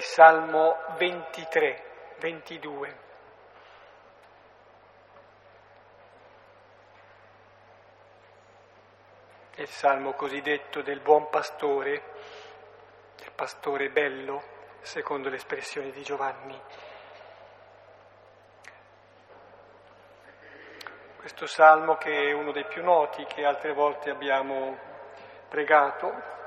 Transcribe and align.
il 0.00 0.06
Salmo 0.06 0.78
23, 0.96 1.82
22. 2.20 2.96
È 9.56 9.60
il 9.60 9.68
Salmo 9.68 10.14
cosiddetto 10.14 10.80
del 10.80 11.00
buon 11.00 11.28
pastore, 11.28 12.02
del 13.16 13.30
pastore 13.34 13.90
bello, 13.90 14.42
secondo 14.80 15.28
l'espressione 15.28 15.90
di 15.90 16.02
Giovanni. 16.02 16.58
Questo 21.18 21.46
salmo 21.46 21.96
che 21.96 22.30
è 22.30 22.32
uno 22.32 22.52
dei 22.52 22.64
più 22.64 22.82
noti 22.82 23.26
che 23.26 23.44
altre 23.44 23.74
volte 23.74 24.08
abbiamo 24.08 24.78
pregato, 25.50 26.39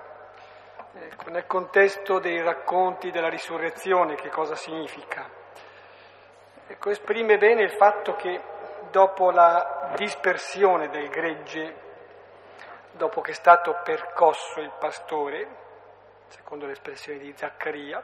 ecco, 0.94 1.30
nel 1.30 1.46
contesto 1.46 2.20
dei 2.20 2.41
racconti 2.41 3.12
della 3.12 3.30
risurrezione, 3.30 4.16
che 4.16 4.30
cosa 4.30 4.55
significa? 4.55 5.29
Ecco, 6.68 6.89
esprime 6.89 7.38
bene 7.38 7.64
il 7.64 7.71
fatto 7.71 8.15
che 8.15 8.42
dopo 8.89 9.32
la 9.32 9.93
dispersione 9.96 10.89
del 10.89 11.10
gregge, 11.10 11.75
dopo 12.92 13.21
che 13.21 13.32
è 13.32 13.36
stato 13.36 13.79
percosso 13.84 14.60
il 14.60 14.71
pastore, 14.79 15.48
secondo 16.28 16.65
l'espressione 16.65 17.20
di 17.20 17.34
Zaccaria, 17.36 18.04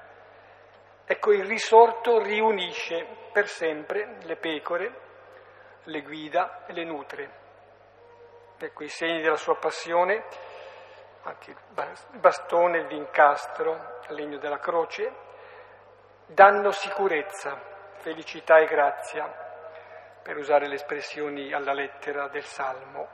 ecco 1.06 1.32
il 1.32 1.46
risorto 1.46 2.20
riunisce 2.22 3.06
per 3.32 3.48
sempre 3.48 4.18
le 4.24 4.36
pecore 4.36 5.08
le 5.90 6.02
guida 6.02 6.66
e 6.66 6.74
le 6.74 6.84
nutre. 6.84 7.38
Ecco 8.58 8.84
i 8.84 8.90
segni 8.90 9.22
della 9.22 9.38
sua 9.38 9.56
passione, 9.56 10.26
anche 11.30 11.52
il 11.52 11.58
bastone, 12.20 12.80
il 12.80 12.88
vincastro, 12.88 14.00
il 14.10 14.16
legno 14.16 14.38
della 14.38 14.60
croce, 14.60 15.12
danno 16.26 16.72
sicurezza, 16.72 17.58
felicità 17.98 18.58
e 18.58 18.66
grazia, 18.66 19.48
per 20.22 20.38
usare 20.38 20.68
le 20.68 20.76
espressioni 20.76 21.54
alla 21.54 21.74
lettera 21.74 22.28
del 22.28 22.44
Salmo. 22.44 23.08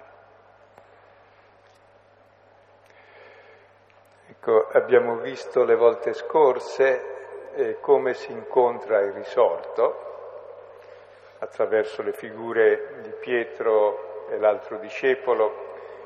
Ecco, 4.27 4.67
abbiamo 4.71 5.17
visto 5.17 5.63
le 5.63 5.75
volte 5.75 6.13
scorse 6.13 7.51
eh, 7.53 7.79
come 7.79 8.13
si 8.13 8.31
incontra 8.31 8.99
il 8.99 9.13
risorto 9.13 10.03
attraverso 11.39 12.01
le 12.01 12.13
figure 12.13 13.01
di 13.01 13.11
Pietro 13.19 14.27
e 14.29 14.37
l'altro 14.37 14.77
discepolo 14.77 15.64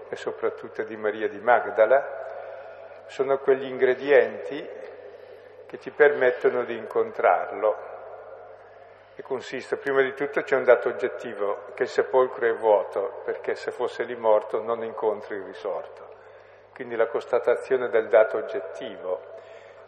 e 0.10 0.16
soprattutto 0.16 0.84
di 0.84 0.98
Maria 0.98 1.30
di 1.30 1.40
Magdala, 1.40 3.06
sono 3.06 3.38
quegli 3.40 3.66
ingredienti 3.66 4.68
che 5.66 5.80
ci 5.80 5.92
permettono 5.92 6.64
di 6.64 6.76
incontrarlo. 6.76 7.88
E 9.16 9.22
consiste, 9.22 9.78
prima 9.78 10.02
di 10.02 10.14
tutto 10.14 10.42
c'è 10.42 10.56
un 10.56 10.64
dato 10.64 10.90
oggettivo, 10.90 11.72
che 11.74 11.84
il 11.84 11.90
sepolcro 11.90 12.48
è 12.48 12.54
vuoto, 12.54 13.22
perché 13.24 13.56
se 13.56 13.72
fosse 13.72 14.04
lì 14.04 14.16
morto 14.16 14.62
non 14.62 14.84
incontri 14.84 15.36
il 15.36 15.44
risorto. 15.44 16.08
Quindi 16.74 16.96
la 16.96 17.08
constatazione 17.08 17.90
del 17.90 18.08
dato 18.08 18.38
oggettivo. 18.38 19.38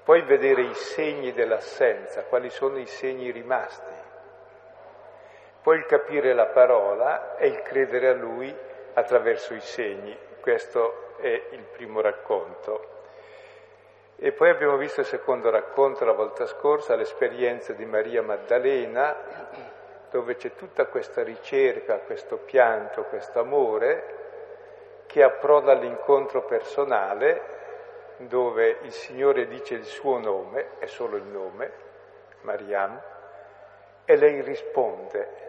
Poi 0.03 0.22
vedere 0.23 0.64
i 0.64 0.73
segni 0.73 1.31
dell'assenza, 1.31 2.23
quali 2.23 2.49
sono 2.49 2.77
i 2.77 2.88
segni 2.88 3.31
rimasti 3.31 4.09
poi 5.61 5.77
il 5.77 5.86
capire 5.86 6.33
la 6.33 6.47
parola 6.47 7.36
e 7.38 7.47
il 7.47 7.61
credere 7.61 8.09
a 8.09 8.14
lui 8.14 8.53
attraverso 8.94 9.53
i 9.53 9.61
segni. 9.61 10.17
Questo 10.39 11.16
è 11.17 11.42
il 11.52 11.64
primo 11.64 12.02
racconto. 12.02 13.00
E 14.17 14.31
poi 14.31 14.50
abbiamo 14.50 14.78
visto 14.78 15.00
il 15.00 15.06
secondo 15.06 15.50
racconto 15.50 16.06
la 16.06 16.14
volta 16.14 16.45
scorsa, 16.45 16.95
l'esperienza 16.95 17.73
di 17.73 17.86
Maria 17.86 18.22
Maddalena, 18.22 19.16
dove 20.11 20.36
c'è 20.36 20.56
tutta 20.56 20.86
questa 20.86 21.23
ricerca, 21.23 22.00
questo 22.00 22.38
pianto, 22.38 23.03
questo 23.03 23.39
amore 23.39 24.20
che 25.08 25.23
approda 25.23 25.71
all'incontro 25.71 26.44
personale 26.44 27.60
dove 28.17 28.77
il 28.82 28.92
Signore 28.92 29.48
dice 29.48 29.73
il 29.73 29.86
suo 29.86 30.20
nome, 30.20 30.77
è 30.77 30.86
solo 30.86 31.17
il 31.17 31.23
nome, 31.23 31.71
Mariam, 32.42 33.02
e 34.05 34.15
lei 34.15 34.42
risponde 34.42 35.42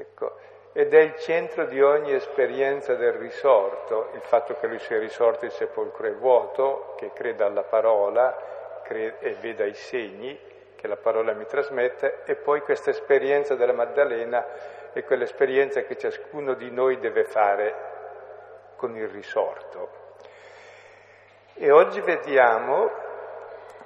Ecco, 0.00 0.38
ed 0.72 0.94
è 0.94 1.00
il 1.00 1.16
centro 1.16 1.64
di 1.64 1.82
ogni 1.82 2.12
esperienza 2.12 2.94
del 2.94 3.14
risorto, 3.14 4.10
il 4.14 4.20
fatto 4.20 4.54
che 4.54 4.68
lui 4.68 4.78
sia 4.78 4.98
risorto 4.98 5.44
il 5.44 5.50
sepolcro 5.50 6.06
è 6.06 6.14
vuoto, 6.14 6.94
che 6.96 7.10
creda 7.12 7.46
alla 7.46 7.64
parola 7.64 8.80
cre- 8.84 9.18
e 9.18 9.34
veda 9.34 9.64
i 9.64 9.74
segni 9.74 10.38
che 10.76 10.86
la 10.86 10.96
parola 10.96 11.32
mi 11.32 11.44
trasmette, 11.44 12.22
e 12.24 12.36
poi 12.36 12.60
questa 12.60 12.90
esperienza 12.90 13.54
della 13.54 13.72
Maddalena 13.72 14.46
è 14.92 15.04
quell'esperienza 15.04 15.82
che 15.82 15.98
ciascuno 15.98 16.54
di 16.54 16.70
noi 16.70 16.98
deve 16.98 17.24
fare 17.24 17.74
con 18.76 18.96
il 18.96 19.08
risorto. 19.08 19.98
E 21.54 21.70
oggi 21.70 22.00
vediamo 22.00 22.90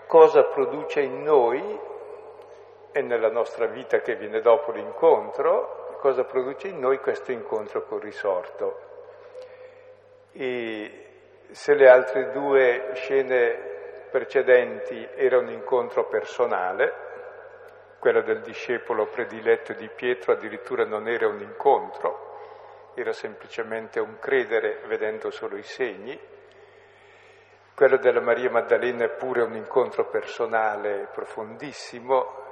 cosa 0.06 0.44
produce 0.44 1.00
in 1.00 1.22
noi 1.22 1.80
e 2.92 3.02
nella 3.02 3.30
nostra 3.30 3.66
vita 3.66 3.98
che 4.00 4.14
viene 4.14 4.40
dopo 4.40 4.70
l'incontro 4.70 5.83
cosa 6.04 6.24
produce 6.24 6.68
in 6.68 6.80
noi 6.80 6.98
questo 6.98 7.32
incontro 7.32 7.86
col 7.86 8.02
risorto. 8.02 8.78
E 10.32 11.06
se 11.50 11.72
le 11.72 11.88
altre 11.88 12.30
due 12.30 12.90
scene 12.92 14.08
precedenti 14.10 15.08
era 15.14 15.38
un 15.38 15.48
incontro 15.48 16.06
personale, 16.06 16.92
quella 17.98 18.20
del 18.20 18.42
discepolo 18.42 19.06
prediletto 19.06 19.72
di 19.72 19.88
Pietro 19.88 20.32
addirittura 20.32 20.84
non 20.84 21.08
era 21.08 21.26
un 21.26 21.40
incontro, 21.40 22.92
era 22.94 23.14
semplicemente 23.14 23.98
un 23.98 24.18
credere 24.18 24.82
vedendo 24.84 25.30
solo 25.30 25.56
i 25.56 25.62
segni, 25.62 26.20
quello 27.74 27.96
della 27.96 28.20
Maria 28.20 28.50
Maddalena 28.50 29.06
è 29.06 29.08
pure 29.08 29.40
un 29.40 29.54
incontro 29.54 30.04
personale 30.10 31.08
profondissimo, 31.10 32.43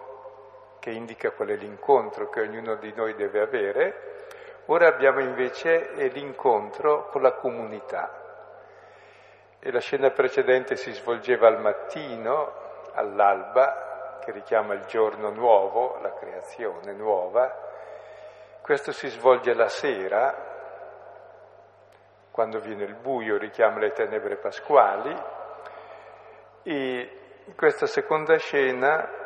che 0.82 0.90
indica 0.90 1.30
qual 1.30 1.50
è 1.50 1.54
l'incontro 1.54 2.28
che 2.28 2.40
ognuno 2.40 2.74
di 2.74 2.92
noi 2.96 3.14
deve 3.14 3.40
avere, 3.40 4.24
ora 4.66 4.88
abbiamo 4.88 5.20
invece 5.20 5.92
l'incontro 6.08 7.06
con 7.06 7.22
la 7.22 7.34
comunità. 7.34 8.10
E 9.60 9.70
la 9.70 9.78
scena 9.78 10.10
precedente 10.10 10.74
si 10.74 10.90
svolgeva 10.90 11.46
al 11.46 11.60
mattino, 11.60 12.52
all'alba, 12.94 14.18
che 14.24 14.32
richiama 14.32 14.74
il 14.74 14.84
giorno 14.86 15.30
nuovo, 15.30 16.00
la 16.02 16.14
creazione 16.14 16.92
nuova. 16.94 17.56
Questo 18.60 18.90
si 18.90 19.06
svolge 19.06 19.54
la 19.54 19.68
sera, 19.68 20.34
quando 22.32 22.58
viene 22.58 22.82
il 22.82 22.96
buio, 22.96 23.38
richiama 23.38 23.78
le 23.78 23.92
tenebre 23.92 24.34
pasquali. 24.34 25.16
E 26.64 27.18
in 27.44 27.54
questa 27.54 27.86
seconda 27.86 28.36
scena 28.36 29.21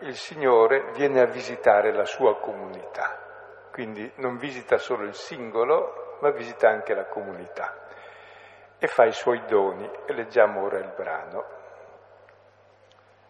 il 0.00 0.16
Signore 0.16 0.92
viene 0.92 1.20
a 1.20 1.26
visitare 1.26 1.92
la 1.92 2.04
sua 2.04 2.38
comunità, 2.38 3.68
quindi 3.70 4.10
non 4.16 4.36
visita 4.36 4.78
solo 4.78 5.04
il 5.04 5.14
singolo, 5.14 6.16
ma 6.20 6.30
visita 6.30 6.68
anche 6.68 6.94
la 6.94 7.04
comunità 7.06 7.82
e 8.82 8.88
fa 8.88 9.04
i 9.04 9.12
suoi 9.12 9.44
doni. 9.44 9.88
E 10.06 10.12
leggiamo 10.12 10.62
ora 10.62 10.78
il 10.78 10.92
brano. 10.96 11.44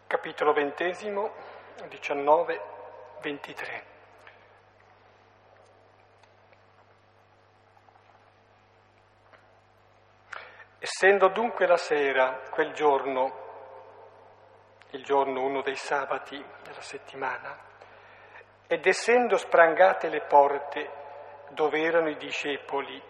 Capitolo 0.06 0.54
ventesimo, 0.54 1.30
19, 1.88 2.60
23. 3.20 3.84
Essendo 10.78 11.28
dunque 11.28 11.66
la 11.66 11.76
sera, 11.76 12.40
quel 12.50 12.72
giorno, 12.72 13.41
il 14.92 15.04
giorno 15.04 15.42
uno 15.42 15.62
dei 15.62 15.76
sabati 15.76 16.42
della 16.62 16.80
settimana, 16.80 17.56
ed 18.66 18.86
essendo 18.86 19.36
sprangate 19.36 20.08
le 20.08 20.22
porte 20.22 20.90
dove 21.50 21.82
erano 21.82 22.08
i 22.08 22.16
discepoli 22.16 23.00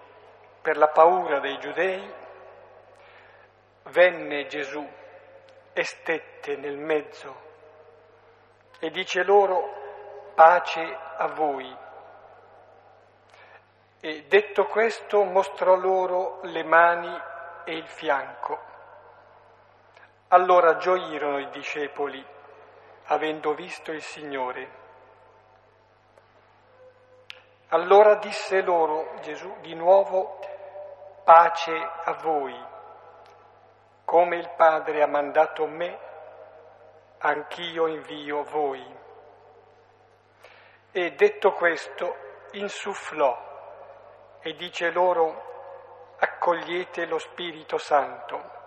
per 0.61 0.77
la 0.77 0.89
paura 0.89 1.39
dei 1.41 1.59
giudei, 1.59 2.15
venne 3.85 4.47
Gesù 4.47 4.89
e 5.73 5.85
stette 5.85 6.57
nel 6.57 6.77
mezzo 6.77 7.51
e 8.79 8.91
dice 8.91 9.23
loro 9.23 10.33
pace 10.35 10.99
a 11.17 11.27
voi. 11.29 11.77
E 14.01 14.25
detto 14.27 14.67
questo 14.67 15.23
mostrò 15.23 15.77
loro 15.77 16.41
le 16.43 16.65
mani 16.65 17.21
e 17.65 17.77
il 17.77 17.87
fianco. 17.87 18.72
Allora 20.33 20.77
gioirono 20.79 21.39
i 21.41 21.51
discepoli, 21.51 22.25
avendo 23.09 23.53
visto 23.53 23.93
il 23.93 24.01
Signore. 24.01 24.71
Allora 27.69 28.15
disse 28.15 28.63
loro 28.63 29.19
Gesù 29.21 29.55
di 29.61 29.75
nuovo, 29.75 30.39
pace 31.23 31.75
a 31.75 32.15
voi. 32.23 32.59
Come 34.07 34.37
il 34.37 34.49
Padre 34.57 35.03
ha 35.03 35.07
mandato 35.07 35.67
me, 35.67 35.99
anch'io 37.19 37.87
invio 37.89 38.43
voi. 38.45 38.83
E 40.93 41.13
detto 41.13 41.53
questo, 41.53 42.17
insufflò 42.53 44.39
e 44.41 44.55
dice 44.55 44.91
loro, 44.93 46.15
accogliete 46.17 47.05
lo 47.05 47.19
Spirito 47.19 47.77
Santo. 47.77 48.62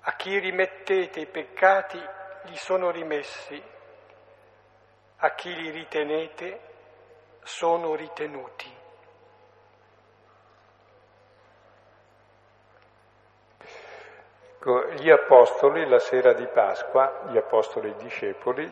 A 0.00 0.16
chi 0.16 0.38
rimettete 0.38 1.20
i 1.20 1.26
peccati 1.26 2.00
gli 2.44 2.56
sono 2.56 2.90
rimessi, 2.90 3.62
a 5.16 5.34
chi 5.34 5.54
li 5.54 5.70
ritenete 5.70 6.60
sono 7.42 7.94
ritenuti. 7.94 8.76
Ecco, 14.68 14.86
gli 14.90 15.08
apostoli, 15.08 15.88
la 15.88 15.98
sera 15.98 16.32
di 16.32 16.46
Pasqua, 16.46 17.22
gli 17.28 17.36
apostoli 17.36 17.94
discepoli, 17.96 18.70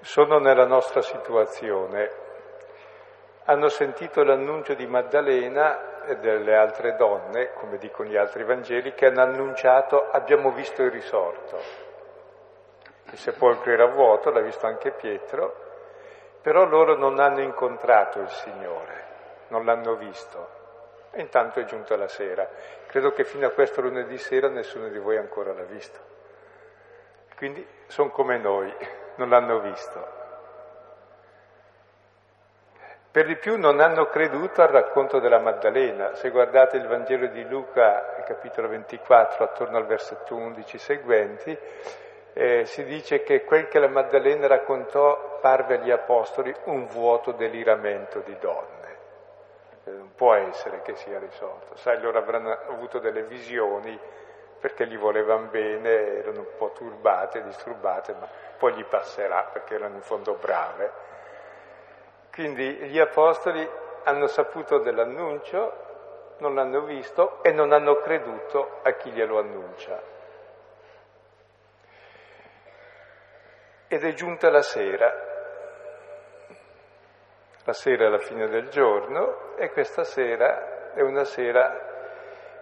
sono 0.00 0.38
nella 0.38 0.66
nostra 0.66 1.00
situazione. 1.00 2.10
Hanno 3.44 3.68
sentito 3.68 4.22
l'annuncio 4.24 4.74
di 4.74 4.86
Maddalena 4.86 5.91
e 6.04 6.16
delle 6.16 6.56
altre 6.56 6.96
donne, 6.96 7.52
come 7.54 7.78
dicono 7.78 8.08
gli 8.08 8.16
altri 8.16 8.44
Vangeli, 8.44 8.94
che 8.94 9.06
hanno 9.06 9.22
annunciato 9.22 10.10
abbiamo 10.10 10.50
visto 10.52 10.82
il 10.82 10.90
risorto. 10.90 11.58
Il 13.10 13.18
sepolcro 13.18 13.72
era 13.72 13.86
vuoto, 13.86 14.30
l'ha 14.30 14.40
visto 14.40 14.66
anche 14.66 14.92
Pietro, 14.92 15.54
però 16.40 16.64
loro 16.64 16.96
non 16.96 17.18
hanno 17.18 17.40
incontrato 17.40 18.20
il 18.20 18.30
Signore, 18.30 19.04
non 19.48 19.64
l'hanno 19.64 19.96
visto. 19.96 20.60
E 21.10 21.20
intanto 21.20 21.60
è 21.60 21.64
giunta 21.64 21.96
la 21.96 22.08
sera. 22.08 22.48
Credo 22.86 23.12
che 23.12 23.24
fino 23.24 23.46
a 23.46 23.50
questo 23.50 23.82
lunedì 23.82 24.16
sera 24.16 24.48
nessuno 24.48 24.88
di 24.88 24.98
voi 24.98 25.18
ancora 25.18 25.52
l'ha 25.52 25.64
visto. 25.64 25.98
Quindi 27.36 27.66
sono 27.86 28.10
come 28.10 28.38
noi, 28.38 28.74
non 29.16 29.28
l'hanno 29.28 29.60
visto. 29.60 30.20
Per 33.12 33.26
di 33.26 33.36
più 33.36 33.58
non 33.58 33.80
hanno 33.80 34.06
creduto 34.06 34.62
al 34.62 34.68
racconto 34.68 35.18
della 35.18 35.38
Maddalena. 35.38 36.14
Se 36.14 36.30
guardate 36.30 36.78
il 36.78 36.86
Vangelo 36.86 37.26
di 37.26 37.46
Luca, 37.46 38.22
capitolo 38.24 38.68
24, 38.68 39.44
attorno 39.44 39.76
al 39.76 39.84
versetto 39.84 40.34
11 40.34 40.78
seguenti, 40.78 41.58
eh, 42.32 42.64
si 42.64 42.84
dice 42.84 43.22
che 43.22 43.44
quel 43.44 43.68
che 43.68 43.78
la 43.80 43.88
Maddalena 43.88 44.46
raccontò 44.46 45.38
parve 45.42 45.74
agli 45.74 45.90
apostoli 45.90 46.54
un 46.64 46.86
vuoto 46.86 47.32
deliramento 47.32 48.20
di 48.20 48.34
donne. 48.40 48.96
Eh, 49.84 49.90
non 49.90 50.14
può 50.14 50.32
essere 50.32 50.80
che 50.80 50.94
sia 50.94 51.18
risolto. 51.18 51.76
Sai, 51.76 52.00
loro 52.00 52.16
avranno 52.16 52.50
avuto 52.70 52.98
delle 52.98 53.24
visioni 53.24 54.00
perché 54.58 54.86
gli 54.86 54.96
volevano 54.96 55.48
bene, 55.50 56.16
erano 56.16 56.38
un 56.38 56.56
po' 56.56 56.72
turbate, 56.72 57.42
disturbate, 57.42 58.14
ma 58.18 58.26
poi 58.56 58.72
gli 58.72 58.84
passerà 58.86 59.50
perché 59.52 59.74
erano 59.74 59.96
in 59.96 60.02
fondo 60.02 60.32
brave. 60.40 61.20
Quindi 62.32 62.88
gli 62.88 62.98
apostoli 62.98 63.68
hanno 64.04 64.26
saputo 64.26 64.78
dell'annuncio, 64.78 66.36
non 66.38 66.54
l'hanno 66.54 66.80
visto 66.84 67.42
e 67.42 67.52
non 67.52 67.72
hanno 67.72 67.96
creduto 67.96 68.80
a 68.82 68.92
chi 68.92 69.10
glielo 69.10 69.38
annuncia. 69.38 70.00
Ed 73.86 74.02
è 74.02 74.12
giunta 74.14 74.48
la 74.48 74.62
sera, 74.62 75.14
la 77.64 77.72
sera 77.74 78.06
è 78.06 78.08
la 78.08 78.18
fine 78.18 78.48
del 78.48 78.68
giorno 78.70 79.54
e 79.56 79.70
questa 79.70 80.02
sera 80.02 80.92
è 80.94 81.02
una 81.02 81.24
sera 81.24 81.90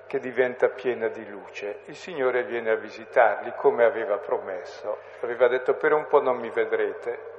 che 0.08 0.19
diventa 0.19 0.69
piena 0.70 1.06
di 1.06 1.25
luce. 1.28 1.82
Il 1.84 1.94
Signore 1.94 2.43
viene 2.43 2.72
a 2.72 2.76
visitarli 2.76 3.52
come 3.55 3.84
aveva 3.84 4.19
promesso. 4.19 4.99
Aveva 5.20 5.46
detto 5.46 5.75
per 5.75 5.93
un 5.93 6.08
po' 6.08 6.20
non 6.20 6.38
mi 6.38 6.50
vedrete, 6.50 7.38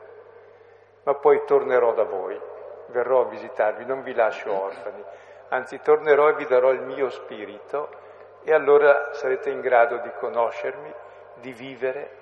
ma 1.04 1.14
poi 1.16 1.44
tornerò 1.46 1.94
da 1.94 2.04
voi, 2.04 2.40
verrò 2.88 3.22
a 3.22 3.30
visitarvi, 3.30 3.86
non 3.86 4.04
vi 4.04 4.14
lascio 4.14 4.52
orfani, 4.52 5.04
anzi 5.50 5.80
tornerò 5.82 6.30
e 6.30 6.36
vi 6.36 6.46
darò 6.46 6.72
il 6.72 6.82
mio 6.82 7.10
spirito 7.10 7.90
e 8.44 8.54
allora 8.54 9.14
sarete 9.14 9.50
in 9.50 9.62
grado 9.62 9.98
di 9.98 10.12
conoscermi, 10.20 10.94
di 11.36 11.52
vivere 11.54 12.20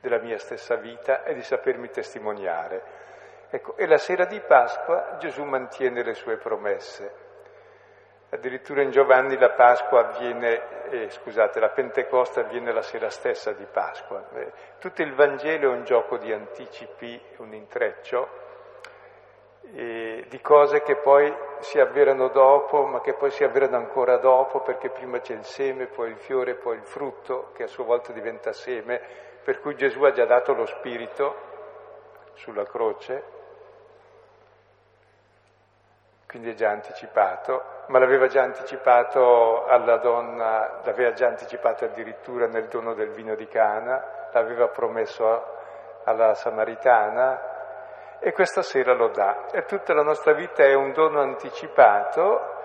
della 0.00 0.18
mia 0.18 0.38
stessa 0.38 0.76
vita 0.76 1.24
e 1.24 1.34
di 1.34 1.42
sapermi 1.42 1.90
testimoniare. 1.90 3.06
Ecco, 3.50 3.76
e 3.76 3.86
la 3.86 3.98
sera 3.98 4.26
di 4.26 4.40
Pasqua 4.40 5.16
Gesù 5.18 5.42
mantiene 5.44 6.02
le 6.02 6.14
sue 6.14 6.36
promesse. 6.36 7.26
Addirittura 8.30 8.82
in 8.82 8.90
Giovanni 8.90 9.38
la 9.38 9.52
Pasqua 9.52 10.00
avviene, 10.00 10.90
eh, 10.90 11.08
scusate, 11.08 11.60
la 11.60 11.70
Pentecoste 11.70 12.40
avviene 12.40 12.72
la 12.72 12.82
sera 12.82 13.08
stessa 13.08 13.52
di 13.52 13.64
Pasqua. 13.64 14.22
Eh, 14.34 14.52
tutto 14.78 15.00
il 15.00 15.14
Vangelo 15.14 15.72
è 15.72 15.74
un 15.74 15.84
gioco 15.84 16.18
di 16.18 16.30
anticipi, 16.30 17.18
un 17.38 17.54
intreccio, 17.54 18.28
eh, 19.72 20.26
di 20.28 20.40
cose 20.42 20.82
che 20.82 20.96
poi 20.96 21.34
si 21.60 21.80
avverano 21.80 22.28
dopo, 22.28 22.84
ma 22.84 23.00
che 23.00 23.14
poi 23.14 23.30
si 23.30 23.44
avverano 23.44 23.76
ancora 23.78 24.18
dopo, 24.18 24.60
perché 24.60 24.90
prima 24.90 25.20
c'è 25.20 25.32
il 25.32 25.44
seme, 25.44 25.86
poi 25.86 26.10
il 26.10 26.18
fiore, 26.18 26.54
poi 26.54 26.76
il 26.76 26.84
frutto, 26.84 27.52
che 27.54 27.62
a 27.62 27.66
sua 27.66 27.84
volta 27.84 28.12
diventa 28.12 28.52
seme, 28.52 29.00
per 29.42 29.58
cui 29.60 29.74
Gesù 29.74 30.02
ha 30.02 30.12
già 30.12 30.26
dato 30.26 30.52
lo 30.52 30.66
Spirito 30.66 31.34
sulla 32.34 32.64
croce, 32.64 33.22
quindi 36.26 36.50
è 36.50 36.54
già 36.54 36.68
anticipato, 36.68 37.77
ma 37.88 37.98
l'aveva 37.98 38.26
già 38.26 38.42
anticipato 38.42 39.64
alla 39.64 39.96
donna, 39.98 40.80
l'aveva 40.84 41.12
già 41.12 41.26
anticipato 41.26 41.84
addirittura 41.84 42.46
nel 42.46 42.68
dono 42.68 42.94
del 42.94 43.10
vino 43.10 43.34
di 43.34 43.46
Cana, 43.46 44.28
l'aveva 44.32 44.68
promesso 44.68 45.56
alla 46.04 46.34
Samaritana 46.34 48.18
e 48.20 48.32
questa 48.32 48.62
sera 48.62 48.92
lo 48.94 49.08
dà. 49.08 49.46
E 49.52 49.64
tutta 49.64 49.94
la 49.94 50.02
nostra 50.02 50.32
vita 50.32 50.62
è 50.64 50.74
un 50.74 50.92
dono 50.92 51.20
anticipato, 51.20 52.56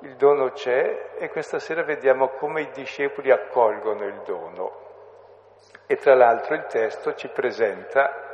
il 0.00 0.16
dono 0.16 0.50
c'è 0.50 1.12
e 1.16 1.30
questa 1.30 1.58
sera 1.58 1.82
vediamo 1.82 2.28
come 2.28 2.60
i 2.60 2.70
discepoli 2.72 3.30
accolgono 3.30 4.04
il 4.04 4.20
dono. 4.22 4.84
E 5.86 5.96
tra 5.96 6.14
l'altro 6.14 6.54
il 6.54 6.66
testo 6.66 7.14
ci 7.14 7.28
presenta 7.28 8.25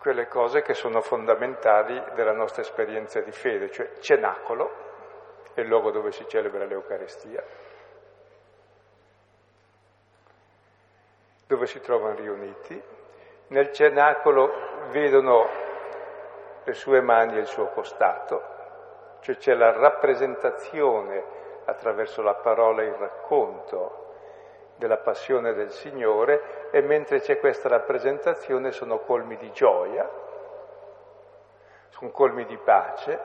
quelle 0.00 0.28
cose 0.28 0.62
che 0.62 0.72
sono 0.72 1.02
fondamentali 1.02 2.02
della 2.14 2.32
nostra 2.32 2.62
esperienza 2.62 3.20
di 3.20 3.32
fede, 3.32 3.70
cioè 3.70 3.98
cenacolo, 3.98 4.88
è 5.52 5.60
il 5.60 5.66
luogo 5.66 5.90
dove 5.90 6.10
si 6.10 6.26
celebra 6.26 6.64
l'Eucarestia, 6.64 7.44
dove 11.46 11.66
si 11.66 11.80
trovano 11.80 12.14
riuniti. 12.14 12.82
Nel 13.48 13.72
cenacolo 13.72 14.88
vedono 14.88 15.46
le 16.64 16.72
sue 16.72 17.02
mani 17.02 17.36
e 17.36 17.40
il 17.40 17.46
suo 17.46 17.66
costato, 17.66 18.42
cioè 19.20 19.36
c'è 19.36 19.52
la 19.52 19.70
rappresentazione 19.70 21.22
attraverso 21.66 22.22
la 22.22 22.36
parola 22.36 22.80
e 22.80 22.86
il 22.86 22.94
racconto 22.94 24.09
della 24.80 24.96
passione 24.96 25.52
del 25.52 25.70
Signore 25.70 26.70
e 26.70 26.80
mentre 26.80 27.20
c'è 27.20 27.38
questa 27.38 27.68
rappresentazione 27.68 28.72
sono 28.72 29.00
colmi 29.00 29.36
di 29.36 29.52
gioia, 29.52 30.08
sono 31.90 32.10
colmi 32.10 32.46
di 32.46 32.56
pace, 32.56 33.20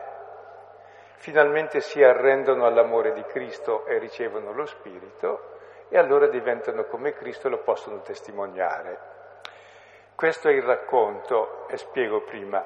finalmente 1.16 1.80
si 1.80 2.04
arrendono 2.04 2.66
all'amore 2.66 3.14
di 3.14 3.24
Cristo 3.24 3.86
e 3.86 3.98
ricevono 3.98 4.52
lo 4.52 4.66
Spirito 4.66 5.54
e 5.88 5.98
allora 5.98 6.28
diventano 6.28 6.84
come 6.84 7.14
Cristo 7.14 7.48
e 7.48 7.52
lo 7.52 7.60
possono 7.60 8.02
testimoniare. 8.02 9.14
Questo 10.14 10.50
è 10.50 10.52
il 10.52 10.64
racconto, 10.64 11.68
e 11.70 11.78
spiego 11.78 12.22
prima. 12.22 12.64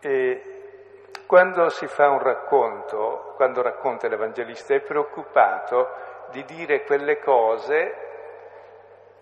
E 0.00 0.60
quando 1.26 1.68
si 1.70 1.86
fa 1.86 2.10
un 2.10 2.18
racconto, 2.18 3.32
quando 3.36 3.62
racconta 3.62 4.08
l'Evangelista, 4.08 4.74
è 4.74 4.80
preoccupato 4.80 6.09
di 6.30 6.44
dire 6.44 6.84
quelle 6.84 7.18
cose 7.18 8.08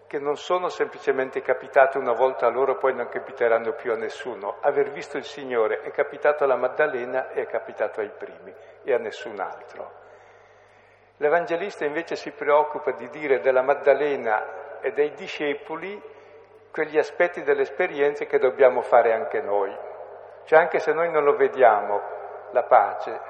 che 0.06 0.18
non 0.18 0.36
sono 0.36 0.68
semplicemente 0.68 1.42
capitate 1.42 1.98
una 1.98 2.12
volta 2.14 2.46
a 2.46 2.50
loro, 2.50 2.76
poi 2.76 2.94
non 2.94 3.08
capiteranno 3.08 3.72
più 3.72 3.92
a 3.92 3.96
nessuno. 3.96 4.56
Aver 4.60 4.90
visto 4.90 5.18
il 5.18 5.24
Signore 5.24 5.82
è 5.82 5.90
capitato 5.90 6.44
alla 6.44 6.56
Maddalena 6.56 7.30
e 7.30 7.42
è 7.42 7.46
capitato 7.46 8.00
ai 8.00 8.10
primi 8.10 8.52
e 8.82 8.94
a 8.94 8.98
nessun 8.98 9.38
altro. 9.38 10.06
L'Evangelista 11.18 11.84
invece 11.84 12.16
si 12.16 12.30
preoccupa 12.30 12.92
di 12.92 13.08
dire 13.10 13.40
della 13.40 13.60
Maddalena 13.60 14.80
e 14.80 14.92
dei 14.92 15.12
discepoli 15.12 16.00
quegli 16.72 16.96
aspetti 16.96 17.42
delle 17.42 17.62
esperienze 17.62 18.26
che 18.26 18.38
dobbiamo 18.38 18.80
fare 18.80 19.12
anche 19.12 19.42
noi. 19.42 19.76
Cioè 20.44 20.58
anche 20.58 20.78
se 20.78 20.92
noi 20.92 21.10
non 21.10 21.24
lo 21.24 21.36
vediamo, 21.36 22.00
la 22.52 22.62
pace, 22.62 23.20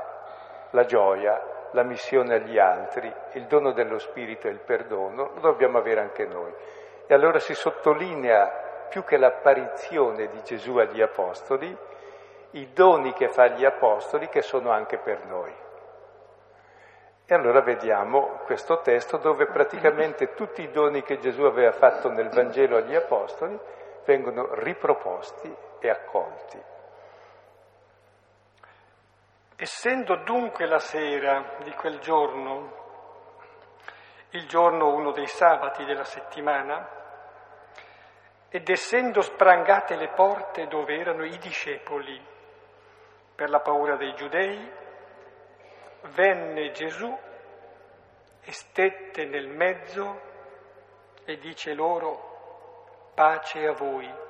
la 0.70 0.84
gioia, 0.84 1.57
la 1.72 1.82
missione 1.82 2.34
agli 2.34 2.58
altri, 2.58 3.12
il 3.32 3.44
dono 3.44 3.72
dello 3.72 3.98
Spirito 3.98 4.46
e 4.46 4.50
il 4.50 4.60
perdono, 4.60 5.32
lo 5.34 5.40
dobbiamo 5.40 5.78
avere 5.78 6.00
anche 6.00 6.26
noi. 6.26 6.52
E 7.06 7.14
allora 7.14 7.38
si 7.38 7.54
sottolinea 7.54 8.86
più 8.88 9.04
che 9.04 9.16
l'apparizione 9.16 10.28
di 10.28 10.42
Gesù 10.42 10.76
agli 10.76 11.02
Apostoli, 11.02 11.76
i 12.52 12.72
doni 12.72 13.12
che 13.12 13.28
fa 13.28 13.44
agli 13.44 13.64
Apostoli 13.64 14.28
che 14.28 14.42
sono 14.42 14.70
anche 14.70 14.98
per 14.98 15.24
noi. 15.26 15.52
E 17.30 17.34
allora 17.34 17.60
vediamo 17.60 18.40
questo 18.46 18.80
testo 18.80 19.18
dove 19.18 19.46
praticamente 19.46 20.32
tutti 20.32 20.62
i 20.62 20.70
doni 20.70 21.02
che 21.02 21.18
Gesù 21.18 21.42
aveva 21.42 21.72
fatto 21.72 22.10
nel 22.10 22.30
Vangelo 22.30 22.78
agli 22.78 22.94
Apostoli 22.94 23.58
vengono 24.06 24.54
riproposti 24.54 25.54
e 25.78 25.90
accolti. 25.90 26.58
Essendo 29.60 30.14
dunque 30.22 30.66
la 30.66 30.78
sera 30.78 31.56
di 31.64 31.72
quel 31.72 31.98
giorno, 31.98 32.76
il 34.30 34.46
giorno 34.46 34.94
uno 34.94 35.10
dei 35.10 35.26
sabati 35.26 35.84
della 35.84 36.04
settimana, 36.04 36.88
ed 38.50 38.68
essendo 38.68 39.20
sprangate 39.20 39.96
le 39.96 40.10
porte 40.10 40.68
dove 40.68 40.96
erano 40.96 41.24
i 41.24 41.36
discepoli 41.38 42.24
per 43.34 43.50
la 43.50 43.58
paura 43.58 43.96
dei 43.96 44.14
giudei, 44.14 44.72
venne 46.14 46.70
Gesù 46.70 47.18
e 48.40 48.52
stette 48.52 49.24
nel 49.24 49.48
mezzo 49.48 50.20
e 51.24 51.36
dice 51.38 51.74
loro 51.74 53.10
pace 53.12 53.66
a 53.66 53.72
voi. 53.72 54.26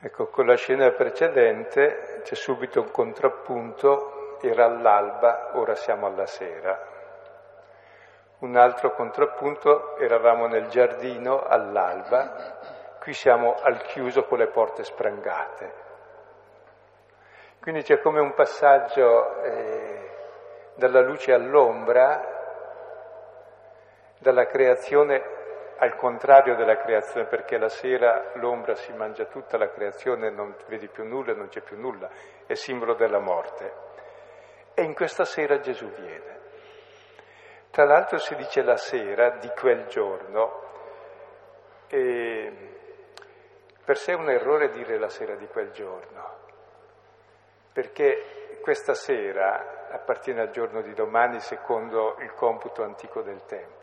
Ecco, 0.00 0.28
con 0.28 0.46
la 0.46 0.54
scena 0.54 0.92
precedente 0.92 2.20
c'è 2.22 2.36
subito 2.36 2.80
un 2.80 2.92
contrappunto, 2.92 4.38
era 4.40 4.64
all'alba, 4.64 5.50
ora 5.54 5.74
siamo 5.74 6.06
alla 6.06 6.26
sera. 6.26 6.78
Un 8.38 8.56
altro 8.56 8.92
contrappunto, 8.92 9.96
eravamo 9.96 10.46
nel 10.46 10.68
giardino 10.68 11.42
all'alba, 11.42 12.58
qui 13.00 13.12
siamo 13.12 13.56
al 13.60 13.82
chiuso 13.82 14.22
con 14.26 14.38
le 14.38 14.46
porte 14.46 14.84
sprangate. 14.84 15.72
Quindi 17.60 17.82
c'è 17.82 17.98
come 18.00 18.20
un 18.20 18.34
passaggio 18.34 19.42
eh, 19.42 20.10
dalla 20.76 21.00
luce 21.00 21.32
all'ombra, 21.32 22.36
dalla 24.20 24.46
creazione 24.46 25.37
al 25.80 25.94
contrario 25.96 26.56
della 26.56 26.76
creazione, 26.76 27.26
perché 27.26 27.56
la 27.56 27.68
sera 27.68 28.32
l'ombra 28.34 28.74
si 28.74 28.92
mangia 28.92 29.26
tutta 29.26 29.56
la 29.56 29.68
creazione, 29.70 30.30
non 30.30 30.56
vedi 30.66 30.88
più 30.88 31.04
nulla, 31.04 31.34
non 31.34 31.48
c'è 31.48 31.60
più 31.60 31.78
nulla, 31.78 32.10
è 32.46 32.54
simbolo 32.54 32.94
della 32.94 33.20
morte. 33.20 33.72
E 34.74 34.82
in 34.82 34.94
questa 34.94 35.24
sera 35.24 35.60
Gesù 35.60 35.86
viene. 35.90 36.36
Tra 37.70 37.84
l'altro 37.84 38.18
si 38.18 38.34
dice 38.34 38.62
la 38.62 38.76
sera 38.76 39.36
di 39.36 39.48
quel 39.56 39.86
giorno, 39.86 40.62
e 41.88 42.52
per 43.84 43.96
sé 43.96 44.12
è 44.12 44.16
un 44.16 44.30
errore 44.30 44.70
dire 44.70 44.98
la 44.98 45.08
sera 45.08 45.36
di 45.36 45.46
quel 45.46 45.70
giorno, 45.70 46.36
perché 47.72 48.58
questa 48.60 48.94
sera 48.94 49.86
appartiene 49.90 50.40
al 50.40 50.50
giorno 50.50 50.82
di 50.82 50.92
domani 50.92 51.38
secondo 51.38 52.16
il 52.18 52.32
computo 52.34 52.82
antico 52.82 53.22
del 53.22 53.44
tempo. 53.44 53.77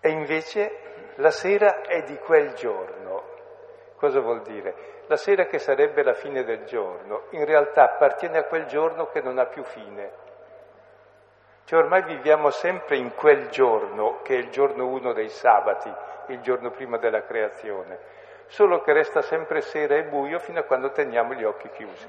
E 0.00 0.08
invece 0.08 1.12
la 1.16 1.30
sera 1.30 1.82
è 1.82 2.02
di 2.02 2.16
quel 2.18 2.54
giorno. 2.54 3.22
Cosa 3.96 4.20
vuol 4.20 4.42
dire? 4.42 5.02
La 5.06 5.16
sera 5.16 5.46
che 5.46 5.58
sarebbe 5.58 6.02
la 6.02 6.14
fine 6.14 6.44
del 6.44 6.64
giorno, 6.64 7.24
in 7.30 7.44
realtà 7.44 7.84
appartiene 7.84 8.38
a 8.38 8.44
quel 8.44 8.66
giorno 8.66 9.08
che 9.08 9.20
non 9.20 9.38
ha 9.38 9.46
più 9.46 9.62
fine. 9.62 10.28
Cioè 11.64 11.78
ormai 11.78 12.02
viviamo 12.04 12.50
sempre 12.50 12.96
in 12.96 13.14
quel 13.14 13.48
giorno, 13.48 14.22
che 14.22 14.34
è 14.34 14.38
il 14.38 14.50
giorno 14.50 14.86
uno 14.86 15.12
dei 15.12 15.28
sabati, 15.28 15.92
il 16.28 16.40
giorno 16.40 16.70
prima 16.70 16.96
della 16.96 17.22
creazione 17.22 18.18
solo 18.50 18.80
che 18.80 18.92
resta 18.92 19.22
sempre 19.22 19.60
sera 19.60 19.94
e 19.94 20.04
buio 20.04 20.40
fino 20.40 20.58
a 20.58 20.64
quando 20.64 20.90
teniamo 20.90 21.34
gli 21.34 21.44
occhi 21.44 21.68
chiusi. 21.70 22.08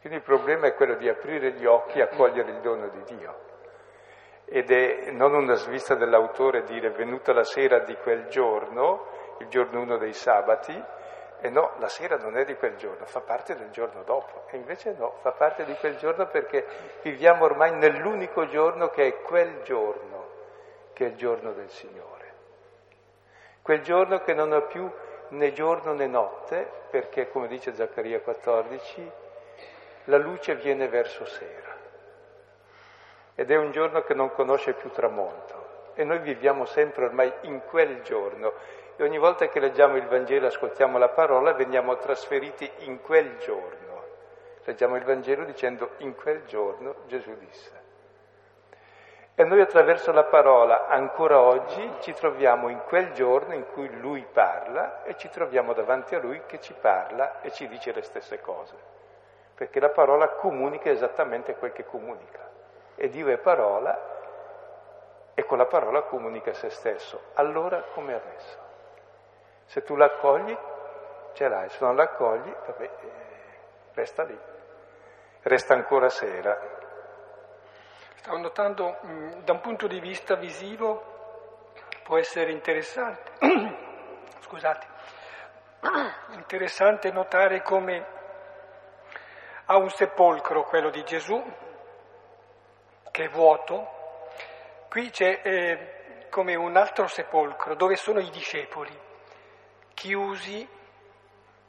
Quindi 0.00 0.18
il 0.18 0.24
problema 0.24 0.66
è 0.66 0.74
quello 0.74 0.94
di 0.94 1.08
aprire 1.08 1.52
gli 1.52 1.64
occhi 1.66 1.98
e 1.98 2.02
accogliere 2.02 2.50
il 2.50 2.60
dono 2.60 2.88
di 2.88 3.02
Dio. 3.16 3.54
Ed 4.46 4.70
è 4.70 5.10
non 5.10 5.34
una 5.34 5.54
svista 5.54 5.94
dell'autore 5.94 6.62
dire 6.62 6.90
venuta 6.90 7.32
la 7.32 7.44
sera 7.44 7.80
di 7.80 7.96
quel 7.96 8.28
giorno, 8.28 9.06
il 9.40 9.48
giorno 9.48 9.80
uno 9.80 9.98
dei 9.98 10.12
sabati, 10.12 10.82
e 11.40 11.50
no, 11.50 11.72
la 11.78 11.88
sera 11.88 12.16
non 12.16 12.36
è 12.36 12.44
di 12.44 12.54
quel 12.54 12.76
giorno, 12.76 13.04
fa 13.04 13.20
parte 13.20 13.56
del 13.56 13.70
giorno 13.70 14.02
dopo. 14.02 14.44
E 14.50 14.56
invece 14.56 14.94
no, 14.98 15.16
fa 15.20 15.32
parte 15.32 15.64
di 15.64 15.74
quel 15.74 15.96
giorno 15.96 16.26
perché 16.26 16.64
viviamo 17.02 17.44
ormai 17.44 17.74
nell'unico 17.74 18.46
giorno 18.46 18.88
che 18.88 19.06
è 19.06 19.20
quel 19.22 19.62
giorno, 19.62 20.30
che 20.92 21.04
è 21.04 21.08
il 21.08 21.16
giorno 21.16 21.52
del 21.52 21.68
Signore. 21.68 22.14
Quel 23.60 23.82
giorno 23.82 24.20
che 24.20 24.32
non 24.32 24.52
ha 24.52 24.62
più 24.62 24.90
né 25.28 25.52
giorno 25.52 25.92
né 25.92 26.06
notte, 26.06 26.70
perché 26.90 27.28
come 27.28 27.48
dice 27.48 27.74
Zaccaria 27.74 28.20
14, 28.20 29.10
la 30.04 30.18
luce 30.18 30.54
viene 30.54 30.88
verso 30.88 31.26
sera. 31.26 31.75
Ed 33.38 33.50
è 33.50 33.56
un 33.56 33.70
giorno 33.70 34.00
che 34.00 34.14
non 34.14 34.32
conosce 34.32 34.72
più 34.72 34.90
tramonto. 34.90 35.92
E 35.94 36.04
noi 36.04 36.18
viviamo 36.20 36.64
sempre 36.64 37.04
ormai 37.04 37.30
in 37.42 37.60
quel 37.66 38.00
giorno. 38.00 38.54
E 38.96 39.04
ogni 39.04 39.18
volta 39.18 39.46
che 39.48 39.60
leggiamo 39.60 39.96
il 39.96 40.06
Vangelo, 40.06 40.46
ascoltiamo 40.46 40.96
la 40.96 41.10
parola, 41.10 41.52
veniamo 41.52 41.96
trasferiti 41.98 42.68
in 42.78 43.02
quel 43.02 43.36
giorno. 43.36 44.04
Leggiamo 44.64 44.96
il 44.96 45.04
Vangelo 45.04 45.44
dicendo 45.44 45.90
in 45.98 46.14
quel 46.14 46.44
giorno 46.46 46.94
Gesù 47.06 47.36
disse. 47.36 47.84
E 49.34 49.44
noi 49.44 49.60
attraverso 49.60 50.12
la 50.12 50.24
parola 50.24 50.86
ancora 50.86 51.38
oggi 51.38 51.92
ci 52.00 52.14
troviamo 52.14 52.70
in 52.70 52.80
quel 52.86 53.12
giorno 53.12 53.52
in 53.52 53.66
cui 53.66 53.94
lui 54.00 54.26
parla 54.32 55.02
e 55.02 55.14
ci 55.18 55.28
troviamo 55.28 55.74
davanti 55.74 56.14
a 56.14 56.20
lui 56.20 56.40
che 56.46 56.58
ci 56.58 56.72
parla 56.72 57.42
e 57.42 57.52
ci 57.52 57.68
dice 57.68 57.92
le 57.92 58.00
stesse 58.00 58.40
cose. 58.40 58.74
Perché 59.54 59.78
la 59.78 59.90
parola 59.90 60.28
comunica 60.30 60.88
esattamente 60.88 61.54
quel 61.54 61.72
che 61.72 61.84
comunica. 61.84 62.55
E 62.96 63.08
Dio 63.08 63.28
è 63.28 63.38
parola 63.38 64.14
e 65.34 65.44
con 65.44 65.58
la 65.58 65.66
parola 65.66 66.02
comunica 66.02 66.52
se 66.52 66.70
stesso. 66.70 67.30
Allora 67.34 67.82
come 67.92 68.14
adesso. 68.14 68.58
Se 69.66 69.82
tu 69.82 69.96
l'accogli, 69.96 70.56
ce 71.34 71.48
l'hai, 71.48 71.68
se 71.68 71.84
non 71.84 71.94
l'accogli, 71.94 72.50
vabbè, 72.50 72.82
eh, 72.84 73.10
resta 73.92 74.22
lì. 74.24 74.38
Resta 75.42 75.74
ancora 75.74 76.08
sera. 76.08 76.58
Stavo 78.16 78.38
notando, 78.38 78.96
da 79.44 79.52
un 79.52 79.60
punto 79.60 79.86
di 79.86 80.00
vista 80.00 80.34
visivo 80.34 81.14
può 82.02 82.18
essere 82.18 82.52
interessante, 82.52 83.32
scusate, 84.40 84.86
interessante 86.34 87.10
notare 87.10 87.62
come 87.62 88.06
ha 89.66 89.76
un 89.76 89.90
sepolcro, 89.90 90.64
quello 90.64 90.90
di 90.90 91.02
Gesù, 91.04 91.42
che 93.16 93.24
è 93.24 93.28
vuoto, 93.30 93.88
qui 94.90 95.08
c'è 95.08 95.40
eh, 95.42 96.26
come 96.28 96.54
un 96.54 96.76
altro 96.76 97.06
sepolcro 97.06 97.74
dove 97.74 97.96
sono 97.96 98.20
i 98.20 98.28
discepoli, 98.28 98.94
chiusi, 99.94 100.68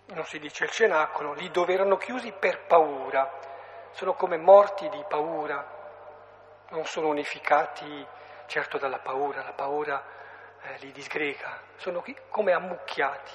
non 0.07 0.25
si 0.25 0.39
dice 0.39 0.65
il 0.65 0.71
cenacolo, 0.71 1.31
lì 1.31 1.49
dove 1.49 1.73
erano 1.73 1.95
chiusi 1.95 2.33
per 2.37 2.65
paura, 2.65 3.31
sono 3.91 4.13
come 4.15 4.35
morti 4.35 4.89
di 4.89 5.01
paura, 5.07 5.65
non 6.71 6.83
sono 6.83 7.07
unificati 7.07 8.05
certo 8.47 8.77
dalla 8.77 8.99
paura, 8.99 9.41
la 9.41 9.53
paura 9.53 10.03
eh, 10.63 10.77
li 10.79 10.91
disgrega, 10.91 11.61
sono 11.77 12.01
qui 12.01 12.13
come 12.27 12.51
ammucchiati. 12.51 13.31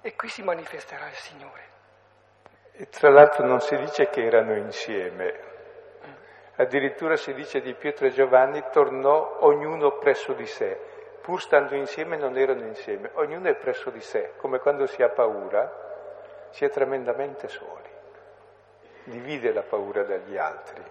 E 0.00 0.16
qui 0.16 0.28
si 0.28 0.42
manifesterà 0.42 1.08
il 1.08 1.16
Signore. 1.16 1.64
E 2.72 2.88
tra 2.88 3.10
l'altro 3.10 3.46
non 3.46 3.60
si 3.60 3.76
dice 3.76 4.08
che 4.08 4.24
erano 4.24 4.56
insieme, 4.56 5.55
addirittura 6.56 7.16
si 7.16 7.34
dice 7.34 7.60
di 7.60 7.74
Pietro 7.74 8.06
e 8.06 8.10
Giovanni 8.10 8.62
tornò 8.70 9.38
ognuno 9.40 9.98
presso 9.98 10.32
di 10.32 10.46
sé, 10.46 10.78
pur 11.20 11.40
stando 11.40 11.74
insieme 11.74 12.16
non 12.16 12.36
erano 12.36 12.64
insieme, 12.64 13.10
ognuno 13.14 13.48
è 13.48 13.54
presso 13.54 13.90
di 13.90 14.00
sé, 14.00 14.32
come 14.36 14.58
quando 14.58 14.86
si 14.86 15.02
ha 15.02 15.08
paura 15.08 15.84
si 16.50 16.64
è 16.64 16.70
tremendamente 16.70 17.48
soli, 17.48 17.90
divide 19.04 19.52
la 19.52 19.62
paura 19.62 20.04
dagli 20.04 20.36
altri. 20.36 20.82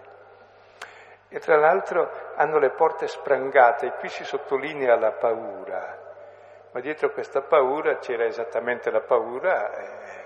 E 1.28 1.40
tra 1.40 1.56
l'altro 1.56 2.08
hanno 2.36 2.58
le 2.58 2.70
porte 2.70 3.08
sprangate, 3.08 3.86
e 3.86 3.92
qui 3.98 4.08
si 4.08 4.24
sottolinea 4.24 4.96
la 4.96 5.10
paura, 5.10 5.98
ma 6.70 6.80
dietro 6.80 7.10
questa 7.10 7.42
paura 7.42 7.98
c'era 7.98 8.24
esattamente 8.24 8.90
la 8.90 9.00
paura 9.00 9.74
eh, 9.76 10.25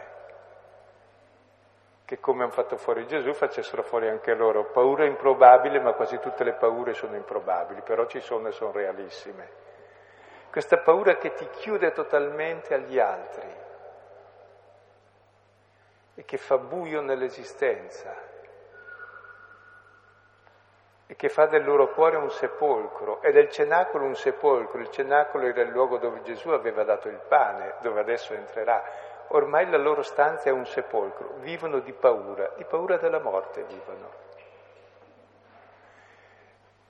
che 2.11 2.19
come 2.19 2.43
hanno 2.43 2.50
fatto 2.50 2.76
fuori 2.76 3.07
Gesù 3.07 3.33
facessero 3.33 3.85
fuori 3.85 4.09
anche 4.09 4.35
loro. 4.35 4.64
Paura 4.64 5.05
improbabile, 5.05 5.79
ma 5.79 5.93
quasi 5.93 6.19
tutte 6.19 6.43
le 6.43 6.55
paure 6.55 6.93
sono 6.93 7.14
improbabili, 7.14 7.83
però 7.83 8.05
ci 8.07 8.19
sono 8.19 8.49
e 8.49 8.50
sono 8.50 8.73
realissime. 8.73 9.49
Questa 10.50 10.79
paura 10.79 11.19
che 11.19 11.35
ti 11.35 11.49
chiude 11.50 11.93
totalmente 11.93 12.75
agli 12.75 12.99
altri 12.99 13.49
e 16.17 16.25
che 16.25 16.37
fa 16.37 16.59
buio 16.59 17.00
nell'esistenza 17.00 18.12
e 21.07 21.14
che 21.14 21.29
fa 21.29 21.47
del 21.47 21.64
loro 21.64 21.93
cuore 21.93 22.17
un 22.17 22.31
sepolcro 22.33 23.23
e 23.23 23.31
del 23.31 23.50
cenacolo 23.50 24.05
un 24.05 24.17
sepolcro. 24.17 24.81
Il 24.81 24.90
cenacolo 24.90 25.47
era 25.47 25.62
il 25.62 25.71
luogo 25.71 25.99
dove 25.99 26.23
Gesù 26.23 26.49
aveva 26.49 26.83
dato 26.83 27.07
il 27.07 27.21
pane, 27.29 27.75
dove 27.83 28.00
adesso 28.00 28.35
entrerà. 28.35 28.83
Ormai 29.33 29.69
la 29.69 29.77
loro 29.77 30.03
stanza 30.03 30.49
è 30.49 30.53
un 30.53 30.67
sepolcro, 30.67 31.35
vivono 31.39 31.81
di 31.81 31.93
paura, 31.93 32.53
di 32.57 32.65
paura 32.65 32.97
della 32.97 33.21
morte 33.21 33.63
vivono. 33.65 34.29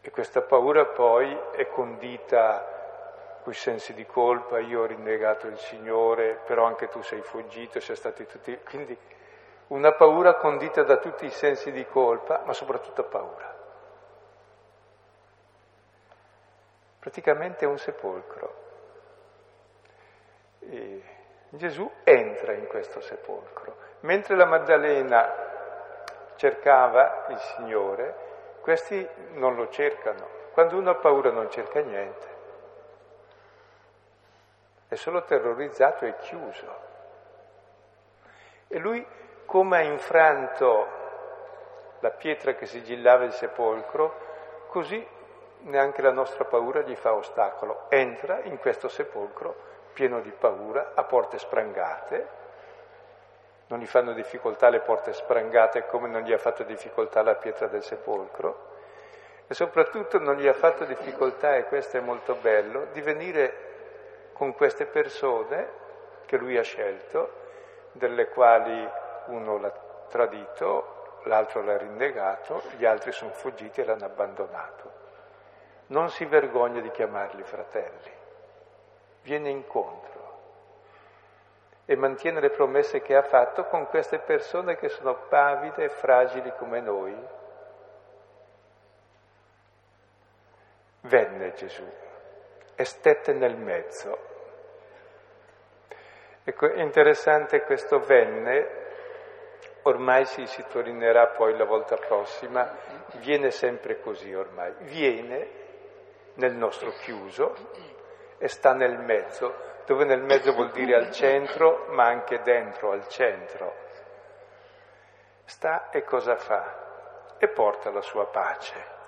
E 0.01 0.11
questa 0.11 0.41
paura 0.41 0.87
poi 0.87 1.39
è 1.53 1.69
condita 1.69 2.79
quei 3.43 3.55
sensi 3.55 3.93
di 3.93 4.07
colpa, 4.07 4.59
io 4.59 4.83
ho 4.83 4.87
rinnegato 4.87 5.47
il 5.47 5.59
Signore, 5.59 6.41
però 6.47 6.65
anche 6.65 6.89
tu 6.89 7.03
sei 7.03 7.21
fuggito, 7.21 7.81
sei 7.81 7.97
stati 7.97 8.27
tutti... 8.27 8.59
Quindi 8.65 8.97
una 9.69 9.93
paura 9.93 10.35
condita 10.35 10.83
da 10.83 10.97
tutti 10.97 11.27
i 11.27 11.31
sensi 11.31 11.71
di 11.71 11.87
colpa, 11.87 12.43
ma 12.45 12.53
soprattutto 12.53 13.05
paura. 13.05 13.55
Praticamente 16.99 17.65
è 17.65 17.69
un 17.69 17.79
sepolcro. 17.79 18.69
E 20.61 21.20
Gesù 21.51 21.91
entra 22.05 22.53
in 22.53 22.67
questo 22.67 23.01
sepolcro. 23.01 23.77
Mentre 24.01 24.37
la 24.37 24.47
Maddalena 24.47 25.35
cercava 26.37 27.27
il 27.29 27.39
Signore, 27.39 28.15
questi 28.61 29.07
non 29.33 29.55
lo 29.55 29.69
cercano. 29.69 30.39
Quando 30.53 30.77
uno 30.77 30.91
ha 30.91 30.95
paura 30.95 31.31
non 31.31 31.51
cerca 31.51 31.81
niente 31.81 32.39
è 34.91 34.97
solo 34.97 35.23
terrorizzato 35.23 36.05
e 36.05 36.17
chiuso. 36.17 36.89
E 38.67 38.77
lui, 38.79 39.07
come 39.45 39.77
ha 39.77 39.83
infranto 39.83 40.87
la 42.01 42.11
pietra 42.11 42.55
che 42.55 42.67
sigillava 42.67 43.23
il 43.23 43.33
sepolcro, 43.33 44.67
così 44.67 45.07
neanche 45.61 46.03
la 46.03 46.11
nostra 46.11 46.45
paura 46.45 46.81
gli 46.81 46.97
fa 46.97 47.15
ostacolo. 47.15 47.87
Entra 47.89 48.41
in 48.43 48.59
questo 48.59 48.89
sepolcro 48.89 49.69
pieno 49.93 50.21
di 50.21 50.31
paura, 50.31 50.93
a 50.95 51.05
porte 51.05 51.39
sprangate, 51.39 52.39
non 53.69 53.79
gli 53.79 53.87
fanno 53.87 54.13
difficoltà 54.13 54.69
le 54.69 54.81
porte 54.81 55.13
sprangate 55.13 55.87
come 55.87 56.09
non 56.09 56.23
gli 56.23 56.33
ha 56.33 56.39
fatto 56.39 56.65
difficoltà 56.65 57.23
la 57.23 57.37
pietra 57.37 57.69
del 57.69 57.85
sepolcro. 57.85 58.69
E 59.47 59.55
soprattutto 59.55 60.19
non 60.19 60.37
gli 60.37 60.47
ha 60.47 60.53
fatto 60.53 60.85
difficoltà, 60.85 61.57
e 61.57 61.65
questo 61.65 61.97
è 61.97 62.01
molto 62.01 62.35
bello, 62.35 62.87
di 62.93 63.01
venire 63.01 63.69
con 64.33 64.55
queste 64.55 64.87
persone 64.87 65.69
che 66.27 66.37
lui 66.37 66.57
ha 66.57 66.63
scelto, 66.63 67.39
delle 67.93 68.29
quali 68.29 68.89
uno 69.27 69.59
l'ha 69.59 69.73
tradito, 70.09 71.19
l'altro 71.25 71.63
l'ha 71.63 71.77
rinnegato, 71.77 72.63
gli 72.77 72.85
altri 72.85 73.13
sono 73.13 73.33
fuggiti 73.33 73.81
e 73.81 73.85
l'hanno 73.85 74.05
abbandonato. 74.05 74.93
Non 75.89 76.11
si 76.11 76.25
vergogna 76.25 76.81
di 76.81 76.91
chiamarli 76.91 77.43
fratelli, 77.43 78.11
viene 79.31 79.51
incontro 79.51 80.09
e 81.85 81.95
mantiene 81.95 82.41
le 82.41 82.51
promesse 82.51 83.01
che 83.01 83.15
ha 83.15 83.23
fatto 83.23 83.65
con 83.67 83.87
queste 83.87 84.19
persone 84.19 84.75
che 84.75 84.89
sono 84.89 85.27
pavide 85.29 85.85
e 85.85 85.89
fragili 85.89 86.53
come 86.57 86.81
noi. 86.81 87.17
Venne 91.03 91.53
Gesù 91.53 91.89
e 92.75 92.85
stette 92.85 93.33
nel 93.33 93.57
mezzo 93.57 94.29
Ecco, 96.43 96.67
interessante 96.73 97.61
questo 97.63 98.01
venne, 98.01 98.67
ormai 99.83 100.25
si 100.25 100.45
sottolineerà 100.47 101.29
poi 101.29 101.57
la 101.57 101.65
volta 101.65 101.97
prossima, 101.97 102.77
viene 103.19 103.51
sempre 103.51 104.01
così 104.01 104.35
ormai, 104.35 104.73
viene 104.81 105.49
nel 106.35 106.57
nostro 106.57 106.91
chiuso 107.03 107.55
e 108.43 108.49
sta 108.49 108.73
nel 108.73 108.99
mezzo, 108.99 109.55
dove 109.85 110.07
nel 110.07 110.23
mezzo 110.23 110.55
vuol 110.55 110.71
dire 110.71 110.95
al 110.97 111.11
centro, 111.11 111.85
ma 111.91 112.07
anche 112.07 112.41
dentro, 112.41 112.91
al 112.91 113.07
centro. 113.07 113.75
Sta 115.45 115.91
e 115.91 116.03
cosa 116.05 116.37
fa? 116.37 117.37
E 117.37 117.49
porta 117.49 117.91
la 117.91 118.01
sua 118.01 118.27
pace. 118.27 118.99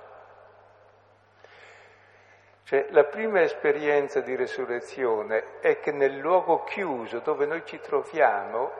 Cioè, 2.65 2.89
la 2.91 3.05
prima 3.05 3.41
esperienza 3.41 4.21
di 4.21 4.37
resurrezione 4.37 5.61
è 5.61 5.81
che 5.81 5.93
nel 5.93 6.19
luogo 6.19 6.63
chiuso 6.65 7.21
dove 7.21 7.47
noi 7.47 7.65
ci 7.65 7.81
troviamo, 7.81 8.71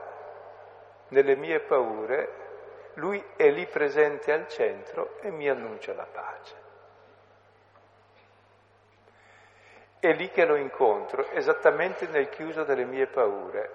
nelle 1.09 1.35
mie 1.35 1.61
paure, 1.61 2.41
lui 2.95 3.25
è 3.37 3.49
lì 3.49 3.67
presente 3.67 4.33
al 4.33 4.49
centro 4.49 5.19
e 5.21 5.31
mi 5.31 5.49
annuncia 5.49 5.95
la 5.95 6.07
pace. 6.11 6.72
È 10.03 10.13
lì 10.15 10.33
che 10.33 10.45
lo 10.45 10.57
incontro, 10.57 11.31
esattamente 11.31 12.09
nel 12.09 12.29
chiuso 12.29 12.65
delle 12.65 12.85
mie 12.85 13.07
paure. 13.07 13.71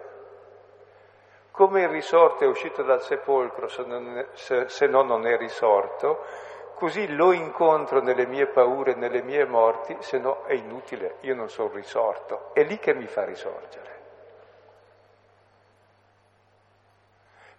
Come 1.52 1.84
il 1.84 1.88
risorto 1.88 2.44
è 2.44 2.48
uscito 2.48 2.84
dal 2.84 3.02
sepolcro 3.02 3.70
se, 3.70 3.86
non, 3.86 4.28
se, 4.34 4.68
se 4.68 4.88
no 4.88 5.04
non 5.04 5.26
è 5.26 5.38
risorto, 5.38 6.26
così 6.74 7.16
lo 7.16 7.32
incontro 7.32 8.02
nelle 8.02 8.26
mie 8.26 8.48
paure, 8.48 8.94
nelle 8.96 9.22
mie 9.22 9.46
morti, 9.46 9.96
se 10.02 10.18
no 10.18 10.44
è 10.44 10.52
inutile, 10.52 11.16
io 11.22 11.34
non 11.34 11.48
sono 11.48 11.72
risorto. 11.74 12.50
È 12.52 12.62
lì 12.62 12.78
che 12.78 12.94
mi 12.94 13.08
fa 13.08 13.24
risorgere. 13.24 13.96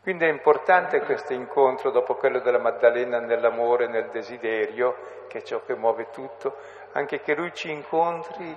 Quindi 0.02 0.26
è 0.26 0.28
importante 0.28 1.00
questo 1.00 1.32
incontro 1.32 1.90
dopo 1.90 2.16
quello 2.16 2.40
della 2.40 2.58
Maddalena 2.58 3.18
nell'amore, 3.18 3.88
nel 3.88 4.10
desiderio, 4.10 5.24
che 5.26 5.38
è 5.38 5.42
ciò 5.42 5.62
che 5.64 5.74
muove 5.74 6.10
tutto, 6.10 6.56
anche 6.92 7.20
che 7.20 7.34
lui 7.34 7.52
ci 7.54 7.70
incontri 7.70 8.56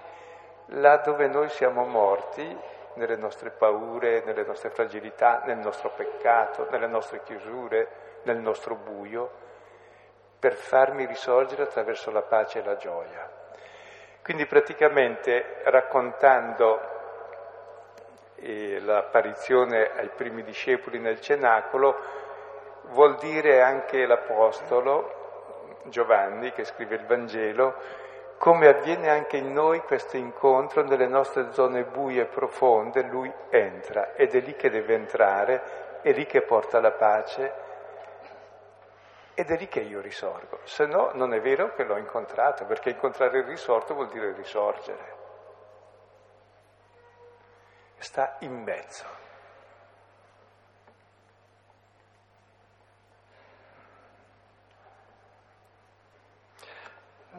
là 0.68 0.98
dove 0.98 1.28
noi 1.28 1.50
siamo 1.50 1.86
morti, 1.86 2.58
nelle 2.96 3.16
nostre 3.16 3.52
paure, 3.52 4.22
nelle 4.26 4.44
nostre 4.44 4.70
fragilità, 4.70 5.42
nel 5.46 5.58
nostro 5.58 5.92
peccato, 5.92 6.68
nelle 6.70 6.88
nostre 6.88 7.22
chiusure, 7.24 7.88
nel 8.24 8.38
nostro 8.38 8.76
buio 8.76 9.50
per 10.40 10.54
farmi 10.54 11.06
risorgere 11.06 11.64
attraverso 11.64 12.10
la 12.12 12.24
pace 12.24 12.60
e 12.60 12.64
la 12.64 12.76
gioia. 12.76 13.30
Quindi 14.24 14.46
praticamente 14.46 15.62
raccontando 15.66 16.80
eh, 18.36 18.80
l'apparizione 18.80 19.92
ai 19.96 20.10
primi 20.10 20.44
discepoli 20.44 21.00
nel 21.00 21.22
cenacolo, 21.22 21.96
vuol 22.90 23.18
dire 23.18 23.62
anche 23.62 24.06
l'Apostolo 24.06 25.20
Giovanni 25.86 26.52
che 26.52 26.64
scrive 26.64 26.96
il 26.96 27.06
Vangelo, 27.06 27.76
come 28.42 28.66
avviene 28.66 29.08
anche 29.08 29.38
in 29.38 29.54
noi 29.54 29.82
questo 29.82 30.18
incontro 30.18 30.82
nelle 30.82 31.06
nostre 31.06 31.54
zone 31.54 31.84
buie 31.84 32.24
e 32.24 32.26
profonde, 32.26 33.04
lui 33.04 33.32
entra 33.52 34.16
ed 34.16 34.34
è 34.34 34.40
lì 34.40 34.56
che 34.56 34.72
deve 34.72 34.96
entrare, 34.96 36.00
è 36.02 36.12
lì 36.12 36.26
che 36.26 36.42
porta 36.42 36.80
la 36.80 36.90
pace 36.90 37.54
ed 39.36 39.52
è 39.52 39.58
lì 39.58 39.68
che 39.68 39.82
io 39.82 40.02
risorgo, 40.02 40.62
se 40.64 40.88
no 40.88 41.12
non 41.14 41.36
è 41.36 41.40
vero 41.40 41.76
che 41.76 41.84
l'ho 41.84 41.98
incontrato, 41.98 42.66
perché 42.66 42.90
incontrare 42.90 43.38
il 43.38 43.46
risorto 43.46 43.94
vuol 43.94 44.10
dire 44.10 44.34
risorgere. 44.34 45.16
Sta 48.00 48.38
in 48.40 48.64
mezzo. 48.64 49.06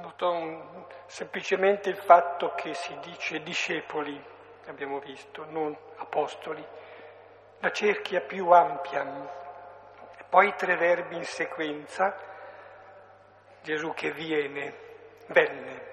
Noto 0.03 0.33
un, 0.33 0.85
semplicemente 1.07 1.89
il 1.89 1.97
fatto 1.97 2.55
che 2.57 2.75
si 2.75 2.99
dice 3.03 3.41
discepoli, 3.41 4.21
abbiamo 4.67 4.99
visto, 4.99 5.45
non 5.45 5.77
apostoli, 5.99 6.67
la 7.61 7.71
cerchia 7.71 8.21
più 8.21 8.51
ampia. 8.51 9.05
Poi 10.29 10.57
tre 10.57 10.75
verbi 10.75 11.15
in 11.15 11.25
sequenza, 11.25 12.17
Gesù 13.63 13.95
che 13.95 14.11
viene, 14.11 14.75
venne, 15.29 15.87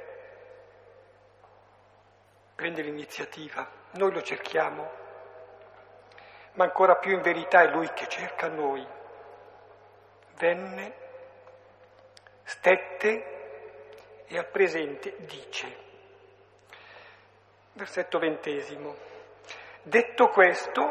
prende 2.55 2.81
l'iniziativa, 2.81 3.69
noi 3.91 4.11
lo 4.11 4.23
cerchiamo, 4.23 4.89
ma 6.53 6.63
ancora 6.63 6.95
più 6.95 7.11
in 7.11 7.21
verità 7.21 7.61
è 7.61 7.67
Lui 7.67 7.87
che 7.93 8.07
cerca 8.07 8.47
noi. 8.47 8.83
Venne, 10.33 10.93
stette 12.41 13.37
e 14.29 14.37
al 14.37 14.47
presente 14.47 15.15
dice. 15.25 15.75
Versetto 17.73 18.19
ventesimo. 18.19 18.95
Detto 19.81 20.27
questo, 20.27 20.81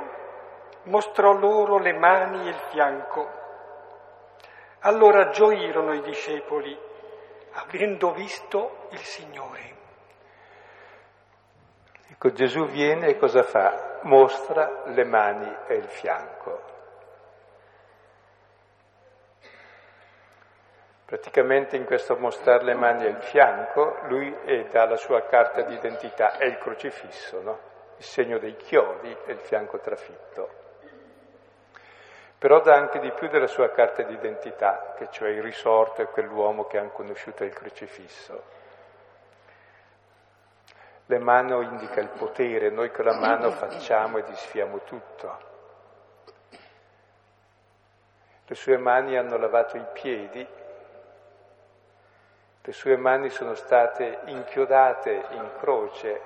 mostrò 0.84 1.32
loro 1.32 1.78
le 1.78 1.92
mani 1.92 2.46
e 2.46 2.50
il 2.50 2.60
fianco. 2.70 3.30
Allora 4.80 5.28
gioirono 5.28 5.94
i 5.94 6.02
discepoli, 6.02 6.76
avendo 7.52 8.12
visto 8.12 8.88
il 8.90 9.00
Signore. 9.00 9.76
Ecco, 12.10 12.32
Gesù 12.32 12.66
viene 12.66 13.06
e 13.08 13.18
cosa 13.18 13.42
fa? 13.42 14.00
Mostra 14.02 14.82
le 14.86 15.04
mani 15.04 15.56
e 15.68 15.74
il 15.74 15.88
fianco. 15.88 16.77
Praticamente 21.08 21.74
in 21.74 21.86
questo 21.86 22.18
mostrare 22.18 22.64
le 22.64 22.74
mani 22.74 23.06
il 23.06 23.22
fianco, 23.22 23.96
lui 24.08 24.30
dà 24.70 24.84
la 24.84 24.96
sua 24.96 25.22
carta 25.22 25.62
d'identità, 25.62 26.36
è 26.36 26.44
il 26.44 26.58
crocifisso, 26.58 27.40
no? 27.40 27.58
il 27.96 28.04
segno 28.04 28.38
dei 28.38 28.54
chiodi 28.56 29.16
e 29.24 29.32
il 29.32 29.38
fianco 29.38 29.78
trafitto. 29.78 30.50
Però 32.36 32.60
dà 32.60 32.74
anche 32.74 32.98
di 32.98 33.10
più 33.12 33.28
della 33.28 33.46
sua 33.46 33.70
carta 33.70 34.02
d'identità, 34.02 34.92
che 34.98 35.08
cioè 35.10 35.30
il 35.30 35.40
risorto 35.40 36.02
è 36.02 36.08
quell'uomo 36.08 36.64
che 36.64 36.76
hanno 36.76 36.90
conosciuto 36.90 37.42
il 37.42 37.54
crocifisso. 37.54 38.42
Le 41.06 41.18
mano 41.18 41.62
indica 41.62 42.00
il 42.00 42.10
potere, 42.10 42.68
noi 42.68 42.90
con 42.90 43.06
la 43.06 43.18
mano 43.18 43.50
facciamo 43.52 44.18
e 44.18 44.24
disfiamo 44.24 44.82
tutto. 44.82 45.38
Le 48.44 48.54
sue 48.54 48.76
mani 48.76 49.16
hanno 49.16 49.38
lavato 49.38 49.78
i 49.78 49.86
piedi, 49.94 50.66
le 52.68 52.74
sue 52.74 52.98
mani 52.98 53.30
sono 53.30 53.54
state 53.54 54.18
inchiodate 54.26 55.24
in 55.30 55.52
croce, 55.58 56.20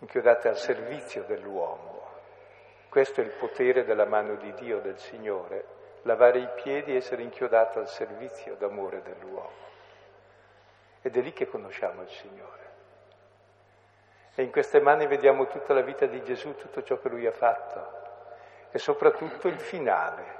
inchiodate 0.00 0.48
al 0.48 0.56
servizio 0.56 1.22
dell'uomo. 1.22 2.08
Questo 2.88 3.20
è 3.20 3.24
il 3.24 3.30
potere 3.30 3.84
della 3.84 4.04
mano 4.04 4.34
di 4.34 4.52
Dio, 4.54 4.80
del 4.80 4.98
Signore, 4.98 5.64
lavare 6.02 6.40
i 6.40 6.48
piedi 6.56 6.92
e 6.92 6.96
essere 6.96 7.22
inchiodato 7.22 7.78
al 7.78 7.88
servizio 7.88 8.56
d'amore 8.56 9.00
dell'uomo. 9.02 9.68
Ed 11.02 11.16
è 11.16 11.20
lì 11.20 11.32
che 11.32 11.46
conosciamo 11.46 12.02
il 12.02 12.10
Signore. 12.10 12.70
E 14.34 14.42
in 14.42 14.50
queste 14.50 14.80
mani 14.80 15.06
vediamo 15.06 15.46
tutta 15.46 15.72
la 15.72 15.82
vita 15.82 16.06
di 16.06 16.20
Gesù, 16.24 16.56
tutto 16.56 16.82
ciò 16.82 16.98
che 16.98 17.08
lui 17.08 17.28
ha 17.28 17.32
fatto 17.32 17.98
e 18.72 18.78
soprattutto 18.80 19.46
il 19.46 19.60
finale, 19.60 20.39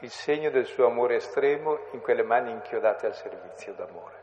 il 0.00 0.10
segno 0.10 0.50
del 0.50 0.66
suo 0.66 0.86
amore 0.86 1.16
estremo 1.16 1.78
in 1.92 2.00
quelle 2.00 2.22
mani 2.22 2.50
inchiodate 2.50 3.06
al 3.06 3.14
servizio 3.14 3.72
d'amore. 3.74 4.16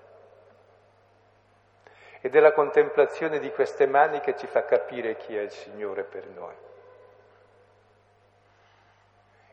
Ed 2.21 2.35
è 2.35 2.39
la 2.39 2.53
contemplazione 2.53 3.39
di 3.39 3.51
queste 3.51 3.85
mani 3.85 4.19
che 4.19 4.35
ci 4.35 4.47
fa 4.47 4.63
capire 4.63 5.15
chi 5.17 5.35
è 5.35 5.41
il 5.41 5.51
Signore 5.51 6.03
per 6.03 6.25
noi. 6.27 6.55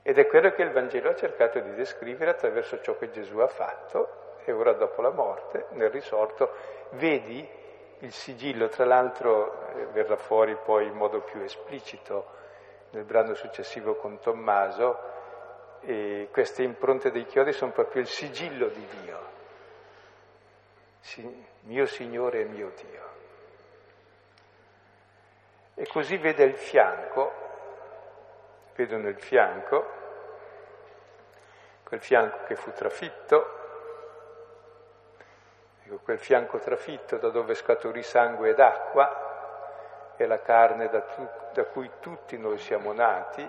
Ed 0.03 0.19
è 0.19 0.27
quello 0.27 0.51
che 0.53 0.63
il 0.63 0.73
Vangelo 0.73 1.11
ha 1.11 1.15
cercato 1.15 1.61
di 1.61 1.75
descrivere 1.75 2.31
attraverso 2.31 2.81
ciò 2.81 2.97
che 2.97 3.11
Gesù 3.11 3.39
ha 3.39 3.47
fatto 3.47 4.21
e 4.45 4.53
ora 4.53 4.73
dopo 4.73 5.03
la 5.03 5.11
morte, 5.11 5.67
nel 5.71 5.91
risorto, 5.91 6.51
vedi 6.93 7.47
il 7.99 8.13
sigillo, 8.13 8.69
tra 8.69 8.85
l'altro 8.85 9.69
eh, 9.77 9.87
verrà 9.93 10.17
fuori 10.17 10.57
poi 10.57 10.87
in 10.87 10.95
modo 10.95 11.21
più 11.21 11.41
esplicito 11.43 12.41
nel 12.91 13.05
brano 13.05 13.35
successivo 13.35 13.95
con 13.95 14.19
Tommaso, 14.19 14.99
e 15.83 16.29
queste 16.31 16.63
impronte 16.63 17.11
dei 17.11 17.27
chiodi 17.27 17.53
sono 17.53 17.73
proprio 17.73 18.03
il 18.03 18.09
sigillo 18.09 18.69
di 18.69 18.87
Dio, 19.01 19.31
sì, 21.01 21.47
mio 21.63 21.87
Signore 21.87 22.41
e 22.41 22.45
mio 22.45 22.73
Dio. 22.77 23.11
E 25.75 25.87
così 25.89 26.17
vede 26.17 26.45
il 26.45 26.57
fianco, 26.57 27.33
vedono 28.75 29.09
il 29.09 29.19
fianco, 29.19 30.01
quel 31.85 32.01
fianco 32.01 32.45
che 32.45 32.55
fu 32.55 32.73
trafitto, 32.73 33.61
Ecco, 35.93 35.99
quel 36.05 36.19
fianco 36.19 36.59
trafitto 36.59 37.19
da 37.19 37.29
dove 37.29 37.55
scaturì 37.55 38.03
sangue 38.03 38.51
ed 38.51 38.61
acqua 38.61 40.15
è 40.17 40.25
la 40.25 40.41
carne 40.41 40.89
da, 40.89 41.03
tu, 41.03 41.29
da 41.53 41.65
cui 41.65 41.91
tutti 42.01 42.39
noi 42.39 42.59
siamo 42.59 42.93
nati, 42.93 43.47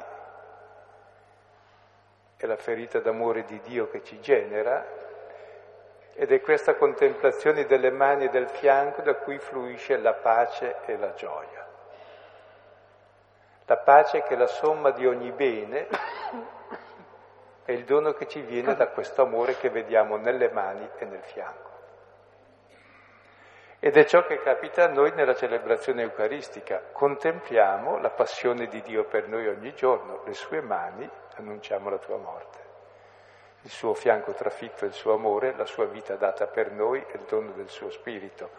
è 2.44 2.46
la 2.46 2.58
ferita 2.58 3.00
d'amore 3.00 3.46
di 3.46 3.62
Dio 3.62 3.88
che 3.88 4.04
ci 4.04 4.20
genera 4.20 4.86
ed 6.14 6.30
è 6.30 6.42
questa 6.42 6.76
contemplazione 6.76 7.66
delle 7.66 7.90
mani 7.90 8.26
e 8.26 8.30
del 8.30 8.50
fianco 8.50 9.02
da 9.02 9.16
cui 9.16 9.40
fluisce 9.40 9.96
la 9.96 10.14
pace 10.14 10.76
e 10.86 10.98
la 10.98 11.14
gioia. 11.14 11.66
La 13.64 13.78
pace 13.78 14.24
che 14.24 14.34
è 14.34 14.38
la 14.38 14.48
somma 14.48 14.92
di 14.92 15.08
ogni 15.08 15.32
bene 15.32 15.88
è 17.64 17.72
il 17.72 17.86
dono 17.86 18.12
che 18.12 18.28
ci 18.28 18.42
viene 18.42 18.76
da 18.76 18.88
questo 18.90 19.22
amore 19.22 19.56
che 19.56 19.70
vediamo 19.70 20.18
nelle 20.18 20.50
mani 20.50 20.88
e 20.98 21.06
nel 21.06 21.24
fianco. 21.24 21.72
Ed 23.80 23.96
è 23.96 24.04
ciò 24.04 24.26
che 24.26 24.42
capita 24.42 24.84
a 24.84 24.88
noi 24.88 25.14
nella 25.14 25.34
celebrazione 25.34 26.02
eucaristica. 26.02 26.82
Contempliamo 26.92 28.00
la 28.00 28.10
passione 28.10 28.68
di 28.68 28.82
Dio 28.82 29.06
per 29.06 29.30
noi 29.30 29.48
ogni 29.48 29.74
giorno, 29.74 30.24
le 30.26 30.34
sue 30.34 30.60
mani 30.60 31.10
annunciamo 31.38 31.90
la 31.90 31.98
tua 31.98 32.18
morte, 32.18 32.60
il 33.62 33.70
suo 33.70 33.94
fianco 33.94 34.34
trafitto, 34.34 34.86
il 34.86 34.94
suo 34.94 35.14
amore, 35.14 35.56
la 35.56 35.66
sua 35.66 35.86
vita 35.86 36.16
data 36.16 36.48
per 36.48 36.72
noi 36.72 37.00
e 37.00 37.18
il 37.18 37.26
dono 37.28 37.52
del 37.52 37.70
suo 37.70 37.90
spirito. 37.90 38.50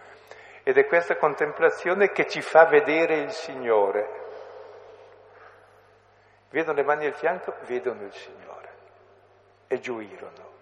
Ed 0.62 0.78
è 0.78 0.86
questa 0.86 1.16
contemplazione 1.16 2.10
che 2.10 2.26
ci 2.26 2.40
fa 2.40 2.64
vedere 2.64 3.16
il 3.16 3.30
Signore. 3.30 4.22
Vedono 6.48 6.76
le 6.76 6.84
mani 6.84 7.06
al 7.06 7.14
fianco, 7.14 7.54
vedono 7.66 8.02
il 8.02 8.14
Signore 8.14 8.68
e 9.66 9.78
gioirono. 9.78 10.52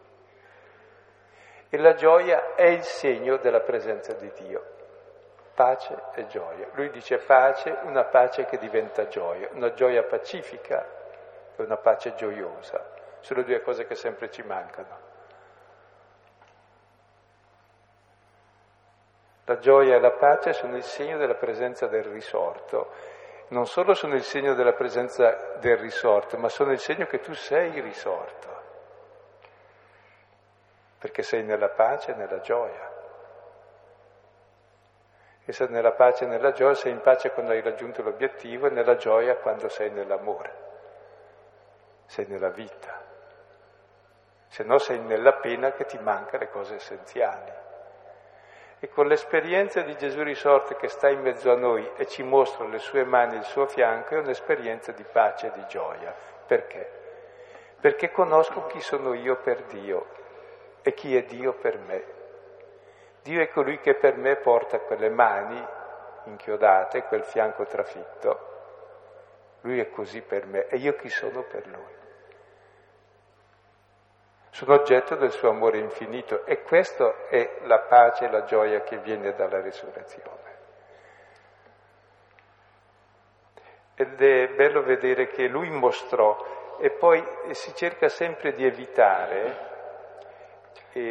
E 1.69 1.79
la 1.79 1.95
gioia 1.95 2.55
è 2.55 2.67
il 2.67 2.83
segno 2.83 3.37
della 3.37 3.61
presenza 3.61 4.13
di 4.15 4.31
Dio. 4.39 4.71
Pace 5.55 5.97
e 6.15 6.27
gioia. 6.27 6.69
Lui 6.73 6.91
dice 6.91 7.19
pace, 7.19 7.79
una 7.83 8.05
pace 8.05 8.45
che 8.47 8.59
diventa 8.59 9.07
gioia, 9.07 9.49
una 9.53 9.73
gioia 9.73 10.03
pacifica 10.03 11.01
e 11.57 11.63
una 11.63 11.77
pace 11.77 12.15
gioiosa. 12.15 12.93
Sono 13.21 13.43
due 13.43 13.61
cose 13.63 13.87
che 13.87 13.95
sempre 13.95 14.31
ci 14.31 14.43
mancano. 14.43 15.11
La 19.45 19.59
gioia 19.59 19.97
e 19.97 20.01
la 20.01 20.13
pace 20.13 20.53
sono 20.53 20.77
il 20.77 20.85
segno 20.85 21.19
della 21.19 21.35
presenza 21.35 21.87
del 21.87 22.05
risorto. 22.05 22.93
Non 23.49 23.67
solo 23.67 23.95
sono 23.95 24.15
il 24.15 24.23
segno 24.23 24.55
della 24.55 24.73
presenza 24.73 25.57
del 25.59 25.77
risorto, 25.77 26.39
ma 26.39 26.49
sono 26.49 26.73
il 26.73 26.79
segno 26.79 27.07
che 27.07 27.21
tu 27.21 27.35
sei 27.35 27.81
risorto 27.81 28.53
perché 31.03 31.25
sei 31.25 31.43
nella 31.43 31.69
pace 31.71 32.13
e 32.13 32.15
nella 32.15 32.39
gioia. 32.39 32.89
E 35.45 35.53
se 35.53 35.67
nella 35.67 35.91
pace 35.91 36.23
e 36.23 36.27
nella 36.29 36.53
gioia 36.53 36.75
sei 36.75 36.93
in 36.93 37.01
pace 37.01 37.33
quando 37.33 37.51
hai 37.51 37.61
raggiunto 37.61 38.03
l'obiettivo 38.03 38.69
e 38.69 38.71
nella 38.71 38.95
gioia 38.95 39.35
quando 39.35 39.69
sei 39.69 39.91
nell'amore, 39.91 40.72
sei 42.13 42.27
nella 42.27 42.51
vita. 42.51 43.01
Se 44.49 44.65
no 44.65 44.77
sei 44.77 44.99
nella 44.99 45.33
pena 45.33 45.73
che 45.73 45.87
ti 45.87 45.99
manca 45.99 46.37
le 46.37 46.51
cose 46.51 46.75
essenziali. 46.75 47.51
E 48.81 48.89
con 48.91 49.07
l'esperienza 49.07 49.81
di 49.81 49.97
Gesù 49.97 50.23
risorto 50.23 50.75
che 50.75 50.89
sta 50.89 51.09
in 51.09 51.23
mezzo 51.23 51.51
a 51.51 51.57
noi 51.57 51.91
e 51.97 52.07
ci 52.07 52.23
mostra 52.23 52.67
le 52.67 52.81
sue 52.81 53.05
mani 53.05 53.37
e 53.37 53.39
il 53.39 53.45
suo 53.45 53.65
fianco, 53.65 54.15
è 54.15 54.19
un'esperienza 54.19 54.93
di 54.93 55.05
pace 55.11 55.47
e 55.47 55.53
di 55.53 55.65
gioia. 55.69 56.15
Perché? 56.47 56.91
Perché 57.81 58.11
conosco 58.11 58.67
chi 58.67 58.83
sono 58.83 59.15
io 59.15 59.37
per 59.37 59.63
Dio 59.63 60.07
e 60.83 60.93
chi 60.93 61.17
è 61.17 61.23
Dio 61.23 61.55
per 61.55 61.79
me. 61.79 62.05
Dio 63.23 63.41
è 63.41 63.49
colui 63.49 63.81
che 63.81 63.95
per 63.95 64.19
me 64.19 64.37
porta 64.37 64.81
quelle 64.81 65.09
mani 65.09 65.67
inchiodate, 66.25 67.05
quel 67.05 67.25
fianco 67.25 67.65
trafitto. 67.65 68.51
Lui 69.63 69.81
è 69.81 69.89
così 69.89 70.21
per 70.21 70.45
me 70.45 70.67
e 70.67 70.77
io 70.77 70.95
chi 70.97 71.09
sono 71.09 71.43
per 71.45 71.67
lui. 71.69 72.01
Sono 74.53 74.75
oggetto 74.75 75.17
del 75.17 75.33
suo 75.33 75.49
amore 75.49 75.79
infinito 75.79 76.45
e 76.45 76.63
questa 76.63 77.27
è 77.29 77.61
la 77.63 77.81
pace 77.81 78.27
e 78.27 78.31
la 78.31 78.45
gioia 78.45 78.83
che 78.83 78.99
viene 78.99 79.33
dalla 79.35 79.61
risurrezione. 79.61 80.51
Ed 83.95 84.21
è 84.21 84.49
bello 84.49 84.83
vedere 84.83 85.29
che 85.29 85.47
lui 85.49 85.71
mostrò 85.71 86.77
e 86.79 86.91
poi 86.91 87.27
si 87.51 87.75
cerca 87.75 88.09
sempre 88.09 88.53
di 88.53 88.65
evitare 88.65 89.71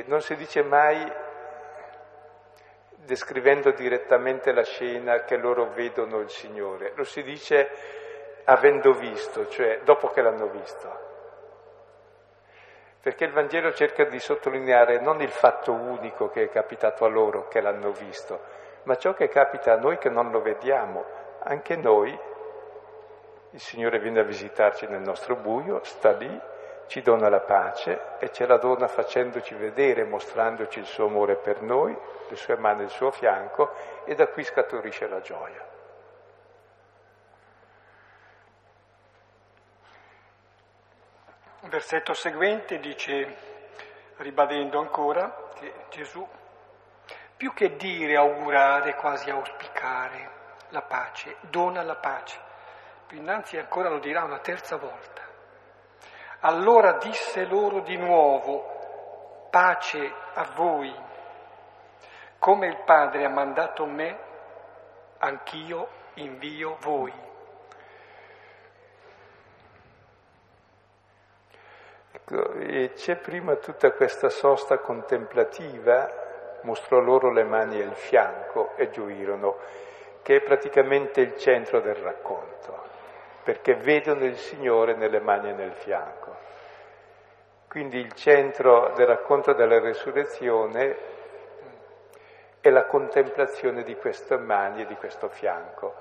non 0.06 0.22
si 0.22 0.36
dice 0.36 0.62
mai, 0.62 1.12
descrivendo 2.98 3.72
direttamente 3.72 4.52
la 4.52 4.64
scena, 4.64 5.24
che 5.24 5.38
loro 5.38 5.72
vedono 5.72 6.20
il 6.20 6.30
Signore, 6.30 6.92
lo 6.96 7.04
si 7.04 7.24
dice 7.24 7.70
avendo 8.44 8.94
visto, 8.94 9.48
cioè 9.48 9.82
dopo 9.84 10.10
che 10.10 10.22
l'hanno 10.22 10.48
visto. 10.50 11.10
Perché 13.02 13.26
il 13.26 13.32
Vangelo 13.32 13.74
cerca 13.74 14.06
di 14.06 14.20
sottolineare 14.20 15.00
non 15.00 15.22
il 15.22 15.32
fatto 15.32 15.72
unico 15.74 16.30
che 16.30 16.44
è 16.44 16.50
capitato 16.50 17.04
a 17.04 17.08
loro, 17.10 17.48
che 17.48 17.62
l'hanno 17.62 17.92
visto, 17.92 18.40
ma 18.84 18.96
ciò 18.96 19.14
che 19.14 19.28
capita 19.28 19.74
a 19.74 19.78
noi 19.78 19.98
che 19.98 20.10
non 20.10 20.30
lo 20.30 20.42
vediamo. 20.42 21.04
Anche 21.44 21.76
noi, 21.76 22.18
il 23.52 23.60
Signore 23.60 24.00
viene 24.00 24.20
a 24.20 24.24
visitarci 24.24 24.86
nel 24.88 25.02
nostro 25.02 25.36
buio, 25.36 25.84
sta 25.84 26.12
lì 26.12 26.50
ci 26.92 27.02
dona 27.02 27.30
la 27.30 27.40
pace 27.40 28.18
e 28.20 28.34
ce 28.34 28.46
la 28.46 28.58
dona 28.58 28.86
facendoci 28.86 29.56
vedere, 29.56 30.04
mostrandoci 30.04 30.80
il 30.80 30.86
suo 30.86 31.06
amore 31.06 31.38
per 31.38 31.62
noi, 31.62 31.98
le 32.28 32.36
sue 32.36 32.58
mani 32.58 32.84
al 32.84 32.90
suo 32.90 33.12
fianco 33.12 33.72
e 34.04 34.14
da 34.14 34.28
qui 34.28 34.44
scaturisce 34.44 35.08
la 35.08 35.22
gioia. 35.22 35.66
Versetto 41.72 42.14
seguente 42.14 42.80
dice, 42.80 43.38
ribadendo 44.18 44.78
ancora, 44.78 45.52
che 45.56 45.86
Gesù, 45.90 46.28
più 47.38 47.54
che 47.54 47.78
dire, 47.78 48.18
augurare, 48.18 48.96
quasi 48.96 49.30
auspicare, 49.30 50.30
la 50.70 50.82
pace, 50.82 51.38
dona 51.50 51.82
la 51.82 51.96
pace. 51.96 52.38
Più 53.08 53.18
innanzi 53.18 53.58
ancora 53.58 53.88
lo 53.88 54.00
dirà 54.00 54.26
una 54.26 54.40
terza 54.40 54.76
volta. 54.76 55.22
Allora 56.42 56.98
disse 56.98 57.46
loro 57.46 57.80
di 57.80 57.96
nuovo, 57.96 59.48
pace 59.50 60.14
a 60.34 60.44
voi, 60.54 60.94
come 62.38 62.68
il 62.68 62.84
Padre 62.84 63.24
ha 63.24 63.30
mandato 63.30 63.86
me, 63.86 64.20
anch'io 65.20 65.88
invio 66.16 66.76
voi. 66.82 67.31
E 72.60 72.92
c'è 72.96 73.18
prima 73.18 73.56
tutta 73.56 73.92
questa 73.92 74.30
sosta 74.30 74.78
contemplativa, 74.78 76.10
mostrò 76.62 77.00
loro 77.00 77.32
le 77.32 77.44
mani 77.44 77.80
e 77.80 77.84
il 77.84 77.96
fianco 77.96 78.72
e 78.78 78.90
gioirono, 78.90 79.58
che 80.22 80.38
è 80.38 80.42
praticamente 80.42 81.20
il 81.22 81.36
centro 81.38 81.82
del 81.82 81.96
racconto, 81.96 82.84
perché 83.44 83.76
vedono 83.76 84.24
il 84.24 84.38
Signore 84.38 84.96
nelle 84.96 85.20
mani 85.20 85.50
e 85.50 85.54
nel 85.54 85.74
fianco. 85.74 86.50
Quindi 87.68 87.98
il 88.00 88.14
centro 88.14 88.94
del 88.96 89.08
racconto 89.08 89.54
della 89.54 89.80
resurrezione 89.80 90.98
è 92.60 92.70
la 92.70 92.86
contemplazione 92.86 93.84
di 93.84 93.96
queste 93.96 94.38
mani 94.38 94.82
e 94.82 94.86
di 94.86 94.96
questo 94.96 95.30
fianco. 95.30 95.96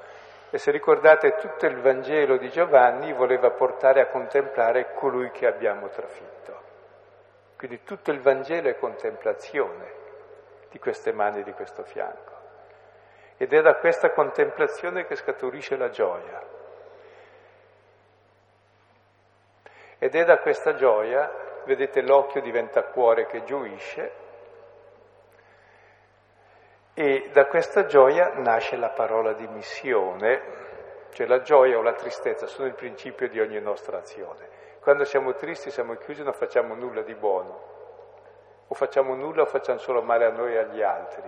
E 0.50 0.58
se 0.58 0.72
ricordate 0.72 1.36
tutto 1.36 1.66
il 1.66 1.80
Vangelo 1.80 2.36
di 2.36 2.50
Giovanni 2.50 3.12
voleva 3.12 3.50
portare 3.50 4.00
a 4.00 4.08
contemplare 4.08 4.92
colui 4.94 5.30
che 5.30 5.46
abbiamo 5.46 5.88
trafitto. 5.88 6.60
Quindi 7.56 7.84
tutto 7.84 8.10
il 8.10 8.20
Vangelo 8.20 8.68
è 8.68 8.76
contemplazione 8.76 9.98
di 10.70 10.78
queste 10.78 11.12
mani 11.12 11.40
e 11.40 11.42
di 11.44 11.52
questo 11.52 11.84
fianco. 11.84 12.32
Ed 13.36 13.52
è 13.52 13.62
da 13.62 13.76
questa 13.76 14.10
contemplazione 14.10 15.06
che 15.06 15.14
scaturisce 15.14 15.76
la 15.76 15.90
gioia. 15.90 16.42
Ed 19.98 20.14
è 20.14 20.24
da 20.24 20.38
questa 20.38 20.74
gioia, 20.74 21.30
vedete 21.64 22.02
l'occhio 22.02 22.40
diventa 22.40 22.82
cuore 22.84 23.26
che 23.26 23.44
gioisce, 23.44 24.12
e 27.00 27.30
da 27.32 27.46
questa 27.46 27.86
gioia 27.86 28.32
nasce 28.34 28.76
la 28.76 28.90
parola 28.90 29.32
di 29.32 29.46
missione, 29.46 30.42
cioè 31.12 31.26
la 31.26 31.40
gioia 31.40 31.78
o 31.78 31.80
la 31.80 31.94
tristezza 31.94 32.46
sono 32.46 32.68
il 32.68 32.74
principio 32.74 33.26
di 33.26 33.40
ogni 33.40 33.58
nostra 33.58 33.96
azione. 33.96 34.46
Quando 34.80 35.04
siamo 35.04 35.32
tristi, 35.32 35.70
siamo 35.70 35.94
chiusi, 35.94 36.22
non 36.22 36.34
facciamo 36.34 36.74
nulla 36.74 37.00
di 37.00 37.14
buono, 37.14 37.58
o 38.68 38.74
facciamo 38.74 39.14
nulla 39.14 39.42
o 39.42 39.46
facciamo 39.46 39.78
solo 39.78 40.02
male 40.02 40.26
a 40.26 40.30
noi 40.30 40.52
e 40.52 40.58
agli 40.58 40.82
altri. 40.82 41.22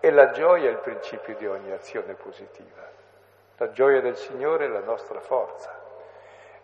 E 0.00 0.10
la 0.10 0.30
gioia 0.30 0.68
è 0.68 0.72
il 0.72 0.78
principio 0.78 1.36
di 1.36 1.46
ogni 1.46 1.70
azione 1.70 2.14
positiva. 2.14 2.82
La 3.58 3.70
gioia 3.70 4.00
del 4.00 4.16
Signore 4.16 4.64
è 4.64 4.68
la 4.68 4.82
nostra 4.82 5.20
forza, 5.20 5.80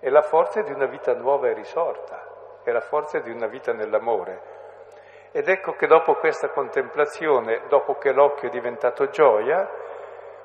è 0.01 0.09
la 0.09 0.23
forza 0.23 0.61
di 0.63 0.73
una 0.73 0.87
vita 0.87 1.15
nuova 1.15 1.47
e 1.47 1.53
risorta, 1.53 2.61
è 2.65 2.73
la 2.73 2.81
forza 2.81 3.21
di 3.21 3.31
una 3.31 3.47
vita 3.47 3.73
nell'amore. 3.73 4.50
Ed 5.33 5.49
ecco 5.49 5.75
che 5.75 5.87
dopo 5.87 6.15
questa 6.17 6.49
contemplazione, 6.49 7.69
dopo 7.69 7.97
che 7.99 8.13
l'occhio 8.13 8.49
è 8.49 8.51
diventato 8.51 9.11
gioia, 9.11 9.69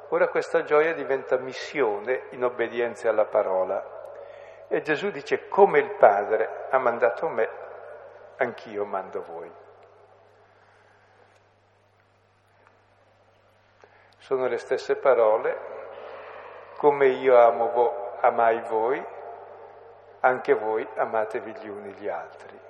ora 0.10 0.28
questa 0.28 0.64
gioia 0.64 0.94
diventa 0.94 1.38
missione 1.38 2.28
in 2.32 2.44
obbedienza 2.44 3.10
alla 3.10 3.26
parola. 3.26 3.84
E 4.68 4.82
Gesù 4.82 5.10
dice, 5.10 5.48
come 5.48 5.80
il 5.80 5.96
Padre 5.96 6.68
ha 6.70 6.78
mandato 6.78 7.28
me, 7.28 7.50
anch'io 8.38 8.86
mando 8.86 9.24
voi. 9.24 9.52
Sono 14.20 14.48
le 14.48 14.58
stesse 14.58 14.96
parole, 14.98 15.58
come 16.78 17.08
io 17.08 17.38
amo 17.38 17.70
vo- 17.72 18.18
amai 18.20 18.62
voi, 18.68 19.04
anche 20.20 20.54
voi 20.54 20.88
amatevi 20.96 21.52
gli 21.58 21.70
uni 21.70 21.92
gli 21.94 22.08
altri. 22.08 22.65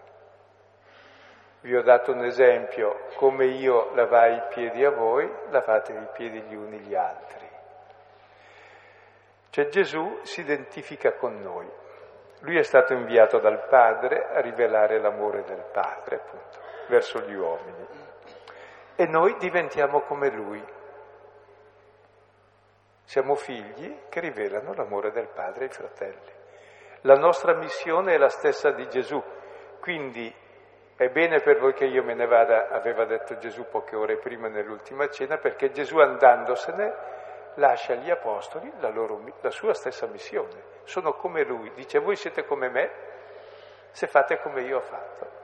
Vi 1.65 1.75
ho 1.75 1.81
dato 1.81 2.11
un 2.11 2.23
esempio, 2.23 3.07
come 3.15 3.45
io 3.45 3.91
lavai 3.95 4.35
i 4.35 4.43
piedi 4.49 4.85
a 4.85 4.91
voi, 4.91 5.27
lavatevi 5.49 5.97
i 5.99 6.09
piedi 6.13 6.41
gli 6.41 6.53
uni 6.53 6.77
gli 6.77 6.93
altri. 6.93 7.49
Cioè 9.49 9.67
Gesù 9.69 10.19
si 10.21 10.41
identifica 10.41 11.13
con 11.13 11.41
noi. 11.41 11.67
Lui 12.41 12.59
è 12.59 12.61
stato 12.61 12.93
inviato 12.93 13.39
dal 13.39 13.65
Padre 13.67 14.27
a 14.27 14.41
rivelare 14.41 14.99
l'amore 14.99 15.41
del 15.41 15.65
Padre, 15.71 16.17
appunto, 16.17 16.59
verso 16.87 17.21
gli 17.21 17.33
uomini. 17.33 17.87
E 18.95 19.07
noi 19.07 19.35
diventiamo 19.39 20.01
come 20.01 20.29
Lui. 20.29 20.63
Siamo 23.05 23.33
figli 23.33 24.01
che 24.09 24.19
rivelano 24.19 24.75
l'amore 24.75 25.09
del 25.09 25.29
Padre 25.29 25.63
ai 25.63 25.71
fratelli. 25.71 26.31
La 27.01 27.15
nostra 27.15 27.55
missione 27.55 28.13
è 28.13 28.17
la 28.19 28.29
stessa 28.29 28.69
di 28.69 28.87
Gesù, 28.87 29.19
quindi 29.79 30.43
è 30.97 31.09
bene 31.09 31.41
per 31.41 31.59
voi 31.59 31.73
che 31.73 31.85
io 31.85 32.03
me 32.03 32.13
ne 32.13 32.25
vada, 32.25 32.69
aveva 32.69 33.03
detto 33.03 33.37
Gesù 33.37 33.67
poche 33.67 33.97
ore 33.97 34.17
prima 34.17 34.47
nell'ultima 34.47 35.09
cena, 35.09 35.37
perché 35.37 35.71
Gesù 35.71 35.97
andandosene 35.97 36.93
lascia 37.55 37.93
agli 37.93 38.09
apostoli 38.09 38.71
la, 38.79 38.89
loro, 38.89 39.21
la 39.41 39.49
sua 39.49 39.73
stessa 39.73 40.07
missione. 40.07 40.73
Sono 40.83 41.13
come 41.13 41.43
lui, 41.43 41.71
dice 41.73 41.99
voi 41.99 42.15
siete 42.15 42.45
come 42.45 42.69
me 42.69 42.91
se 43.91 44.07
fate 44.07 44.39
come 44.39 44.61
io 44.61 44.77
ho 44.77 44.81
fatto. 44.81 45.43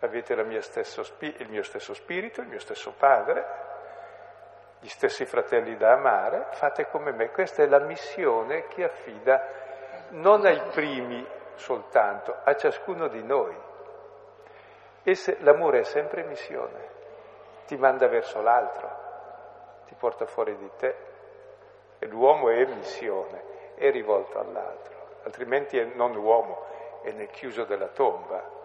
Avete 0.00 0.42
mia 0.44 0.62
stesso, 0.62 1.02
il 1.18 1.48
mio 1.50 1.62
stesso 1.62 1.92
spirito, 1.92 2.40
il 2.40 2.48
mio 2.48 2.58
stesso 2.58 2.92
padre, 2.92 3.46
gli 4.80 4.88
stessi 4.88 5.26
fratelli 5.26 5.76
da 5.76 5.92
amare, 5.92 6.46
fate 6.52 6.86
come 6.88 7.12
me. 7.12 7.30
Questa 7.30 7.62
è 7.62 7.66
la 7.66 7.80
missione 7.80 8.66
che 8.68 8.84
affida 8.84 9.68
non 10.10 10.44
ai 10.46 10.60
primi 10.72 11.26
soltanto, 11.54 12.36
a 12.42 12.54
ciascuno 12.56 13.08
di 13.08 13.22
noi. 13.22 13.56
Se, 15.02 15.38
l'amore 15.40 15.80
è 15.80 15.84
sempre 15.84 16.22
missione, 16.24 16.88
ti 17.66 17.76
manda 17.76 18.06
verso 18.08 18.40
l'altro, 18.40 18.88
ti 19.86 19.94
porta 19.94 20.26
fuori 20.26 20.56
di 20.56 20.70
te. 20.76 21.08
E 21.98 22.06
l'uomo 22.06 22.48
è 22.48 22.64
missione, 22.64 23.74
è 23.74 23.90
rivolto 23.90 24.38
all'altro, 24.38 25.18
altrimenti 25.24 25.78
è 25.78 25.84
non 25.84 26.16
uomo, 26.16 26.64
è 27.02 27.10
nel 27.10 27.28
chiuso 27.28 27.64
della 27.64 27.88
tomba. 27.88 28.58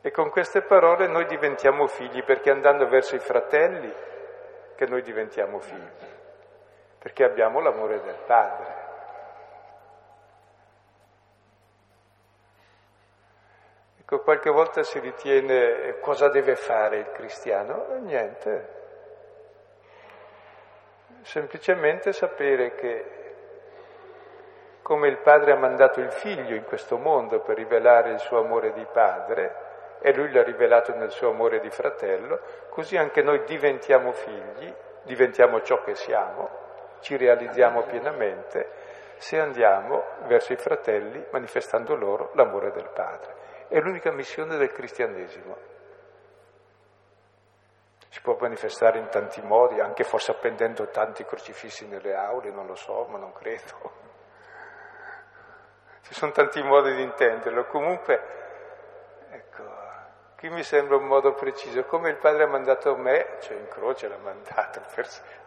E 0.00 0.10
con 0.12 0.30
queste 0.30 0.62
parole 0.62 1.08
noi 1.08 1.26
diventiamo 1.26 1.86
figli, 1.86 2.22
perché 2.22 2.50
andando 2.50 2.86
verso 2.86 3.16
i 3.16 3.20
fratelli 3.20 3.92
che 4.76 4.86
noi 4.86 5.02
diventiamo 5.02 5.58
figli, 5.58 6.06
perché 6.98 7.24
abbiamo 7.24 7.60
l'amore 7.60 8.00
del 8.00 8.18
Padre. 8.26 8.77
Ecco, 14.10 14.22
qualche 14.22 14.48
volta 14.48 14.82
si 14.84 14.98
ritiene 15.00 15.82
eh, 15.82 16.00
cosa 16.00 16.30
deve 16.30 16.56
fare 16.56 16.96
il 16.96 17.10
cristiano? 17.10 17.88
Eh, 17.90 17.98
niente. 17.98 18.68
Semplicemente 21.20 22.14
sapere 22.14 22.74
che 22.74 23.04
come 24.80 25.08
il 25.08 25.18
padre 25.18 25.52
ha 25.52 25.58
mandato 25.58 26.00
il 26.00 26.10
figlio 26.10 26.54
in 26.54 26.64
questo 26.64 26.96
mondo 26.96 27.40
per 27.40 27.56
rivelare 27.56 28.12
il 28.12 28.18
suo 28.18 28.38
amore 28.38 28.72
di 28.72 28.86
padre 28.90 29.98
e 30.00 30.14
lui 30.14 30.32
l'ha 30.32 30.42
rivelato 30.42 30.94
nel 30.94 31.10
suo 31.10 31.28
amore 31.28 31.60
di 31.60 31.68
fratello, 31.68 32.40
così 32.70 32.96
anche 32.96 33.20
noi 33.20 33.44
diventiamo 33.44 34.12
figli, 34.12 34.74
diventiamo 35.02 35.60
ciò 35.60 35.82
che 35.82 35.94
siamo, 35.94 36.48
ci 37.00 37.14
realizziamo 37.18 37.82
pienamente 37.82 38.70
se 39.18 39.38
andiamo 39.38 40.02
verso 40.22 40.54
i 40.54 40.56
fratelli 40.56 41.26
manifestando 41.30 41.94
loro 41.94 42.30
l'amore 42.32 42.70
del 42.70 42.88
padre. 42.88 43.37
È 43.68 43.78
l'unica 43.80 44.10
missione 44.12 44.56
del 44.56 44.72
cristianesimo. 44.72 45.56
Si 48.08 48.20
può 48.22 48.36
manifestare 48.40 48.98
in 48.98 49.08
tanti 49.08 49.42
modi, 49.42 49.78
anche 49.80 50.02
forse 50.02 50.30
appendendo 50.30 50.88
tanti 50.88 51.24
crocifissi 51.24 51.86
nelle 51.86 52.14
aule, 52.14 52.50
non 52.50 52.66
lo 52.66 52.74
so, 52.74 53.04
ma 53.10 53.18
non 53.18 53.32
credo. 53.32 54.06
Ci 56.02 56.14
sono 56.14 56.32
tanti 56.32 56.62
modi 56.62 56.94
di 56.94 57.02
intenderlo. 57.02 57.66
Comunque, 57.66 58.22
ecco, 59.30 59.62
qui 60.38 60.48
mi 60.48 60.62
sembra 60.62 60.96
un 60.96 61.04
modo 61.04 61.34
preciso. 61.34 61.84
Come 61.84 62.08
il 62.08 62.16
Padre 62.16 62.44
ha 62.44 62.48
mandato 62.48 62.96
me, 62.96 63.36
cioè 63.40 63.58
in 63.58 63.68
croce 63.68 64.08
l'ha 64.08 64.16
mandato. 64.16 64.80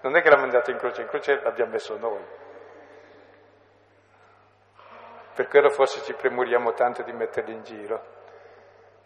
Non 0.01 0.15
è 0.15 0.21
che 0.21 0.29
l'ha 0.29 0.37
mandato 0.37 0.69
in 0.69 0.77
croce, 0.77 1.01
in 1.01 1.07
croce 1.07 1.41
l'abbiamo 1.41 1.71
messo 1.71 1.97
noi. 1.97 2.23
Per 5.33 5.47
quello 5.47 5.69
forse 5.69 6.01
ci 6.01 6.13
premuriamo 6.13 6.73
tanto 6.73 7.03
di 7.03 7.13
metterli 7.13 7.53
in 7.53 7.63
giro, 7.63 8.03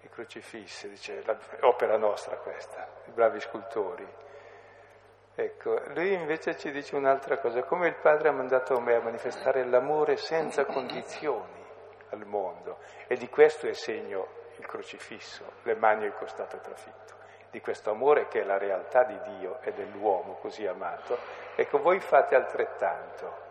i 0.02 0.10
crocifissi, 0.10 0.90
dice, 0.90 1.24
opera 1.62 1.98
nostra 1.98 2.38
questa, 2.38 2.88
i 3.06 3.12
bravi 3.12 3.40
scultori. 3.40 4.08
Ecco, 5.36 5.82
lui 5.94 6.14
invece 6.14 6.58
ci 6.58 6.72
dice 6.72 6.96
un'altra 6.96 7.38
cosa, 7.38 7.64
come 7.64 7.90
il 7.90 7.96
Padre 7.96 8.30
ha 8.30 8.32
mandato 8.32 8.80
me 8.80 8.96
a 8.96 9.02
manifestare 9.02 9.66
l'amore 9.66 10.16
senza 10.18 10.66
condizioni 10.66 11.64
al 12.10 12.26
mondo, 12.26 12.80
e 13.08 13.18
di 13.18 13.30
questo 13.30 13.68
è 13.68 13.74
segno 13.74 14.28
il 14.58 14.66
crocifisso, 14.66 15.44
le 15.64 15.76
mani 15.76 16.06
e 16.06 16.08
il 16.08 16.14
costato 16.14 16.58
trafitto, 16.58 17.16
di 17.52 17.62
questo 17.62 17.92
amore 17.92 18.28
che 18.28 18.42
è 18.42 18.44
la 18.46 18.58
realtà 18.58 19.04
di 19.04 19.20
Dio 19.38 19.60
e 19.62 19.74
dell'uomo 19.74 20.36
così 20.36 20.66
amato, 20.66 21.18
ecco 21.56 21.78
voi 21.80 22.00
fate 22.00 22.36
altrettanto. 22.36 23.45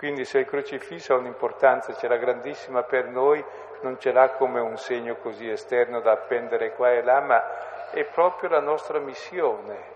Quindi 0.00 0.24
se 0.24 0.38
il 0.38 0.46
crocifisso 0.46 1.12
ha 1.12 1.18
un'importanza, 1.18 1.92
ce 1.92 2.08
l'ha 2.08 2.16
grandissima 2.16 2.84
per 2.84 3.04
noi, 3.08 3.44
non 3.82 3.98
ce 3.98 4.12
l'ha 4.12 4.30
come 4.30 4.58
un 4.58 4.78
segno 4.78 5.16
così 5.16 5.46
esterno 5.46 6.00
da 6.00 6.12
appendere 6.12 6.72
qua 6.72 6.92
e 6.92 7.02
là, 7.02 7.20
ma 7.20 7.90
è 7.90 8.02
proprio 8.04 8.48
la 8.48 8.60
nostra 8.60 8.98
missione 8.98 9.92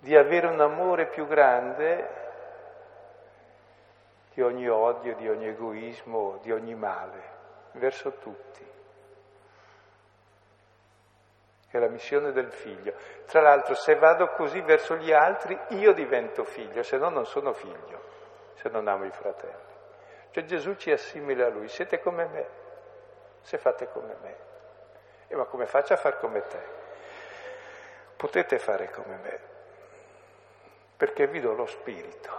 di 0.00 0.16
avere 0.16 0.48
un 0.48 0.60
amore 0.60 1.06
più 1.06 1.28
grande 1.28 2.08
di 4.32 4.42
ogni 4.42 4.68
odio, 4.68 5.14
di 5.14 5.28
ogni 5.28 5.46
egoismo, 5.46 6.40
di 6.42 6.50
ogni 6.50 6.74
male, 6.74 7.22
verso 7.74 8.14
tutti. 8.14 8.66
È 11.68 11.78
la 11.78 11.88
missione 11.88 12.32
del 12.32 12.50
figlio. 12.50 12.94
Tra 13.26 13.40
l'altro, 13.40 13.74
se 13.76 13.94
vado 13.94 14.26
così 14.30 14.60
verso 14.60 14.96
gli 14.96 15.12
altri, 15.12 15.56
io 15.68 15.92
divento 15.92 16.42
figlio, 16.42 16.82
se 16.82 16.96
no 16.96 17.10
non 17.10 17.26
sono 17.26 17.52
figlio 17.52 18.13
se 18.64 18.70
non 18.70 18.88
amo 18.88 19.04
i 19.04 19.10
fratelli. 19.10 19.72
Cioè 20.30 20.44
Gesù 20.44 20.74
ci 20.76 20.90
assimila 20.90 21.44
a 21.44 21.50
lui, 21.50 21.68
siete 21.68 22.00
come 22.00 22.24
me, 22.24 22.46
se 23.42 23.58
fate 23.58 23.90
come 23.90 24.16
me. 24.22 24.36
E 25.26 25.36
ma 25.36 25.44
come 25.44 25.66
faccio 25.66 25.92
a 25.92 25.98
far 25.98 26.18
come 26.18 26.40
te? 26.46 26.58
Potete 28.16 28.58
fare 28.58 28.90
come 28.90 29.18
me, 29.22 29.38
perché 30.96 31.26
vi 31.26 31.40
do 31.40 31.52
lo 31.52 31.66
spirito. 31.66 32.30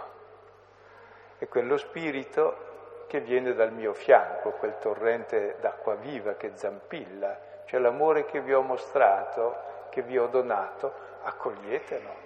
E 1.38 1.46
quello 1.46 1.76
spirito 1.76 3.04
che 3.06 3.20
viene 3.20 3.54
dal 3.54 3.70
mio 3.70 3.94
fianco, 3.94 4.50
quel 4.50 4.78
torrente 4.78 5.58
d'acqua 5.60 5.94
viva 5.94 6.34
che 6.34 6.56
zampilla, 6.56 7.38
cioè 7.66 7.78
l'amore 7.78 8.24
che 8.24 8.40
vi 8.40 8.52
ho 8.52 8.62
mostrato, 8.62 9.86
che 9.90 10.02
vi 10.02 10.18
ho 10.18 10.26
donato, 10.26 10.92
accoglietelo. 11.22 12.25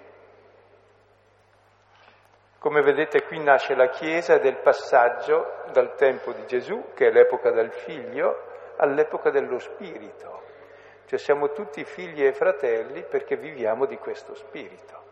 Come 2.61 2.83
vedete 2.83 3.23
qui 3.23 3.39
nasce 3.39 3.73
la 3.73 3.89
Chiesa 3.89 4.37
del 4.37 4.57
passaggio 4.57 5.63
dal 5.71 5.95
tempo 5.95 6.31
di 6.31 6.45
Gesù, 6.45 6.91
che 6.93 7.07
è 7.07 7.11
l'epoca 7.11 7.49
del 7.49 7.71
figlio, 7.71 8.75
all'epoca 8.77 9.31
dello 9.31 9.57
spirito. 9.57 10.43
Cioè 11.07 11.17
siamo 11.17 11.53
tutti 11.53 11.83
figli 11.83 12.23
e 12.23 12.33
fratelli 12.33 13.03
perché 13.03 13.35
viviamo 13.35 13.87
di 13.87 13.97
questo 13.97 14.35
spirito. 14.35 15.03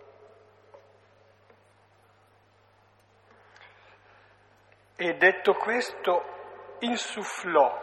E 4.96 5.16
detto 5.16 5.54
questo, 5.56 6.24
insufflò 6.82 7.80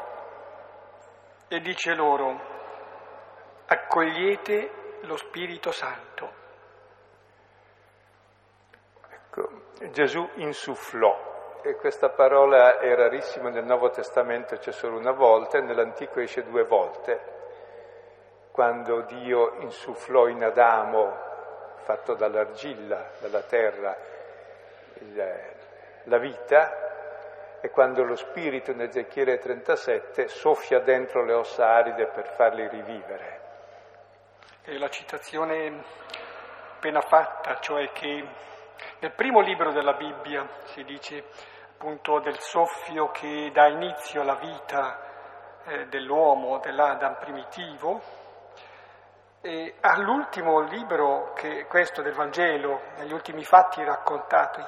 e 1.49 1.59
dice 1.59 1.93
loro, 1.93 2.41
accogliete 3.67 5.01
lo 5.01 5.17
Spirito 5.17 5.73
Santo. 5.73 6.46
Gesù 9.91 10.27
insufflò, 10.37 11.61
e 11.63 11.75
questa 11.77 12.09
parola 12.09 12.79
è 12.79 12.95
rarissima 12.95 13.51
nel 13.51 13.65
Nuovo 13.65 13.91
Testamento, 13.91 14.57
c'è 14.57 14.73
solo 14.73 14.97
una 14.97 15.13
volta, 15.13 15.59
e 15.59 15.61
nell'Antico 15.61 16.21
esce 16.21 16.45
due 16.45 16.65
volte. 16.65 17.35
Quando 18.53 19.03
Dio 19.03 19.57
insufflò 19.59 20.29
in 20.29 20.43
Adamo, 20.43 21.15
fatto 21.83 22.15
dall'argilla, 22.15 23.11
dalla 23.19 23.43
terra, 23.43 23.95
il, 24.95 25.35
la 26.05 26.19
vita, 26.19 27.61
e 27.61 27.69
quando 27.69 28.03
lo 28.03 28.17
Spirito 28.17 28.71
in 28.71 28.81
Ezechiele 28.81 29.37
37 29.37 30.29
soffia 30.29 30.81
dentro 30.81 31.23
le 31.23 31.35
ossa 31.35 31.67
aride 31.69 32.07
per 32.07 32.29
farli 32.29 32.67
rivivere. 32.67 33.41
E 34.65 34.79
la 34.79 34.89
citazione 34.89 35.83
appena 36.77 37.03
fatta, 37.03 37.59
cioè 37.61 37.91
che 37.93 38.25
nel 39.01 39.13
primo 39.13 39.41
libro 39.41 39.73
della 39.73 39.95
Bibbia 39.95 40.47
si 40.65 40.85
dice 40.85 41.25
appunto 41.73 42.21
del 42.21 42.39
soffio 42.39 43.11
che 43.11 43.51
dà 43.53 43.69
inizio 43.69 44.23
alla 44.23 44.37
vita 44.37 45.63
eh, 45.67 45.87
dell'uomo, 45.87 46.59
dell'Adam 46.59 47.17
primitivo, 47.19 48.01
e 49.41 49.75
all'ultimo 49.81 50.61
libro, 50.61 51.33
che 51.35 51.67
questo 51.67 52.03
del 52.03 52.15
Vangelo, 52.15 52.81
negli 52.97 53.13
ultimi 53.13 53.45
fatti 53.45 53.85
raccontati 53.85 54.61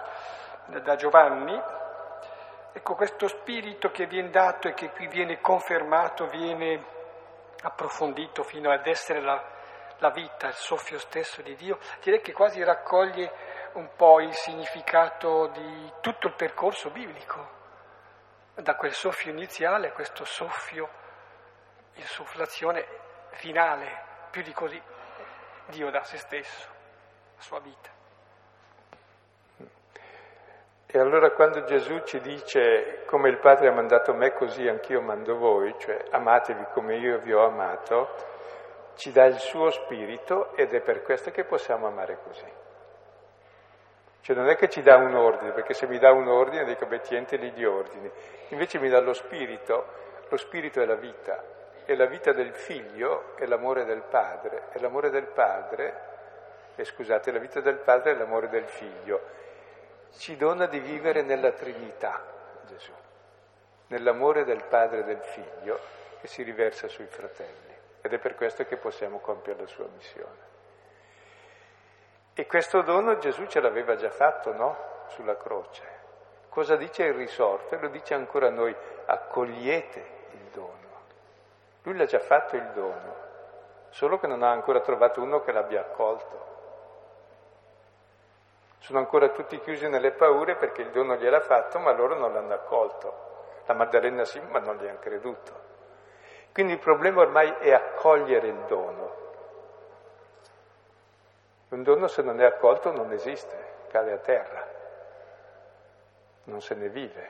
da 0.82 0.94
Giovanni, 0.94 1.60
ecco 2.72 2.94
questo 2.94 3.26
spirito 3.26 3.90
che 3.90 4.06
viene 4.06 4.30
dato 4.30 4.68
e 4.68 4.74
che 4.74 4.90
qui 4.90 5.08
viene 5.08 5.40
confermato, 5.40 6.26
viene 6.26 6.84
approfondito 7.62 8.44
fino 8.44 8.70
ad 8.70 8.86
essere 8.86 9.20
la, 9.20 9.42
la 9.98 10.10
vita, 10.10 10.48
il 10.48 10.54
soffio 10.54 10.98
stesso 10.98 11.42
di 11.42 11.54
Dio, 11.56 11.78
direi 12.02 12.20
che 12.20 12.32
quasi 12.32 12.62
raccoglie 12.62 13.30
un 13.72 13.90
po' 13.96 14.20
il 14.20 14.32
significato 14.34 15.48
di 15.48 15.92
tutto 16.00 16.28
il 16.28 16.34
percorso 16.34 16.90
biblico, 16.90 17.56
da 18.54 18.74
quel 18.74 18.92
soffio 18.92 19.30
iniziale 19.30 19.88
a 19.88 19.92
questo 19.92 20.24
soffio, 20.24 20.88
insufflazione 21.94 22.86
finale, 23.32 24.04
più 24.30 24.42
di 24.42 24.52
così, 24.52 24.80
Dio 25.66 25.90
da 25.90 26.02
se 26.02 26.16
stesso, 26.16 26.68
la 27.36 27.42
sua 27.42 27.60
vita. 27.60 27.96
E 30.90 30.98
allora 30.98 31.30
quando 31.32 31.64
Gesù 31.64 32.02
ci 32.04 32.18
dice 32.20 33.04
come 33.04 33.28
il 33.28 33.38
Padre 33.38 33.68
ha 33.68 33.72
mandato 33.72 34.14
me 34.14 34.32
così 34.32 34.66
anch'io 34.66 35.02
mando 35.02 35.36
voi, 35.36 35.74
cioè 35.78 36.02
amatevi 36.10 36.64
come 36.72 36.96
io 36.96 37.18
vi 37.18 37.34
ho 37.34 37.44
amato, 37.44 38.37
ci 38.98 39.12
dà 39.12 39.26
il 39.26 39.38
suo 39.38 39.70
spirito 39.70 40.56
ed 40.56 40.74
è 40.74 40.80
per 40.80 41.02
questo 41.02 41.30
che 41.30 41.44
possiamo 41.44 41.86
amare 41.86 42.18
così. 42.24 42.52
Cioè 44.20 44.34
non 44.34 44.48
è 44.48 44.56
che 44.56 44.68
ci 44.68 44.82
dà 44.82 44.96
un 44.96 45.14
ordine, 45.14 45.52
perché 45.52 45.72
se 45.72 45.86
mi 45.86 45.98
dà 45.98 46.10
un 46.10 46.26
ordine 46.26 46.64
dico 46.64 46.84
beh 46.84 47.00
tiente 47.00 47.36
lì 47.36 47.52
di 47.52 47.64
ordini, 47.64 48.10
invece 48.48 48.80
mi 48.80 48.88
dà 48.88 48.98
lo 48.98 49.12
spirito, 49.12 49.86
lo 50.28 50.36
spirito 50.36 50.82
è 50.82 50.84
la 50.84 50.96
vita, 50.96 51.42
e 51.84 51.94
la 51.94 52.06
vita 52.06 52.32
del 52.32 52.52
figlio 52.52 53.36
è 53.36 53.46
l'amore 53.46 53.84
del 53.84 54.02
padre, 54.02 54.64
e 54.72 54.80
l'amore 54.80 55.10
del 55.10 55.28
padre, 55.28 56.00
e 56.74 56.84
scusate, 56.84 57.30
la 57.30 57.38
vita 57.38 57.60
del 57.60 57.78
padre 57.78 58.12
è 58.12 58.14
l'amore 58.16 58.48
del 58.48 58.66
figlio, 58.66 59.20
ci 60.16 60.36
dona 60.36 60.66
di 60.66 60.80
vivere 60.80 61.22
nella 61.22 61.52
Trinità, 61.52 62.20
Gesù, 62.66 62.92
nell'amore 63.86 64.44
del 64.44 64.64
padre 64.64 64.98
e 64.98 65.04
del 65.04 65.22
figlio 65.22 65.78
che 66.20 66.26
si 66.26 66.42
riversa 66.42 66.88
sui 66.88 67.06
fratelli, 67.06 67.67
ed 68.08 68.14
è 68.14 68.18
per 68.18 68.34
questo 68.34 68.64
che 68.64 68.78
possiamo 68.78 69.18
compiere 69.18 69.60
la 69.60 69.66
sua 69.66 69.86
missione. 69.94 70.56
E 72.32 72.46
questo 72.46 72.80
dono 72.80 73.18
Gesù 73.18 73.44
ce 73.46 73.60
l'aveva 73.60 73.96
già 73.96 74.08
fatto, 74.08 74.52
no? 74.54 74.76
Sulla 75.08 75.36
croce. 75.36 75.84
Cosa 76.48 76.76
dice 76.76 77.04
il 77.04 77.14
risorto? 77.14 77.78
Lo 77.78 77.88
dice 77.88 78.14
ancora 78.14 78.46
a 78.46 78.50
noi, 78.50 78.74
accogliete 79.04 79.98
il 80.30 80.48
dono. 80.52 80.76
Lui 81.82 81.96
l'ha 81.96 82.06
già 82.06 82.18
fatto 82.18 82.56
il 82.56 82.66
dono, 82.72 83.16
solo 83.90 84.18
che 84.18 84.26
non 84.26 84.42
ha 84.42 84.50
ancora 84.50 84.80
trovato 84.80 85.20
uno 85.20 85.40
che 85.40 85.52
l'abbia 85.52 85.80
accolto. 85.80 86.46
Sono 88.78 89.00
ancora 89.00 89.28
tutti 89.28 89.60
chiusi 89.60 89.86
nelle 89.86 90.12
paure 90.12 90.56
perché 90.56 90.80
il 90.80 90.90
dono 90.92 91.16
gliel'ha 91.16 91.40
fatto, 91.40 91.78
ma 91.78 91.92
loro 91.92 92.16
non 92.16 92.32
l'hanno 92.32 92.54
accolto. 92.54 93.26
La 93.66 93.74
Maddalena 93.74 94.24
sì, 94.24 94.40
ma 94.40 94.60
non 94.60 94.76
gli 94.76 94.86
hanno 94.86 94.98
creduto. 94.98 95.76
Quindi 96.58 96.74
il 96.74 96.82
problema 96.82 97.20
ormai 97.20 97.54
è 97.60 97.70
accogliere 97.70 98.48
il 98.48 98.64
dono. 98.66 99.16
Un 101.68 101.84
dono 101.84 102.08
se 102.08 102.20
non 102.22 102.40
è 102.40 102.44
accolto 102.44 102.90
non 102.90 103.12
esiste, 103.12 103.56
cade 103.92 104.12
a 104.12 104.16
terra, 104.16 104.66
non 106.46 106.60
se 106.60 106.74
ne 106.74 106.88
vive. 106.88 107.28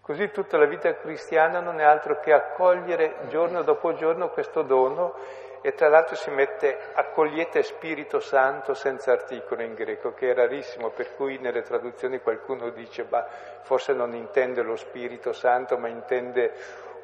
Così 0.00 0.30
tutta 0.30 0.56
la 0.56 0.66
vita 0.66 0.94
cristiana 0.94 1.58
non 1.58 1.80
è 1.80 1.82
altro 1.82 2.20
che 2.20 2.32
accogliere 2.32 3.26
giorno 3.26 3.62
dopo 3.62 3.94
giorno 3.94 4.28
questo 4.28 4.62
dono 4.62 5.16
e 5.60 5.72
tra 5.72 5.88
l'altro 5.88 6.14
si 6.16 6.30
mette 6.30 6.78
accogliete 6.94 7.62
Spirito 7.62 8.20
Santo 8.20 8.74
senza 8.74 9.12
articolo 9.12 9.62
in 9.62 9.74
greco, 9.74 10.12
che 10.12 10.30
è 10.30 10.34
rarissimo, 10.34 10.90
per 10.90 11.14
cui 11.14 11.38
nelle 11.38 11.62
traduzioni 11.62 12.20
qualcuno 12.20 12.70
dice, 12.70 13.06
ma 13.08 13.24
forse 13.62 13.92
non 13.92 14.14
intende 14.14 14.62
lo 14.62 14.76
Spirito 14.76 15.32
Santo, 15.32 15.78
ma 15.78 15.88
intende 15.88 16.52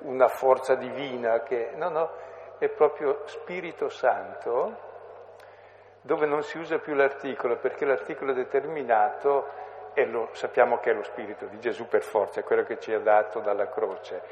una 0.00 0.28
forza 0.28 0.74
divina 0.74 1.42
che... 1.42 1.72
No, 1.74 1.88
no, 1.88 2.10
è 2.58 2.68
proprio 2.68 3.22
Spirito 3.26 3.88
Santo 3.88 4.92
dove 6.00 6.26
non 6.26 6.42
si 6.42 6.58
usa 6.58 6.78
più 6.78 6.94
l'articolo 6.94 7.56
perché 7.56 7.84
l'articolo 7.86 8.32
determinato 8.32 9.48
lo, 10.02 10.28
sappiamo 10.32 10.78
che 10.78 10.90
è 10.90 10.94
lo 10.94 11.02
Spirito 11.02 11.46
di 11.46 11.58
Gesù 11.60 11.86
per 11.86 12.02
forza, 12.02 12.40
è 12.40 12.44
quello 12.44 12.64
che 12.64 12.78
ci 12.78 12.92
ha 12.92 12.98
dato 12.98 13.40
dalla 13.40 13.68
croce. 13.68 14.22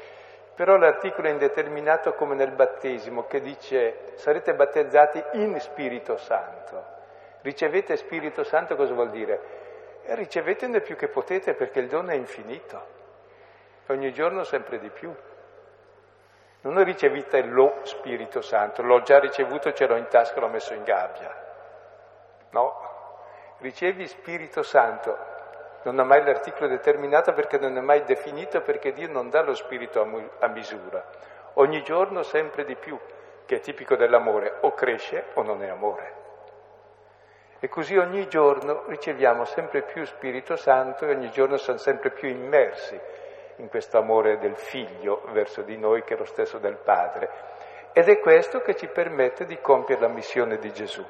Però 0.55 0.77
l'articolo 0.77 1.27
è 1.27 1.31
indeterminato 1.31 2.13
come 2.13 2.35
nel 2.35 2.51
battesimo 2.51 3.25
che 3.25 3.41
dice 3.41 4.11
sarete 4.15 4.53
battezzati 4.53 5.23
in 5.33 5.59
Spirito 5.59 6.17
Santo. 6.17 6.85
Ricevete 7.41 7.95
Spirito 7.97 8.43
Santo 8.43 8.75
cosa 8.75 8.93
vuol 8.93 9.09
dire? 9.09 9.61
E 10.03 10.15
ricevetene 10.15 10.81
più 10.81 10.95
che 10.95 11.07
potete 11.07 11.55
perché 11.55 11.79
il 11.79 11.87
dono 11.87 12.11
è 12.11 12.15
infinito, 12.15 12.85
ogni 13.87 14.13
giorno 14.13 14.43
sempre 14.43 14.77
di 14.79 14.89
più. 14.89 15.13
Non 16.61 16.77
ho 16.77 16.83
ricevuto 16.83 17.41
lo 17.45 17.79
Spirito 17.83 18.41
Santo, 18.41 18.83
l'ho 18.83 19.01
già 19.01 19.19
ricevuto, 19.19 19.73
ce 19.73 19.87
l'ho 19.87 19.95
in 19.95 20.07
tasca, 20.07 20.39
l'ho 20.39 20.47
messo 20.47 20.73
in 20.73 20.83
gabbia. 20.83 21.35
No, 22.51 22.79
ricevi 23.57 24.07
Spirito 24.07 24.61
Santo. 24.61 25.32
Non 25.83 25.99
ha 25.99 26.03
mai 26.03 26.23
l'articolo 26.23 26.67
determinato 26.67 27.33
perché 27.33 27.57
non 27.57 27.77
è 27.77 27.81
mai 27.81 28.03
definito, 28.03 28.61
perché 28.61 28.93
Dio 28.93 29.09
non 29.09 29.29
dà 29.29 29.41
lo 29.41 29.53
Spirito 29.53 30.01
a, 30.01 30.05
mu- 30.05 30.29
a 30.39 30.47
misura. 30.47 31.03
Ogni 31.55 31.83
giorno 31.83 32.23
sempre 32.23 32.63
di 32.65 32.75
più, 32.75 32.97
che 33.45 33.55
è 33.55 33.59
tipico 33.59 33.95
dell'amore, 33.95 34.57
o 34.61 34.73
cresce 34.73 35.25
o 35.33 35.43
non 35.43 35.61
è 35.61 35.67
amore. 35.67 36.21
E 37.59 37.69
così 37.69 37.95
ogni 37.95 38.27
giorno 38.27 38.83
riceviamo 38.87 39.45
sempre 39.45 39.83
più 39.83 40.03
Spirito 40.05 40.55
Santo 40.57 41.05
e 41.05 41.13
ogni 41.13 41.31
giorno 41.31 41.57
siamo 41.57 41.79
sempre 41.79 42.11
più 42.11 42.27
immersi 42.27 42.99
in 43.57 43.69
questo 43.69 43.97
amore 43.97 44.37
del 44.37 44.55
figlio 44.55 45.21
verso 45.31 45.61
di 45.61 45.77
noi 45.77 46.03
che 46.03 46.15
è 46.15 46.17
lo 46.17 46.25
stesso 46.25 46.57
del 46.57 46.75
padre. 46.75 47.29
Ed 47.93 48.09
è 48.09 48.19
questo 48.19 48.59
che 48.61 48.75
ci 48.75 48.87
permette 48.87 49.45
di 49.45 49.59
compiere 49.61 50.01
la 50.01 50.07
missione 50.07 50.57
di 50.57 50.73
Gesù. 50.73 51.05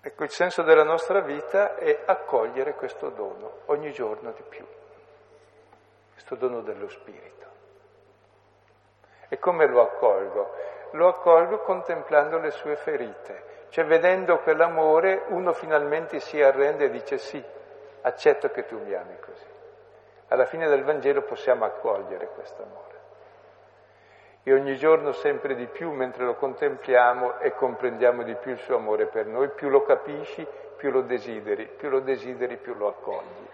Ecco, 0.00 0.22
il 0.24 0.30
senso 0.30 0.62
della 0.62 0.84
nostra 0.84 1.20
vita 1.20 1.74
è 1.74 2.02
accogliere 2.06 2.74
questo 2.74 3.10
dono 3.10 3.62
ogni 3.66 3.90
giorno 3.92 4.30
di 4.30 4.42
più, 4.48 4.64
questo 6.12 6.36
dono 6.36 6.60
dello 6.60 6.88
Spirito. 6.88 7.46
E 9.28 9.38
come 9.38 9.66
lo 9.66 9.82
accolgo? 9.82 10.54
Lo 10.92 11.08
accolgo 11.08 11.58
contemplando 11.58 12.38
le 12.38 12.50
sue 12.52 12.76
ferite, 12.76 13.66
cioè 13.70 13.84
vedendo 13.84 14.38
quell'amore 14.38 15.24
uno 15.28 15.52
finalmente 15.52 16.20
si 16.20 16.40
arrende 16.40 16.86
e 16.86 16.90
dice 16.90 17.18
sì, 17.18 17.44
accetto 18.02 18.50
che 18.50 18.64
tu 18.66 18.78
mi 18.78 18.94
ami 18.94 19.18
così. 19.18 19.46
Alla 20.28 20.46
fine 20.46 20.68
del 20.68 20.84
Vangelo 20.84 21.22
possiamo 21.22 21.64
accogliere 21.64 22.28
questo 22.28 22.62
amore. 22.62 22.97
E 24.48 24.54
ogni 24.54 24.78
giorno 24.78 25.12
sempre 25.12 25.54
di 25.54 25.66
più, 25.66 25.90
mentre 25.90 26.24
lo 26.24 26.34
contempliamo 26.36 27.38
e 27.38 27.52
comprendiamo 27.52 28.22
di 28.22 28.34
più 28.34 28.52
il 28.52 28.58
suo 28.60 28.76
amore 28.76 29.04
per 29.04 29.26
noi, 29.26 29.50
più 29.50 29.68
lo 29.68 29.82
capisci, 29.82 30.46
più 30.74 30.90
lo 30.90 31.02
desideri, 31.02 31.66
più 31.66 31.90
lo 31.90 32.00
desideri, 32.00 32.56
più 32.56 32.72
lo 32.72 32.88
accogli. 32.88 33.48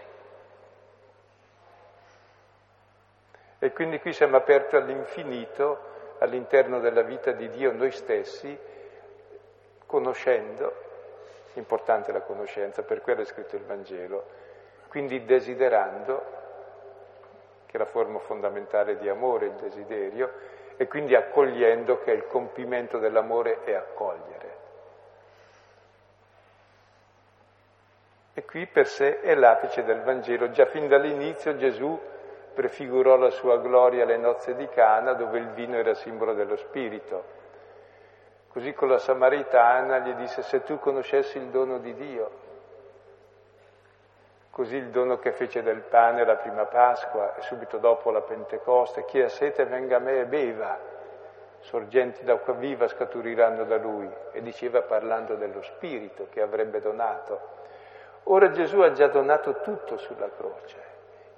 E 3.58 3.72
quindi 3.72 3.98
qui 3.98 4.12
siamo 4.12 4.36
aperti 4.36 4.76
all'infinito, 4.76 5.80
all'interno 6.18 6.78
della 6.78 7.02
vita 7.02 7.32
di 7.32 7.50
Dio 7.50 7.72
noi 7.72 7.90
stessi, 7.90 8.56
conoscendo, 9.86 10.74
importante 11.54 12.12
la 12.12 12.20
conoscenza, 12.20 12.84
per 12.84 13.00
quello 13.00 13.22
è 13.22 13.24
scritto 13.24 13.56
il 13.56 13.64
Vangelo, 13.64 14.26
quindi 14.90 15.24
desiderando, 15.24 16.24
che 17.66 17.76
è 17.76 17.78
la 17.78 17.84
forma 17.84 18.20
fondamentale 18.20 18.96
di 18.96 19.08
amore, 19.08 19.46
il 19.46 19.54
desiderio, 19.54 20.53
e 20.76 20.88
quindi 20.88 21.14
accogliendo 21.14 22.00
che 22.00 22.10
il 22.12 22.26
compimento 22.26 22.98
dell'amore 22.98 23.62
è 23.64 23.74
accogliere. 23.74 24.62
E 28.34 28.44
qui 28.44 28.66
per 28.66 28.88
sé 28.88 29.20
è 29.20 29.34
l'apice 29.34 29.84
del 29.84 30.02
Vangelo. 30.02 30.50
Già 30.50 30.66
fin 30.66 30.88
dall'inizio 30.88 31.56
Gesù 31.56 31.96
prefigurò 32.52 33.16
la 33.16 33.30
sua 33.30 33.58
gloria 33.58 34.02
alle 34.02 34.16
nozze 34.16 34.56
di 34.56 34.68
Cana, 34.68 35.12
dove 35.12 35.38
il 35.38 35.50
vino 35.50 35.76
era 35.76 35.94
simbolo 35.94 36.34
dello 36.34 36.56
Spirito. 36.56 37.42
Così 38.48 38.72
con 38.72 38.88
la 38.88 38.98
Samaritana 38.98 39.98
gli 39.98 40.14
disse 40.14 40.42
se 40.42 40.62
tu 40.62 40.78
conoscessi 40.78 41.38
il 41.38 41.46
dono 41.46 41.78
di 41.78 41.94
Dio, 41.94 42.30
così 44.54 44.76
il 44.76 44.90
dono 44.90 45.18
che 45.18 45.32
fece 45.32 45.64
del 45.64 45.80
pane 45.80 46.24
la 46.24 46.36
prima 46.36 46.64
Pasqua 46.66 47.34
e 47.34 47.42
subito 47.42 47.78
dopo 47.78 48.12
la 48.12 48.20
Pentecoste, 48.20 49.04
chi 49.04 49.20
ha 49.20 49.28
sete 49.28 49.64
venga 49.64 49.96
a 49.96 49.98
me 49.98 50.20
e 50.20 50.26
beva, 50.26 50.78
sorgenti 51.58 52.22
d'acqua 52.22 52.52
viva 52.52 52.86
scaturiranno 52.86 53.64
da 53.64 53.78
lui, 53.78 54.08
e 54.30 54.40
diceva 54.42 54.82
parlando 54.82 55.34
dello 55.34 55.60
Spirito 55.60 56.28
che 56.30 56.40
avrebbe 56.40 56.78
donato. 56.78 57.40
Ora 58.24 58.50
Gesù 58.50 58.78
ha 58.78 58.92
già 58.92 59.08
donato 59.08 59.60
tutto 59.60 59.96
sulla 59.96 60.30
croce, 60.30 60.76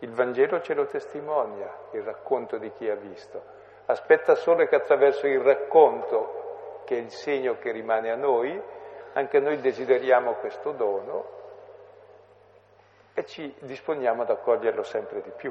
il 0.00 0.12
Vangelo 0.12 0.60
ce 0.60 0.74
lo 0.74 0.84
testimonia, 0.84 1.72
il 1.92 2.02
racconto 2.02 2.58
di 2.58 2.70
chi 2.72 2.90
ha 2.90 2.96
visto. 2.96 3.42
Aspetta 3.86 4.34
solo 4.34 4.66
che 4.66 4.76
attraverso 4.76 5.26
il 5.26 5.40
racconto 5.40 6.82
che 6.84 6.96
è 6.96 7.00
il 7.00 7.10
segno 7.10 7.56
che 7.56 7.72
rimane 7.72 8.10
a 8.10 8.16
noi, 8.16 8.62
anche 9.14 9.40
noi 9.40 9.58
desideriamo 9.58 10.34
questo 10.34 10.72
dono 10.72 11.35
e 13.18 13.24
ci 13.24 13.54
disponiamo 13.60 14.22
ad 14.22 14.30
accoglierlo 14.30 14.82
sempre 14.82 15.22
di 15.22 15.30
più. 15.30 15.50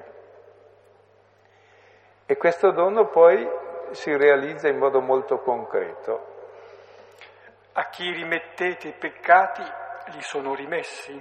E 2.27 2.37
questo 2.37 2.69
dono 2.69 3.07
poi 3.07 3.49
si 3.89 4.15
realizza 4.15 4.67
in 4.67 4.77
modo 4.77 5.01
molto 5.01 5.39
concreto. 5.39 6.33
A 7.73 7.89
chi 7.89 8.11
rimettete 8.11 8.89
i 8.89 8.93
peccati 8.93 9.63
gli 10.11 10.21
sono 10.21 10.53
rimessi, 10.53 11.19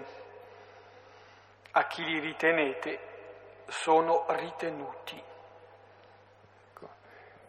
a 1.73 1.87
chi 1.87 2.05
li 2.05 2.19
ritenete 2.19 2.99
sono 3.67 4.27
ritenuti. 4.29 5.23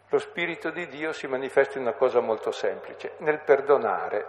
Lo 0.08 0.18
Spirito 0.18 0.70
di 0.70 0.86
Dio 0.86 1.12
si 1.12 1.26
manifesta 1.26 1.76
in 1.76 1.84
una 1.84 1.92
cosa 1.92 2.20
molto 2.20 2.50
semplice, 2.50 3.16
nel 3.18 3.40
perdonare 3.40 4.26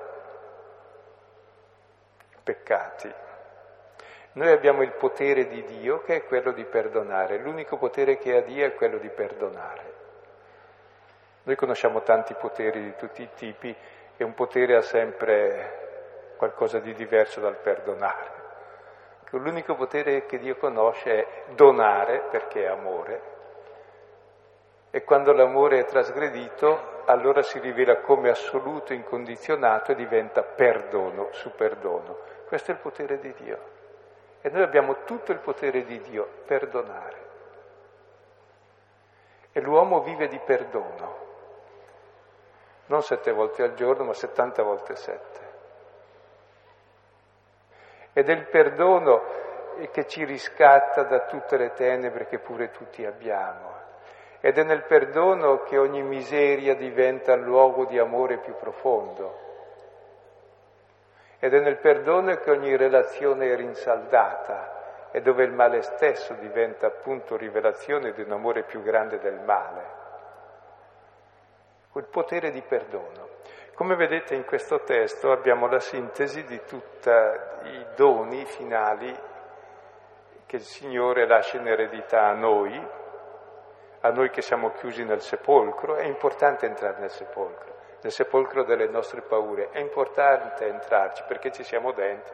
i 2.34 2.40
peccati. 2.44 3.26
Noi 4.38 4.52
abbiamo 4.52 4.84
il 4.84 4.92
potere 4.92 5.48
di 5.48 5.64
Dio 5.64 6.04
che 6.04 6.18
è 6.18 6.26
quello 6.26 6.52
di 6.52 6.64
perdonare, 6.64 7.40
l'unico 7.40 7.76
potere 7.78 8.20
che 8.20 8.38
ha 8.38 8.42
Dio 8.42 8.68
è 8.68 8.76
quello 8.76 9.00
di 9.00 9.10
perdonare. 9.10 9.94
Noi 11.42 11.56
conosciamo 11.56 12.04
tanti 12.04 12.36
poteri 12.36 12.84
di 12.84 12.96
tutti 12.96 13.24
i 13.24 13.30
tipi 13.34 13.76
e 14.16 14.24
un 14.24 14.36
potere 14.36 14.76
ha 14.76 14.84
sempre 14.84 16.36
qualcosa 16.38 16.78
di 16.78 16.94
diverso 16.94 17.40
dal 17.40 17.58
perdonare. 17.58 18.32
L'unico 19.32 19.74
potere 19.74 20.28
che 20.28 20.38
Dio 20.38 20.56
conosce 20.58 21.12
è 21.16 21.28
donare 21.56 22.28
perché 22.30 22.62
è 22.62 22.68
amore 22.68 23.22
e 24.92 25.04
quando 25.04 25.34
l'amore 25.34 25.80
è 25.80 25.86
trasgredito, 25.86 27.02
allora 27.06 27.42
si 27.42 27.58
rivela 27.58 28.02
come 28.02 28.30
assoluto, 28.30 28.94
incondizionato 28.94 29.94
e 29.94 29.96
diventa 29.96 30.44
perdono 30.44 31.30
su 31.32 31.56
perdono. 31.56 32.20
Questo 32.48 32.70
è 32.70 32.76
il 32.76 32.80
potere 32.80 33.18
di 33.18 33.34
Dio. 33.34 33.77
E 34.42 34.50
noi 34.50 34.64
abbiamo 34.64 35.04
tutto 35.04 35.32
il 35.32 35.40
potere 35.40 35.84
di 35.84 36.00
Dio, 36.02 36.28
perdonare. 36.46 37.26
E 39.52 39.60
l'uomo 39.62 40.02
vive 40.02 40.28
di 40.28 40.40
perdono, 40.40 41.26
non 42.88 43.02
sette 43.02 43.32
volte 43.32 43.64
al 43.64 43.74
giorno, 43.74 44.04
ma 44.04 44.14
settanta 44.14 44.64
volte 44.64 44.96
sette. 44.96 45.46
Ed 48.14 48.30
è 48.30 48.34
il 48.34 48.48
perdono 48.48 49.22
che 49.92 50.08
ci 50.08 50.24
riscatta 50.24 51.04
da 51.04 51.26
tutte 51.26 51.58
le 51.58 51.72
tenebre 51.74 52.26
che 52.26 52.40
pure 52.40 52.72
tutti 52.72 53.06
abbiamo 53.06 53.78
ed 54.40 54.58
è 54.58 54.64
nel 54.64 54.84
perdono 54.84 55.64
che 55.64 55.78
ogni 55.78 56.04
miseria 56.04 56.76
diventa 56.76 57.36
luogo 57.36 57.86
di 57.86 57.98
amore 57.98 58.38
più 58.38 58.56
profondo. 58.56 59.47
Ed 61.40 61.54
è 61.54 61.60
nel 61.60 61.78
perdono 61.78 62.36
che 62.38 62.52
ogni 62.52 62.76
relazione 62.76 63.52
è 63.52 63.56
rinsaldata 63.56 65.10
e 65.12 65.22
dove 65.22 65.44
il 65.44 65.52
male 65.52 65.82
stesso 65.82 66.34
diventa 66.34 66.88
appunto 66.88 67.38
rivelazione 67.38 68.12
di 68.14 68.22
un 68.22 68.32
amore 68.32 68.64
più 68.64 68.82
grande 68.82 69.20
del 69.20 69.40
male. 69.40 69.96
Quel 71.92 72.06
potere 72.06 72.52
di 72.52 72.62
perdono. 72.62 73.36
Come 73.74 73.96
vedete 73.96 74.34
in 74.34 74.46
questo 74.46 74.82
testo 74.82 75.32
abbiamo 75.32 75.68
la 75.68 75.80
sintesi 75.80 76.44
di 76.44 76.62
tutti 76.66 77.10
i 77.10 77.86
doni 77.96 78.44
finali 78.46 79.16
che 80.48 80.56
il 80.56 80.64
Signore 80.64 81.28
lascia 81.28 81.58
in 81.58 81.68
eredità 81.68 82.24
a 82.24 82.34
noi, 82.34 82.88
a 84.00 84.10
noi 84.10 84.30
che 84.30 84.42
siamo 84.42 84.72
chiusi 84.72 85.04
nel 85.04 85.22
sepolcro, 85.22 85.96
è 85.96 86.06
importante 86.06 86.66
entrare 86.66 87.00
nel 87.00 87.12
sepolcro, 87.12 87.76
nel 88.08 88.16
sepolcro 88.16 88.64
delle 88.64 88.88
nostre 88.88 89.20
paure, 89.20 89.68
è 89.72 89.80
importante 89.80 90.66
entrarci 90.66 91.24
perché 91.28 91.52
ci 91.52 91.66
siamo 91.66 91.92
dentro 91.92 92.34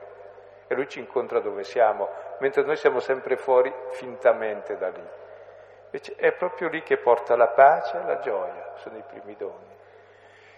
e 0.68 0.76
lui 0.76 0.88
ci 0.88 1.00
incontra 1.00 1.40
dove 1.40 1.64
siamo, 1.64 2.10
mentre 2.38 2.62
noi 2.62 2.76
siamo 2.76 3.00
sempre 3.00 3.38
fuori 3.38 3.74
fintamente 3.90 4.78
da 4.78 4.90
lì. 4.90 5.04
Invece 5.86 6.14
è 6.16 6.32
proprio 6.32 6.70
lì 6.70 6.84
che 6.84 6.98
porta 6.98 7.36
la 7.36 7.48
pace 7.48 7.98
e 7.98 8.06
la 8.06 8.20
gioia, 8.20 8.74
sono 8.76 8.98
i 8.98 9.04
primi 9.08 9.36
doni. 9.36 9.76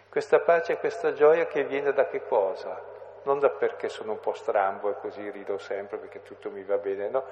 Questa 0.10 0.40
pace 0.40 0.74
e 0.74 0.80
questa 0.80 1.14
gioia 1.14 1.46
che 1.46 1.64
viene 1.64 1.94
da 1.94 2.08
che 2.08 2.26
cosa? 2.26 2.78
Non 3.24 3.40
da 3.40 3.50
perché 3.50 3.88
sono 3.88 4.12
un 4.12 4.20
po' 4.20 4.34
strambo 4.34 4.90
e 4.90 5.00
così 5.00 5.30
rido 5.30 5.58
sempre 5.58 5.96
perché 5.96 6.24
tutto 6.24 6.52
mi 6.52 6.64
va 6.64 6.78
bene, 6.78 7.08
no? 7.08 7.24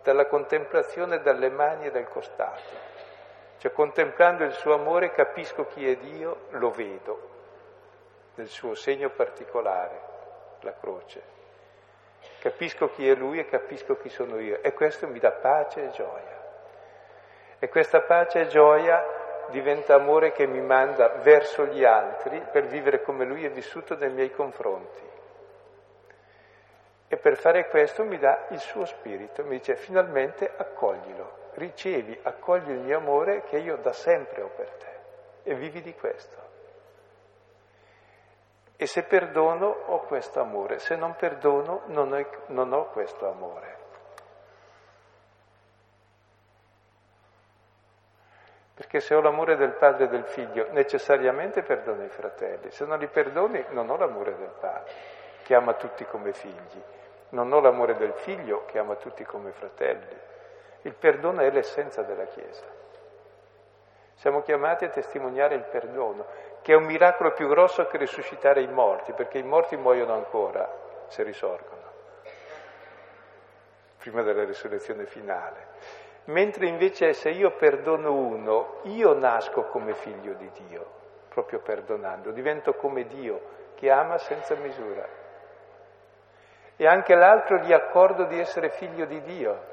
Dalla 0.00 0.26
contemplazione 0.26 1.20
dalle 1.20 1.50
mani 1.50 1.86
e 1.86 1.90
dal 1.90 2.08
costato. 2.08 2.91
Cioè 3.62 3.70
contemplando 3.70 4.42
il 4.42 4.54
suo 4.54 4.74
amore 4.74 5.12
capisco 5.12 5.66
chi 5.66 5.88
è 5.88 5.94
Dio, 5.94 6.46
lo 6.48 6.72
vedo, 6.72 7.28
nel 8.34 8.48
suo 8.48 8.74
segno 8.74 9.08
particolare, 9.10 10.00
la 10.62 10.74
croce. 10.74 11.22
Capisco 12.40 12.88
chi 12.88 13.08
è 13.08 13.14
Lui 13.14 13.38
e 13.38 13.46
capisco 13.46 13.96
chi 13.98 14.08
sono 14.08 14.40
io. 14.40 14.60
E 14.62 14.72
questo 14.72 15.06
mi 15.06 15.20
dà 15.20 15.30
pace 15.30 15.84
e 15.84 15.90
gioia. 15.90 16.42
E 17.60 17.68
questa 17.68 18.00
pace 18.00 18.40
e 18.40 18.46
gioia 18.48 19.00
diventa 19.50 19.94
amore 19.94 20.32
che 20.32 20.48
mi 20.48 20.60
manda 20.60 21.10
verso 21.22 21.64
gli 21.66 21.84
altri 21.84 22.44
per 22.50 22.66
vivere 22.66 23.02
come 23.02 23.24
lui 23.24 23.44
è 23.44 23.50
vissuto 23.50 23.94
nei 23.94 24.10
miei 24.10 24.32
confronti. 24.32 25.08
E 27.06 27.16
per 27.16 27.36
fare 27.36 27.68
questo 27.68 28.02
mi 28.02 28.18
dà 28.18 28.46
il 28.48 28.58
suo 28.58 28.84
spirito, 28.86 29.44
mi 29.44 29.58
dice 29.58 29.76
finalmente 29.76 30.50
accoglilo, 30.56 31.41
ricevi, 31.62 32.18
accogli 32.22 32.92
amore 32.92 33.42
che 33.42 33.58
io 33.58 33.76
da 33.76 33.92
sempre 33.92 34.42
ho 34.42 34.48
per 34.48 34.68
te 34.70 35.50
e 35.50 35.54
vivi 35.54 35.80
di 35.80 35.94
questo. 35.94 36.50
E 38.76 38.86
se 38.86 39.04
perdono 39.04 39.66
ho 39.66 40.00
questo 40.00 40.40
amore, 40.40 40.80
se 40.80 40.96
non 40.96 41.14
perdono 41.14 41.82
non 41.86 42.12
ho, 42.12 42.26
non 42.46 42.72
ho 42.72 42.86
questo 42.86 43.30
amore. 43.30 43.80
Perché 48.74 48.98
se 48.98 49.14
ho 49.14 49.20
l'amore 49.20 49.54
del 49.54 49.74
padre 49.74 50.06
e 50.06 50.08
del 50.08 50.24
figlio, 50.24 50.72
necessariamente 50.72 51.62
perdono 51.62 52.02
i 52.02 52.08
fratelli. 52.08 52.72
Se 52.72 52.84
non 52.84 52.98
li 52.98 53.06
perdoni, 53.06 53.64
non 53.68 53.88
ho 53.88 53.96
l'amore 53.96 54.36
del 54.36 54.54
padre, 54.58 54.92
che 55.44 55.54
ama 55.54 55.74
tutti 55.74 56.04
come 56.04 56.32
figli. 56.32 56.82
Non 57.28 57.52
ho 57.52 57.60
l'amore 57.60 57.94
del 57.96 58.14
figlio, 58.14 58.64
che 58.64 58.78
ama 58.78 58.96
tutti 58.96 59.24
come 59.24 59.52
fratelli. 59.52 60.30
Il 60.82 60.94
perdono 60.94 61.40
è 61.40 61.50
l'essenza 61.50 62.02
della 62.02 62.24
Chiesa. 62.24 62.64
Siamo 64.14 64.42
chiamati 64.42 64.84
a 64.84 64.88
testimoniare 64.88 65.54
il 65.56 65.64
perdono, 65.64 66.26
che 66.62 66.72
è 66.72 66.76
un 66.76 66.84
miracolo 66.84 67.32
più 67.32 67.48
grosso 67.48 67.86
che 67.86 67.98
risuscitare 67.98 68.62
i 68.62 68.68
morti, 68.68 69.12
perché 69.12 69.38
i 69.38 69.42
morti 69.42 69.76
muoiono 69.76 70.14
ancora 70.14 70.68
se 71.08 71.24
risorgono, 71.24 71.82
prima 73.98 74.22
della 74.22 74.44
risurrezione 74.44 75.06
finale. 75.06 75.66
Mentre 76.26 76.66
invece 76.66 77.14
se 77.14 77.30
io 77.30 77.50
perdono 77.56 78.12
uno, 78.12 78.78
io 78.82 79.12
nasco 79.12 79.64
come 79.64 79.94
figlio 79.94 80.34
di 80.34 80.48
Dio, 80.68 80.86
proprio 81.28 81.58
perdonando, 81.58 82.30
divento 82.30 82.74
come 82.74 83.06
Dio, 83.06 83.40
che 83.74 83.90
ama 83.90 84.18
senza 84.18 84.54
misura. 84.54 85.04
E 86.76 86.86
anche 86.86 87.14
l'altro 87.16 87.58
gli 87.58 87.72
accordo 87.72 88.24
di 88.24 88.38
essere 88.38 88.70
figlio 88.70 89.04
di 89.04 89.20
Dio. 89.22 89.70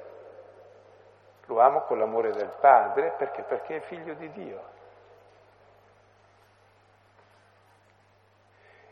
Lo 1.49 1.59
amo 1.59 1.81
con 1.81 1.97
l'amore 1.97 2.29
del 2.29 2.53
Padre 2.59 3.15
perché? 3.17 3.41
Perché 3.41 3.77
è 3.77 3.79
figlio 3.79 4.13
di 4.13 4.29
Dio. 4.29 4.63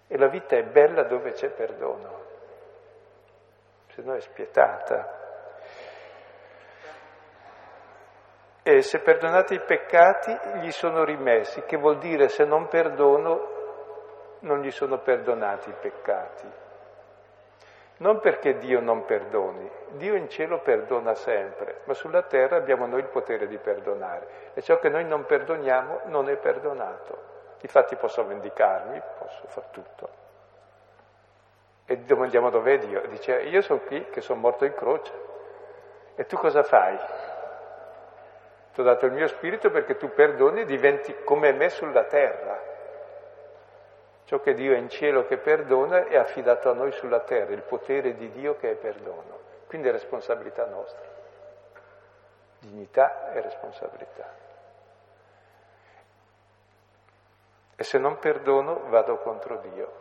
E 0.07 0.17
la 0.17 0.27
vita 0.27 0.55
è 0.55 0.63
bella 0.63 1.03
dove 1.03 1.33
c'è 1.33 1.49
perdono, 1.49 2.23
se 3.89 4.01
no 4.01 4.15
è 4.15 4.19
spietata. 4.21 5.15
E 8.63 8.81
se 8.81 9.01
perdonate 9.01 9.53
i 9.53 9.61
peccati 9.61 10.35
gli 10.61 10.71
sono 10.71 11.03
rimessi, 11.03 11.61
che 11.61 11.77
vuol 11.77 11.99
dire 11.99 12.27
se 12.27 12.43
non 12.43 12.67
perdono 12.67 13.55
non 14.39 14.61
gli 14.61 14.71
sono 14.71 14.97
perdonati 14.97 15.69
i 15.69 15.75
peccati. 15.79 16.51
Non 17.97 18.19
perché 18.19 18.57
Dio 18.57 18.79
non 18.79 19.05
perdoni, 19.05 19.69
Dio 19.91 20.13
in 20.15 20.29
cielo 20.29 20.59
perdona 20.59 21.15
sempre, 21.15 21.81
ma 21.85 21.93
sulla 21.93 22.21
terra 22.21 22.55
abbiamo 22.55 22.85
noi 22.85 22.99
il 22.99 23.07
potere 23.07 23.47
di 23.47 23.57
perdonare 23.57 24.51
e 24.53 24.61
ciò 24.61 24.77
che 24.77 24.89
noi 24.89 25.03
non 25.05 25.25
perdoniamo 25.25 26.01
non 26.05 26.29
è 26.29 26.35
perdonato. 26.35 27.35
Infatti 27.61 27.95
posso 27.95 28.25
vendicarmi, 28.25 29.01
posso 29.17 29.47
far 29.47 29.65
tutto. 29.67 30.09
E 31.85 31.97
domandiamo 31.97 32.49
dov'è 32.49 32.77
Dio? 32.77 33.01
Dice, 33.07 33.41
io 33.41 33.61
sono 33.61 33.79
qui 33.79 34.09
che 34.09 34.21
sono 34.21 34.39
morto 34.41 34.65
in 34.65 34.75
croce. 34.75 35.13
E 36.15 36.25
tu 36.25 36.35
cosa 36.35 36.61
fai? 36.61 36.97
Ti 38.73 38.81
ho 38.81 38.83
dato 38.83 39.05
il 39.07 39.13
mio 39.13 39.27
spirito 39.27 39.71
perché 39.71 39.97
tu 39.97 40.13
perdoni 40.13 40.61
e 40.61 40.65
diventi 40.65 41.15
come 41.23 41.51
me 41.53 41.69
sulla 41.69 42.03
terra. 42.03 42.66
Ciò 44.27 44.41
che 44.41 44.55
Dio 44.55 44.73
è 44.73 44.77
in 44.77 44.89
cielo 44.89 45.23
che 45.23 45.37
perdona 45.37 46.05
è 46.05 46.17
affidato 46.17 46.69
a 46.69 46.73
noi 46.73 46.91
sulla 46.91 47.21
terra, 47.21 47.53
il 47.53 47.61
potere 47.61 48.13
di 48.13 48.29
Dio 48.31 48.57
che 48.57 48.71
è 48.71 48.75
perdono. 48.75 49.39
Quindi 49.67 49.87
è 49.87 49.91
responsabilità 49.91 50.65
nostra. 50.65 51.07
Dignità 52.59 53.31
e 53.31 53.39
responsabilità. 53.39 54.29
E 57.73 57.83
se 57.85 57.97
non 57.99 58.19
perdono 58.19 58.89
vado 58.89 59.17
contro 59.19 59.59
Dio, 59.59 59.93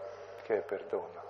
che 0.42 0.56
è 0.56 0.60
perdono. 0.62 1.22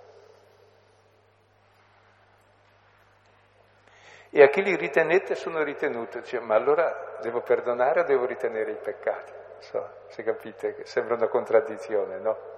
E 4.31 4.41
a 4.41 4.47
chi 4.47 4.63
li 4.63 4.75
ritenete 4.75 5.35
sono 5.35 5.61
ritenuti, 5.61 6.19
dice, 6.19 6.39
ma 6.39 6.55
allora 6.55 7.19
devo 7.21 7.41
perdonare 7.41 7.99
o 7.99 8.03
devo 8.05 8.25
ritenere 8.25 8.71
i 8.71 8.77
peccati? 8.77 9.33
So, 9.59 9.87
se 10.07 10.23
capite, 10.23 10.83
sembra 10.85 11.13
una 11.13 11.27
contraddizione, 11.27 12.17
no? 12.17 12.56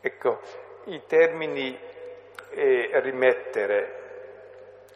Ecco, 0.00 0.40
i 0.84 1.02
termini 1.06 1.76
eh, 2.50 2.90
rimettere 3.00 3.94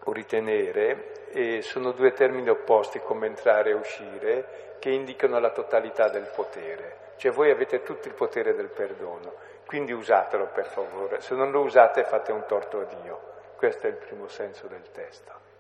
o 0.05 0.13
ritenere 0.13 1.27
eh, 1.31 1.63
sono 1.63 1.93
due 1.93 2.13
termini 2.13 2.49
opposti 2.49 3.01
come 3.01 3.27
entrare 3.27 3.71
e 3.71 3.75
uscire 3.75 4.77
che 4.79 4.91
indicano 4.91 5.39
la 5.39 5.51
totalità 5.51 6.09
del 6.09 6.31
potere. 6.35 7.11
Cioè 7.17 7.33
voi 7.33 7.51
avete 7.51 7.83
tutto 7.83 8.09
il 8.09 8.15
potere 8.15 8.55
del 8.55 8.69
perdono, 8.69 9.35
quindi 9.67 9.93
usatelo 9.93 10.47
per 10.47 10.67
favore, 10.67 11.21
se 11.21 11.35
non 11.35 11.51
lo 11.51 11.61
usate 11.61 12.05
fate 12.05 12.33
un 12.33 12.45
torto 12.47 12.81
a 12.81 12.85
Dio. 12.85 13.31
Questo 13.57 13.87
è 13.87 13.91
il 13.91 13.97
primo 13.97 14.29
senso 14.29 14.67
del 14.67 14.89
testo. 14.91 15.52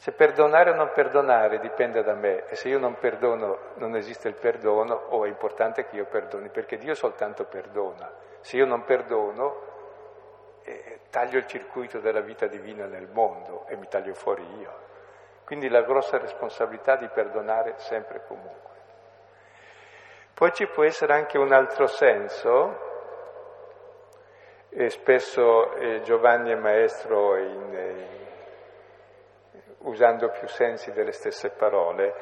Se 0.00 0.12
perdonare 0.12 0.70
o 0.70 0.74
non 0.74 0.92
perdonare 0.94 1.58
dipende 1.58 2.04
da 2.04 2.14
me 2.14 2.46
e 2.46 2.54
se 2.54 2.68
io 2.68 2.78
non 2.78 2.98
perdono 3.00 3.72
non 3.78 3.96
esiste 3.96 4.28
il 4.28 4.34
perdono 4.34 4.94
o 4.94 5.24
è 5.24 5.28
importante 5.28 5.86
che 5.86 5.96
io 5.96 6.04
perdoni 6.04 6.50
perché 6.50 6.76
Dio 6.76 6.94
soltanto 6.94 7.46
perdona. 7.46 8.08
Se 8.40 8.56
io 8.56 8.64
non 8.64 8.84
perdono 8.84 9.60
eh, 10.62 11.00
taglio 11.10 11.38
il 11.38 11.48
circuito 11.48 11.98
della 11.98 12.20
vita 12.20 12.46
divina 12.46 12.86
nel 12.86 13.08
mondo 13.10 13.66
e 13.66 13.74
mi 13.74 13.88
taglio 13.88 14.14
fuori 14.14 14.46
io. 14.60 14.86
Quindi 15.44 15.68
la 15.68 15.82
grossa 15.82 16.16
responsabilità 16.18 16.94
di 16.94 17.08
perdonare 17.08 17.74
sempre 17.78 18.18
e 18.18 18.26
comunque. 18.28 18.76
Poi 20.32 20.52
ci 20.52 20.68
può 20.68 20.84
essere 20.84 21.14
anche 21.14 21.38
un 21.38 21.52
altro 21.52 21.88
senso, 21.88 22.86
e 24.68 24.90
spesso 24.90 25.74
eh, 25.74 26.02
Giovanni 26.02 26.52
è 26.52 26.54
maestro 26.54 27.36
in, 27.36 27.74
eh, 27.74 28.06
usando 29.78 30.28
più 30.30 30.48
sensi 30.48 30.92
delle 30.92 31.12
stesse 31.12 31.50
parole, 31.50 32.14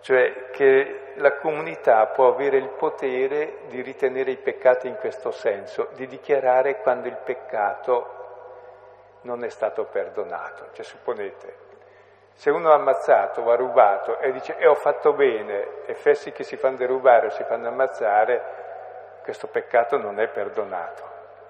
cioè 0.00 0.50
che 0.50 1.12
la 1.16 1.36
comunità 1.36 2.06
può 2.06 2.28
avere 2.28 2.58
il 2.58 2.68
potere 2.70 3.58
di 3.68 3.82
ritenere 3.82 4.30
i 4.30 4.36
peccati 4.36 4.86
in 4.86 4.96
questo 4.96 5.30
senso, 5.30 5.88
di 5.94 6.06
dichiarare 6.06 6.80
quando 6.80 7.08
il 7.08 7.16
peccato 7.24 8.16
non 9.22 9.42
è 9.44 9.48
stato 9.48 9.84
perdonato. 9.86 10.68
Cioè 10.72 10.84
supponete, 10.84 11.56
se 12.32 12.50
uno 12.50 12.70
ha 12.70 12.74
ammazzato 12.74 13.40
o 13.40 13.50
ha 13.50 13.56
rubato 13.56 14.18
e 14.18 14.30
dice 14.30 14.56
e 14.58 14.66
ho 14.66 14.74
fatto 14.74 15.12
bene 15.14 15.84
e 15.86 15.94
fessi 15.94 16.32
che 16.32 16.44
si 16.44 16.56
fanno 16.56 16.76
derubare 16.76 17.26
o 17.26 17.30
si 17.30 17.42
fanno 17.44 17.68
ammazzare, 17.68 18.64
questo 19.22 19.48
peccato 19.48 19.96
non 19.96 20.20
è 20.20 20.28
perdonato, 20.28 21.02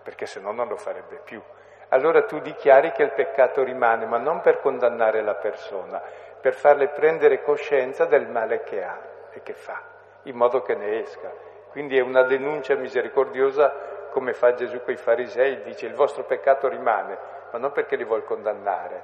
perché 0.03 0.25
se 0.25 0.41
no 0.41 0.53
non 0.53 0.69
lo 0.69 0.77
farebbe 0.77 1.21
più. 1.23 1.43
Allora 1.89 2.25
tu 2.25 2.41
dichiari 2.41 2.93
che 2.93 3.03
il 3.03 3.13
peccato 3.13 3.63
rimane, 3.63 4.07
ma 4.07 4.19
non 4.19 4.41
per 4.41 4.61
condannare 4.61 5.23
la 5.23 5.35
persona, 5.35 6.03
per 6.41 6.55
farle 6.55 6.89
prendere 6.89 7.43
coscienza 7.43 8.05
del 8.05 8.27
male 8.29 8.63
che 8.65 8.85
ha 8.85 8.99
e 9.31 9.43
che 9.43 9.53
fa, 9.53 9.81
in 10.23 10.37
modo 10.37 10.63
che 10.63 10.75
ne 10.75 11.01
esca. 11.01 11.31
Quindi 11.71 11.97
è 11.97 12.01
una 12.01 12.23
denuncia 12.23 12.75
misericordiosa 12.75 13.95
come 14.11 14.33
fa 14.33 14.55
Gesù 14.55 14.83
con 14.83 14.95
i 14.95 14.97
farisei, 14.97 15.63
dice 15.63 15.87
il 15.87 15.95
vostro 15.95 16.25
peccato 16.25 16.69
rimane, 16.69 17.19
ma 17.53 17.59
non 17.59 17.71
perché 17.71 17.97
li 17.97 18.05
vuol 18.05 18.25
condannare, 18.25 19.03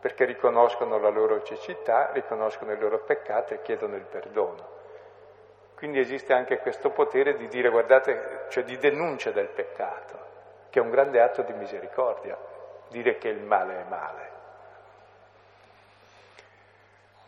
perché 0.00 0.24
riconoscono 0.24 0.98
la 0.98 1.10
loro 1.10 1.42
cecità, 1.42 2.10
riconoscono 2.12 2.72
i 2.72 2.78
loro 2.78 2.98
peccati 3.00 3.54
e 3.54 3.62
chiedono 3.62 3.96
il 3.96 4.04
perdono. 4.04 4.72
Quindi 5.76 5.98
esiste 5.98 6.32
anche 6.32 6.58
questo 6.58 6.90
potere 6.90 7.36
di 7.36 7.48
dire, 7.48 7.68
guardate, 7.68 8.46
cioè 8.48 8.64
di 8.64 8.78
denuncia 8.78 9.30
del 9.30 9.48
peccato, 9.48 10.23
che 10.74 10.80
è 10.80 10.82
un 10.82 10.90
grande 10.90 11.20
atto 11.20 11.42
di 11.42 11.52
misericordia, 11.52 12.36
dire 12.88 13.16
che 13.18 13.28
il 13.28 13.44
male 13.44 13.78
è 13.78 13.88
male. 13.88 14.30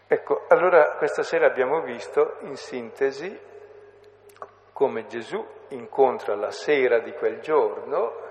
Ecco, 0.09 0.47
allora 0.49 0.97
questa 0.97 1.22
sera 1.22 1.47
abbiamo 1.47 1.80
visto 1.82 2.38
in 2.40 2.57
sintesi 2.57 3.40
come 4.72 5.07
Gesù 5.07 5.47
incontra 5.68 6.34
la 6.34 6.51
sera 6.51 6.99
di 6.99 7.12
quel 7.12 7.38
giorno 7.38 8.24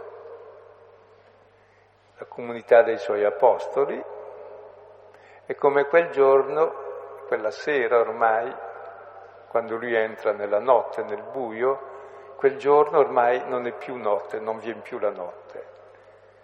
la 2.17 2.25
comunità 2.25 2.83
dei 2.83 2.97
suoi 2.97 3.23
apostoli 3.23 4.03
e 5.45 5.55
come 5.55 5.85
quel 5.85 6.09
giorno, 6.09 7.23
quella 7.27 7.51
sera 7.51 7.99
ormai, 7.99 8.53
quando 9.47 9.77
lui 9.77 9.95
entra 9.95 10.33
nella 10.33 10.59
notte, 10.59 11.03
nel 11.03 11.23
buio, 11.31 11.94
quel 12.35 12.57
giorno 12.57 12.99
ormai 12.99 13.47
non 13.47 13.65
è 13.65 13.71
più 13.73 13.95
notte, 13.95 14.39
non 14.39 14.59
viene 14.59 14.81
più 14.81 14.99
la 14.99 15.11
notte. 15.11 15.65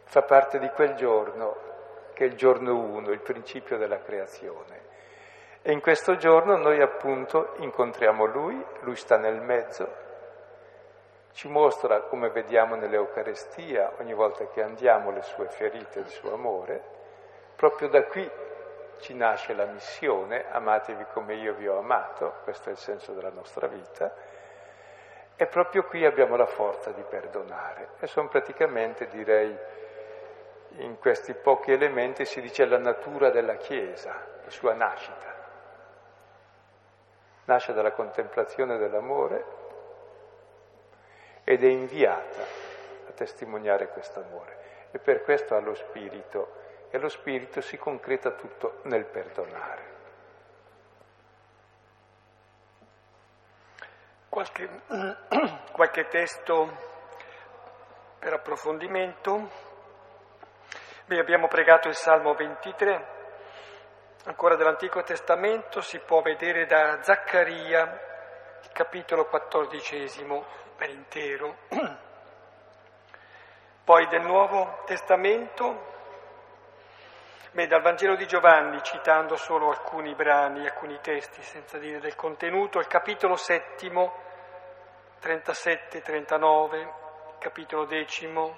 Fa 0.05 0.23
parte 0.23 0.59
di 0.59 0.69
quel 0.69 0.95
giorno 0.95 1.69
che 2.13 2.25
è 2.25 2.27
il 2.27 2.35
giorno 2.35 2.75
uno, 2.75 3.11
il 3.11 3.21
principio 3.21 3.77
della 3.77 4.01
creazione. 4.01 4.89
E 5.61 5.71
in 5.71 5.79
questo 5.79 6.15
giorno 6.15 6.57
noi 6.57 6.81
appunto 6.81 7.53
incontriamo 7.57 8.25
Lui, 8.25 8.63
Lui 8.81 8.95
sta 8.95 9.17
nel 9.17 9.41
mezzo, 9.41 10.01
ci 11.33 11.47
mostra, 11.47 12.01
come 12.01 12.29
vediamo 12.29 12.75
nell'Eucarestia, 12.75 13.93
ogni 13.99 14.13
volta 14.13 14.47
che 14.47 14.61
andiamo, 14.61 15.11
le 15.11 15.21
sue 15.21 15.47
ferite, 15.47 15.99
il 15.99 16.07
suo 16.07 16.33
amore. 16.33 16.83
Proprio 17.55 17.87
da 17.87 18.03
qui 18.03 18.29
ci 18.99 19.13
nasce 19.15 19.53
la 19.53 19.65
missione, 19.65 20.45
amatevi 20.51 21.05
come 21.13 21.35
io 21.35 21.53
vi 21.53 21.67
ho 21.67 21.77
amato, 21.77 22.35
questo 22.43 22.69
è 22.69 22.71
il 22.73 22.77
senso 22.77 23.13
della 23.13 23.31
nostra 23.31 23.67
vita, 23.67 24.13
e 25.41 25.47
proprio 25.47 25.85
qui 25.85 26.05
abbiamo 26.05 26.35
la 26.35 26.45
forza 26.45 26.91
di 26.91 27.01
perdonare. 27.01 27.93
E 27.99 28.05
sono 28.05 28.27
praticamente, 28.27 29.07
direi, 29.07 29.57
in 30.75 30.99
questi 30.99 31.33
pochi 31.33 31.71
elementi 31.71 32.25
si 32.25 32.41
dice 32.41 32.63
la 32.65 32.77
natura 32.77 33.31
della 33.31 33.55
Chiesa, 33.55 34.11
la 34.43 34.49
sua 34.51 34.73
nascita. 34.73 35.33
Nasce 37.45 37.73
dalla 37.73 37.91
contemplazione 37.91 38.77
dell'amore 38.77 39.45
ed 41.43 41.63
è 41.63 41.69
inviata 41.69 42.41
a 43.07 43.11
testimoniare 43.13 43.87
questo 43.87 44.19
amore. 44.19 44.89
E 44.91 44.99
per 44.99 45.23
questo 45.23 45.55
ha 45.55 45.59
lo 45.59 45.73
Spirito 45.73 46.53
e 46.91 46.99
lo 46.99 47.09
Spirito 47.09 47.61
si 47.61 47.79
concreta 47.79 48.29
tutto 48.29 48.81
nel 48.83 49.05
perdonare. 49.05 50.00
Qualche, 54.31 54.69
qualche 55.73 56.07
testo 56.07 56.77
per 58.17 58.31
approfondimento. 58.31 59.51
Beh, 61.03 61.19
abbiamo 61.19 61.49
pregato 61.49 61.89
il 61.89 61.95
Salmo 61.95 62.33
23, 62.33 63.07
ancora 64.27 64.55
dell'Antico 64.55 65.03
Testamento, 65.03 65.81
si 65.81 65.99
può 65.99 66.21
vedere 66.21 66.65
da 66.65 67.03
Zaccaria, 67.03 67.99
capitolo 68.71 69.25
quattordicesimo 69.25 70.45
per 70.77 70.91
intero. 70.91 71.57
Poi 73.83 74.07
del 74.07 74.21
Nuovo 74.21 74.83
Testamento, 74.85 76.00
Beh, 77.53 77.67
dal 77.67 77.81
Vangelo 77.81 78.15
di 78.15 78.25
Giovanni, 78.27 78.81
citando 78.81 79.35
solo 79.35 79.71
alcuni 79.71 80.15
brani, 80.15 80.65
alcuni 80.65 80.97
testi, 81.01 81.41
senza 81.41 81.77
dire 81.79 81.99
del 81.99 82.15
contenuto, 82.15 82.79
il 82.79 82.87
capitolo 82.87 83.35
settimo, 83.35 84.13
37-39, 85.21 86.93
capitolo 87.39 87.83
decimo, 87.83 88.55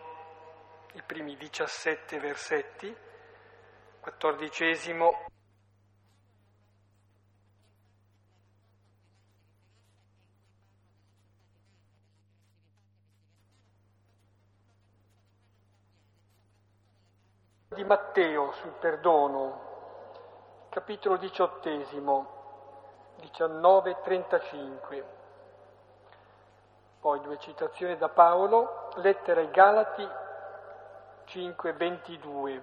i 0.94 1.02
primi 1.04 1.36
17 1.36 2.20
versetti, 2.20 2.96
quattordicesimo, 4.00 5.26
di 17.74 17.84
Matteo 17.84 18.52
sul 18.54 18.72
perdono, 18.80 19.60
capitolo 20.70 21.18
diciottesimo, 21.18 22.42
19-35. 23.22 25.04
Poi 27.00 27.20
due 27.22 27.38
citazioni 27.40 27.98
da 27.98 28.10
Paolo, 28.10 28.90
lettera 28.96 29.42
ai 29.42 29.52
Galati 29.52 30.08
5-22. 31.28 32.62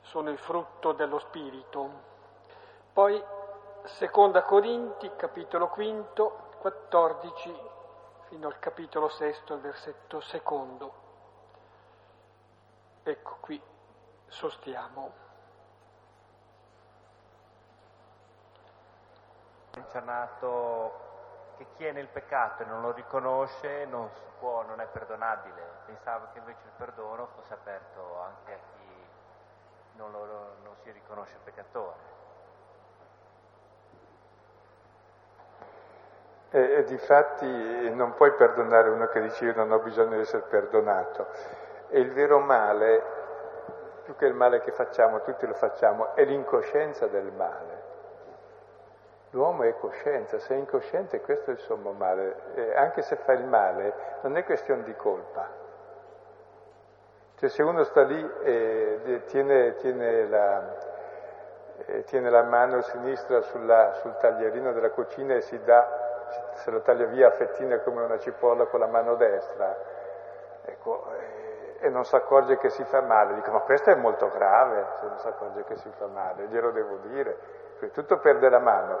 Sono 0.00 0.30
il 0.30 0.38
frutto 0.38 0.92
dello 0.92 1.18
Spirito. 1.18 1.90
Poi 2.92 3.22
seconda 3.84 4.42
Corinti, 4.42 5.10
capitolo 5.16 5.68
quinto, 5.68 6.50
14 6.58 7.72
fino 8.28 8.46
al 8.48 8.58
capitolo 8.58 9.08
sesto, 9.08 9.60
versetto 9.60 10.20
secondo. 10.20 11.03
Ecco 13.04 13.36
qui 13.40 13.62
sostiamo. 14.26 15.22
menzionato 19.94 21.02
che 21.56 21.66
chi 21.76 21.86
è 21.86 21.92
nel 21.92 22.08
peccato 22.08 22.62
e 22.62 22.66
non 22.66 22.80
lo 22.80 22.92
riconosce 22.92 23.84
non 23.86 24.08
si 24.12 24.20
può, 24.38 24.62
non 24.62 24.80
è 24.80 24.86
perdonabile. 24.86 25.62
Pensavo 25.86 26.26
che 26.32 26.38
invece 26.38 26.60
il 26.64 26.72
perdono 26.76 27.28
fosse 27.34 27.52
aperto 27.52 28.20
anche 28.20 28.52
a 28.52 28.56
chi 28.56 29.06
non, 29.96 30.10
lo, 30.10 30.26
non 30.62 30.74
si 30.82 30.90
riconosce 30.90 31.36
peccatore. 31.44 32.12
E, 36.50 36.60
e 36.60 36.84
difatti 36.84 37.90
non 37.90 38.14
puoi 38.14 38.32
perdonare 38.32 38.88
uno 38.88 39.06
che 39.08 39.20
dice 39.20 39.44
io 39.44 39.54
non 39.54 39.70
ho 39.72 39.78
bisogno 39.78 40.14
di 40.16 40.20
essere 40.20 40.42
perdonato 40.42 41.26
e 41.88 42.00
il 42.00 42.12
vero 42.12 42.38
male, 42.38 43.02
più 44.04 44.16
che 44.16 44.26
il 44.26 44.34
male 44.34 44.60
che 44.60 44.72
facciamo, 44.72 45.22
tutti 45.22 45.46
lo 45.46 45.54
facciamo, 45.54 46.14
è 46.14 46.24
l'incoscienza 46.24 47.06
del 47.06 47.32
male. 47.32 47.82
L'uomo 49.30 49.64
è 49.64 49.76
coscienza, 49.78 50.38
se 50.38 50.54
è 50.54 50.56
incosciente 50.56 51.20
questo 51.20 51.50
è 51.50 51.54
il 51.54 51.58
sommo 51.58 51.90
male. 51.92 52.36
E 52.54 52.76
anche 52.76 53.02
se 53.02 53.16
fa 53.16 53.32
il 53.32 53.44
male 53.44 53.92
non 54.22 54.36
è 54.36 54.44
questione 54.44 54.84
di 54.84 54.94
colpa. 54.94 55.62
Cioè 57.36 57.48
se 57.48 57.62
uno 57.64 57.82
sta 57.82 58.02
lì 58.02 58.32
e 58.42 59.22
tiene, 59.26 59.74
tiene, 59.76 60.28
la, 60.28 60.62
tiene 62.04 62.30
la, 62.30 62.44
mano 62.44 62.80
sinistra 62.82 63.40
sulla, 63.40 63.94
sul 63.94 64.16
taglierino 64.18 64.72
della 64.72 64.90
cucina 64.90 65.34
e 65.34 65.40
si 65.40 65.60
dà, 65.64 66.52
se 66.54 66.70
lo 66.70 66.80
taglia 66.82 67.06
via 67.06 67.28
a 67.28 67.32
fettine 67.32 67.82
come 67.82 68.04
una 68.04 68.18
cipolla 68.18 68.66
con 68.66 68.78
la 68.78 68.86
mano 68.86 69.16
destra, 69.16 69.76
ecco, 70.64 71.06
e 71.84 71.90
non 71.90 72.06
si 72.06 72.16
accorge 72.16 72.56
che 72.56 72.70
si 72.70 72.82
fa 72.84 73.02
male. 73.02 73.34
Dico, 73.34 73.50
ma 73.50 73.60
questo 73.60 73.90
è 73.90 73.94
molto 73.94 74.30
grave 74.30 74.86
se 75.00 75.06
non 75.06 75.18
si 75.18 75.28
accorge 75.28 75.64
che 75.64 75.76
si 75.76 75.90
fa 75.98 76.06
male, 76.06 76.46
glielo 76.46 76.70
devo 76.70 76.96
dire. 76.96 77.36
Prima 77.76 77.92
tutto 77.92 78.18
perde 78.20 78.48
la 78.48 78.58
mano. 78.58 78.98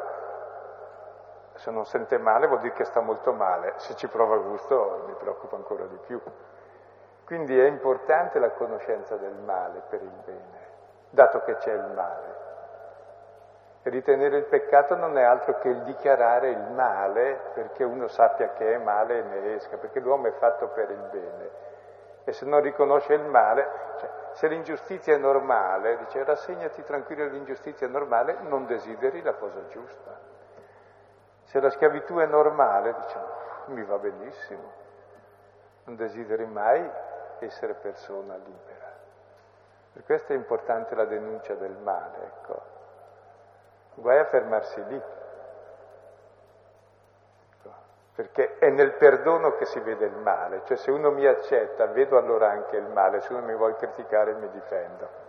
Se 1.54 1.70
non 1.70 1.86
sente 1.86 2.18
male 2.18 2.46
vuol 2.46 2.60
dire 2.60 2.74
che 2.74 2.84
sta 2.84 3.00
molto 3.00 3.32
male, 3.32 3.72
se 3.76 3.94
ci 3.94 4.06
prova 4.06 4.36
gusto 4.36 5.04
mi 5.06 5.14
preoccupa 5.14 5.56
ancora 5.56 5.84
di 5.86 5.98
più. 6.06 6.20
Quindi 7.24 7.58
è 7.58 7.64
importante 7.64 8.38
la 8.38 8.50
conoscenza 8.50 9.16
del 9.16 9.32
male 9.32 9.80
per 9.88 10.02
il 10.02 10.12
bene, 10.22 10.68
dato 11.08 11.40
che 11.40 11.56
c'è 11.56 11.72
il 11.72 11.90
male. 11.94 12.42
Ritenere 13.84 14.36
il 14.36 14.44
peccato 14.44 14.94
non 14.94 15.16
è 15.16 15.22
altro 15.22 15.58
che 15.58 15.68
il 15.68 15.82
dichiarare 15.84 16.50
il 16.50 16.70
male 16.72 17.40
perché 17.54 17.82
uno 17.82 18.08
sappia 18.08 18.50
che 18.52 18.74
è 18.74 18.78
male 18.78 19.20
e 19.20 19.22
ne 19.22 19.54
esca, 19.54 19.78
perché 19.78 20.00
l'uomo 20.00 20.26
è 20.26 20.32
fatto 20.32 20.68
per 20.68 20.90
il 20.90 21.02
bene 21.10 21.72
e 22.24 22.32
se 22.32 22.44
non 22.46 22.60
riconosce 22.60 23.14
il 23.14 23.24
male, 23.24 23.68
cioè, 23.98 24.10
se 24.32 24.48
l'ingiustizia 24.48 25.14
è 25.14 25.18
normale, 25.18 25.98
dice 25.98 26.24
rassegnati 26.24 26.82
tranquillo 26.82 27.24
all'ingiustizia 27.24 27.86
normale, 27.86 28.38
non 28.40 28.66
desideri 28.66 29.22
la 29.22 29.34
cosa 29.34 29.66
giusta. 29.68 30.18
Se 31.44 31.60
la 31.60 31.70
schiavitù 31.70 32.16
è 32.16 32.26
normale, 32.26 32.94
dice 32.94 33.18
mi 33.66 33.82
va 33.84 33.98
benissimo, 33.98 34.72
non 35.84 35.96
desideri 35.96 36.46
mai 36.46 36.90
essere 37.40 37.74
persona 37.74 38.36
libera. 38.36 38.92
Per 39.92 40.04
questo 40.04 40.32
è 40.32 40.36
importante 40.36 40.94
la 40.94 41.04
denuncia 41.04 41.54
del 41.54 41.76
male, 41.76 42.16
ecco. 42.24 42.62
Guai 43.94 44.18
a 44.18 44.24
fermarsi 44.24 44.84
lì 44.86 45.02
perché 48.14 48.58
è 48.58 48.70
nel 48.70 48.92
perdono 48.92 49.56
che 49.56 49.64
si 49.64 49.80
vede 49.80 50.06
il 50.06 50.16
male, 50.16 50.62
cioè 50.64 50.76
se 50.76 50.92
uno 50.92 51.10
mi 51.10 51.26
accetta 51.26 51.86
vedo 51.86 52.16
allora 52.16 52.48
anche 52.48 52.76
il 52.76 52.86
male, 52.86 53.20
se 53.20 53.32
uno 53.32 53.44
mi 53.44 53.56
vuole 53.56 53.74
criticare 53.74 54.34
mi 54.34 54.48
difendo. 54.50 55.22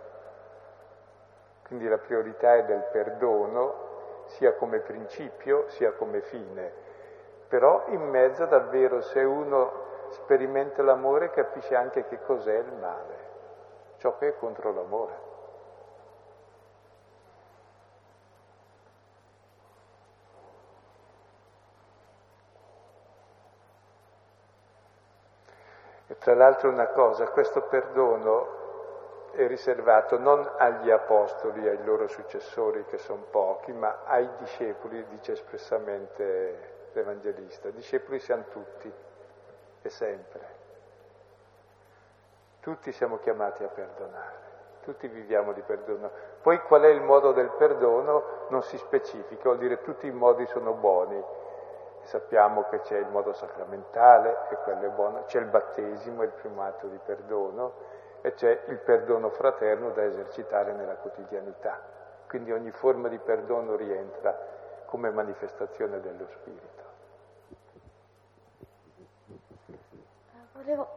Quindi 1.66 1.88
la 1.88 1.98
priorità 1.98 2.54
è 2.54 2.64
del 2.64 2.84
perdono 2.92 3.84
sia 4.26 4.54
come 4.54 4.78
principio 4.78 5.68
sia 5.68 5.92
come 5.92 6.20
fine, 6.20 6.72
però 7.48 7.84
in 7.88 8.08
mezzo 8.08 8.46
davvero 8.46 9.00
se 9.00 9.20
uno 9.20 9.84
sperimenta 10.10 10.82
l'amore 10.82 11.30
capisce 11.30 11.74
anche 11.74 12.06
che 12.06 12.20
cos'è 12.22 12.56
il 12.56 12.72
male, 12.72 13.14
ciò 13.96 14.16
che 14.16 14.28
è 14.28 14.36
contro 14.36 14.72
l'amore. 14.72 15.25
Tra 26.26 26.34
l'altro 26.34 26.70
una 26.70 26.88
cosa, 26.88 27.28
questo 27.28 27.62
perdono 27.62 29.30
è 29.30 29.46
riservato 29.46 30.18
non 30.18 30.44
agli 30.56 30.90
apostoli, 30.90 31.68
ai 31.68 31.84
loro 31.84 32.08
successori 32.08 32.84
che 32.86 32.98
sono 32.98 33.22
pochi, 33.30 33.72
ma 33.72 33.98
ai 34.04 34.28
discepoli, 34.36 35.06
dice 35.06 35.34
espressamente 35.34 36.88
l'Evangelista. 36.94 37.70
Discepoli 37.70 38.18
siamo 38.18 38.42
tutti 38.50 38.92
e 39.82 39.88
sempre. 39.88 40.40
Tutti 42.58 42.90
siamo 42.90 43.18
chiamati 43.18 43.62
a 43.62 43.68
perdonare. 43.68 44.44
tutti 44.82 45.06
viviamo 45.06 45.52
di 45.52 45.62
perdono. 45.62 46.10
Poi 46.42 46.60
qual 46.62 46.82
è 46.82 46.88
il 46.88 47.02
modo 47.02 47.30
del 47.30 47.50
perdono 47.50 48.46
non 48.48 48.64
si 48.64 48.76
specifica, 48.78 49.44
vuol 49.44 49.58
dire 49.58 49.80
tutti 49.80 50.08
i 50.08 50.12
modi 50.12 50.44
sono 50.46 50.72
buoni. 50.72 51.22
Sappiamo 52.06 52.68
che 52.68 52.82
c'è 52.82 52.98
il 52.98 53.08
modo 53.08 53.32
sacramentale, 53.32 54.46
e 54.50 54.56
quello 54.62 54.86
è 54.86 54.88
buono, 54.90 55.24
c'è 55.24 55.40
il 55.40 55.46
battesimo, 55.46 56.22
il 56.22 56.30
primo 56.30 56.62
atto 56.62 56.86
di 56.86 56.98
perdono, 57.04 57.72
e 58.20 58.32
c'è 58.34 58.62
il 58.68 58.78
perdono 58.78 59.28
fraterno 59.30 59.90
da 59.90 60.04
esercitare 60.04 60.72
nella 60.72 60.94
quotidianità. 60.94 61.80
Quindi 62.28 62.52
ogni 62.52 62.70
forma 62.70 63.08
di 63.08 63.18
perdono 63.18 63.74
rientra 63.74 64.38
come 64.86 65.10
manifestazione 65.10 66.00
dello 66.00 66.28
Spirito. 66.28 66.84
Volevo, 70.52 70.88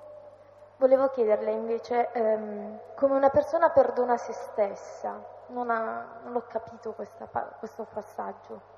volevo 0.78 1.10
chiederle 1.10 1.50
invece 1.50 2.12
ehm, 2.12 2.80
come 2.94 3.16
una 3.16 3.32
persona 3.32 3.72
perdona 3.72 4.16
se 4.18 4.34
stessa. 4.34 5.38
Non, 5.48 5.72
ha, 5.72 6.20
non 6.24 6.36
ho 6.36 6.44
capito 6.48 6.92
questa, 6.92 7.26
questo 7.58 7.88
passaggio. 7.92 8.78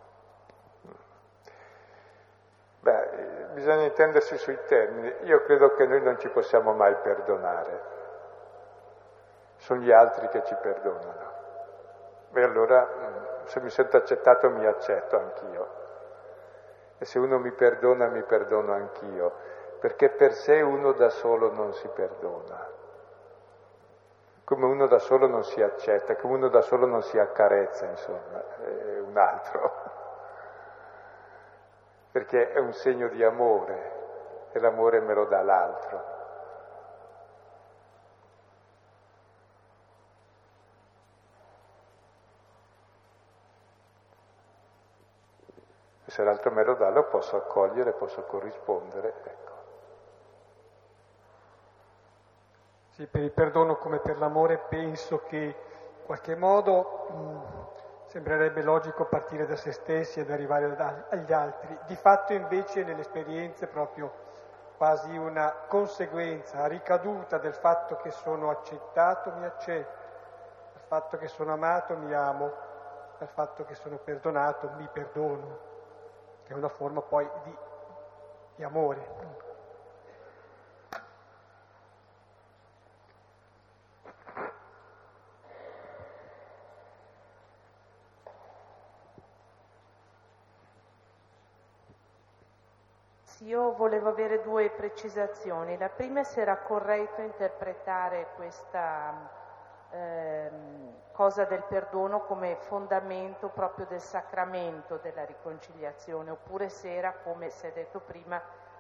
Beh, 2.81 3.40
bisogna 3.53 3.83
intendersi 3.83 4.37
sui 4.37 4.57
termini. 4.65 5.13
Io 5.23 5.41
credo 5.43 5.73
che 5.73 5.85
noi 5.85 6.01
non 6.01 6.17
ci 6.19 6.29
possiamo 6.29 6.73
mai 6.73 6.95
perdonare. 6.95 7.89
Sono 9.57 9.81
gli 9.81 9.91
altri 9.91 10.27
che 10.29 10.43
ci 10.43 10.55
perdonano. 10.59 11.29
E 12.33 12.43
allora, 12.43 12.85
mm, 12.85 13.45
se 13.45 13.59
mi 13.61 13.69
sento 13.69 13.97
accettato, 13.97 14.49
mi 14.49 14.65
accetto 14.65 15.17
anch'io. 15.17 15.79
E 16.97 17.05
se 17.05 17.19
uno 17.19 17.39
mi 17.39 17.51
perdona, 17.51 18.07
mi 18.07 18.23
perdono 18.23 18.73
anch'io. 18.73 19.31
Perché 19.79 20.09
per 20.09 20.33
sé 20.33 20.61
uno 20.61 20.93
da 20.93 21.09
solo 21.09 21.51
non 21.51 21.73
si 21.73 21.87
perdona. 21.89 22.69
Come 24.43 24.65
uno 24.65 24.87
da 24.87 24.99
solo 24.99 25.27
non 25.27 25.43
si 25.43 25.61
accetta, 25.61 26.15
come 26.15 26.35
uno 26.35 26.49
da 26.49 26.61
solo 26.61 26.85
non 26.85 27.01
si 27.01 27.17
accarezza, 27.17 27.85
insomma, 27.85 28.43
è 28.63 28.99
un 28.99 29.17
altro 29.17 29.99
perché 32.11 32.51
è 32.51 32.59
un 32.59 32.73
segno 32.73 33.07
di 33.07 33.23
amore 33.23 34.49
e 34.51 34.59
l'amore 34.59 34.99
me 34.99 35.13
lo 35.13 35.25
dà 35.25 35.41
l'altro. 35.41 36.19
E 46.05 46.11
se 46.11 46.23
l'altro 46.23 46.51
me 46.51 46.63
lo 46.65 46.73
dà 46.73 46.89
lo 46.89 47.05
posso 47.05 47.37
accogliere, 47.37 47.93
posso 47.93 48.23
corrispondere, 48.23 49.13
ecco. 49.23 49.51
Sì, 52.89 53.05
per 53.07 53.21
il 53.21 53.31
perdono 53.31 53.77
come 53.77 53.99
per 53.99 54.17
l'amore 54.17 54.57
penso 54.57 55.23
che 55.23 55.37
in 55.37 55.53
qualche 56.05 56.35
modo 56.35 57.07
mh, 57.09 57.60
Sembrerebbe 58.11 58.61
logico 58.61 59.05
partire 59.05 59.45
da 59.45 59.55
se 59.55 59.71
stessi 59.71 60.19
ed 60.19 60.29
arrivare 60.31 60.75
agli 61.11 61.31
altri. 61.31 61.79
Di 61.85 61.95
fatto 61.95 62.33
invece 62.33 62.83
nell'esperienza 62.83 63.63
è 63.63 63.69
proprio 63.69 64.11
quasi 64.75 65.15
una 65.15 65.49
conseguenza, 65.69 66.67
ricaduta 66.67 67.37
del 67.37 67.53
fatto 67.53 67.95
che 67.95 68.11
sono 68.11 68.49
accettato, 68.49 69.31
mi 69.31 69.45
accetto, 69.45 69.97
del 70.73 70.81
fatto 70.87 71.17
che 71.17 71.29
sono 71.29 71.53
amato, 71.53 71.95
mi 71.95 72.13
amo, 72.13 72.51
del 73.17 73.29
fatto 73.29 73.63
che 73.63 73.75
sono 73.75 73.95
perdonato, 73.95 74.71
mi 74.75 74.89
perdono, 74.91 75.59
che 76.43 76.51
è 76.51 76.57
una 76.57 76.67
forma 76.67 77.01
poi 77.01 77.29
di, 77.43 77.57
di 78.55 78.63
amore. 78.65 79.20
Io 93.43 93.73
volevo 93.73 94.09
avere 94.09 94.41
due 94.41 94.69
precisazioni. 94.69 95.77
La 95.77 95.89
prima 95.89 96.19
è 96.19 96.23
se 96.23 96.41
era 96.41 96.57
corretto 96.57 97.21
interpretare 97.21 98.27
questa 98.35 99.29
ehm, 99.89 100.93
cosa 101.11 101.45
del 101.45 101.63
perdono 101.63 102.21
come 102.21 102.55
fondamento 102.55 103.49
proprio 103.49 103.85
del 103.87 104.01
sacramento 104.01 104.97
della 104.97 105.25
riconciliazione, 105.25 106.29
oppure 106.31 106.69
se 106.69 106.95
era, 106.95 107.13
come 107.23 107.49
si 107.49 107.65
è 107.65 107.71
detto 107.71 107.99
prima, 107.99 108.39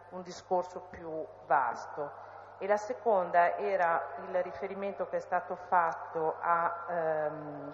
un 0.09 0.21
discorso 0.21 0.81
più 0.89 1.25
vasto. 1.47 2.29
E 2.59 2.67
la 2.67 2.77
seconda 2.77 3.57
era 3.57 4.09
il 4.27 4.43
riferimento 4.43 5.07
che 5.09 5.17
è 5.17 5.21
stato 5.21 5.55
fatto 5.55 6.35
al 6.39 6.73
ehm, 6.87 7.73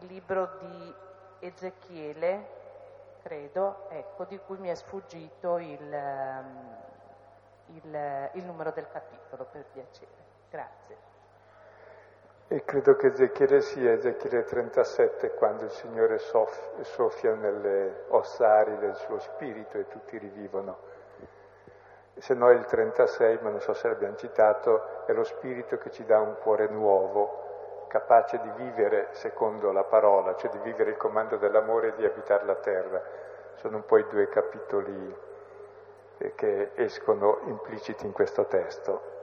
libro 0.00 0.58
di 0.58 0.94
Ezechiele, 1.38 2.65
credo, 3.26 3.86
ecco, 3.88 4.24
di 4.24 4.38
cui 4.38 4.56
mi 4.58 4.68
è 4.68 4.74
sfuggito 4.76 5.58
il, 5.58 5.92
ehm, 5.92 6.76
il, 7.74 8.30
il 8.34 8.44
numero 8.44 8.70
del 8.70 8.86
capitolo, 8.88 9.48
per 9.50 9.64
piacere. 9.72 10.24
Grazie. 10.48 10.96
E 12.46 12.64
credo 12.64 12.94
che 12.94 13.08
Ezechiele 13.08 13.60
sia 13.62 13.90
Ezechiele 13.90 14.44
37, 14.44 15.34
quando 15.34 15.64
il 15.64 15.72
Signore 15.72 16.18
soff- 16.18 16.80
soffia 16.82 17.34
nelle 17.34 18.04
ossari 18.10 18.78
del 18.78 18.94
suo 18.94 19.18
spirito 19.18 19.76
e 19.76 19.88
tutti 19.88 20.16
rivivono. 20.18 20.78
Se 22.18 22.32
no 22.32 22.50
il 22.50 22.64
36, 22.64 23.40
ma 23.42 23.50
non 23.50 23.60
so 23.60 23.74
se 23.74 23.88
l'abbiamo 23.88 24.14
citato, 24.14 25.04
è 25.04 25.12
lo 25.12 25.24
spirito 25.24 25.76
che 25.78 25.90
ci 25.90 26.04
dà 26.04 26.20
un 26.20 26.36
cuore 26.40 26.68
nuovo, 26.68 27.45
capace 27.88 28.40
di 28.40 28.50
vivere 28.56 29.08
secondo 29.12 29.72
la 29.72 29.84
parola, 29.84 30.34
cioè 30.36 30.50
di 30.50 30.58
vivere 30.58 30.90
il 30.90 30.96
comando 30.96 31.36
dell'amore 31.36 31.88
e 31.88 31.94
di 31.96 32.04
abitare 32.04 32.44
la 32.44 32.56
terra. 32.56 33.02
Sono 33.54 33.76
un 33.76 33.86
po' 33.86 33.98
i 33.98 34.06
due 34.08 34.28
capitoli 34.28 35.16
eh, 36.18 36.34
che 36.34 36.70
escono 36.74 37.40
impliciti 37.44 38.06
in 38.06 38.12
questo 38.12 38.46
testo. 38.46 39.14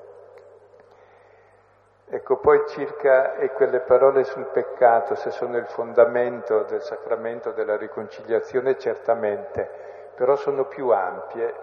Ecco, 2.05 2.37
poi 2.37 2.63
circa 2.67 3.35
e 3.35 3.51
quelle 3.53 3.79
parole 3.79 4.23
sul 4.23 4.45
peccato, 4.45 5.15
se 5.15 5.31
sono 5.31 5.57
il 5.57 5.65
fondamento 5.65 6.63
del 6.63 6.81
sacramento 6.81 7.51
della 7.51 7.75
riconciliazione, 7.75 8.77
certamente, 8.77 9.67
però 10.13 10.35
sono 10.35 10.65
più 10.65 10.89
ampie, 10.89 11.53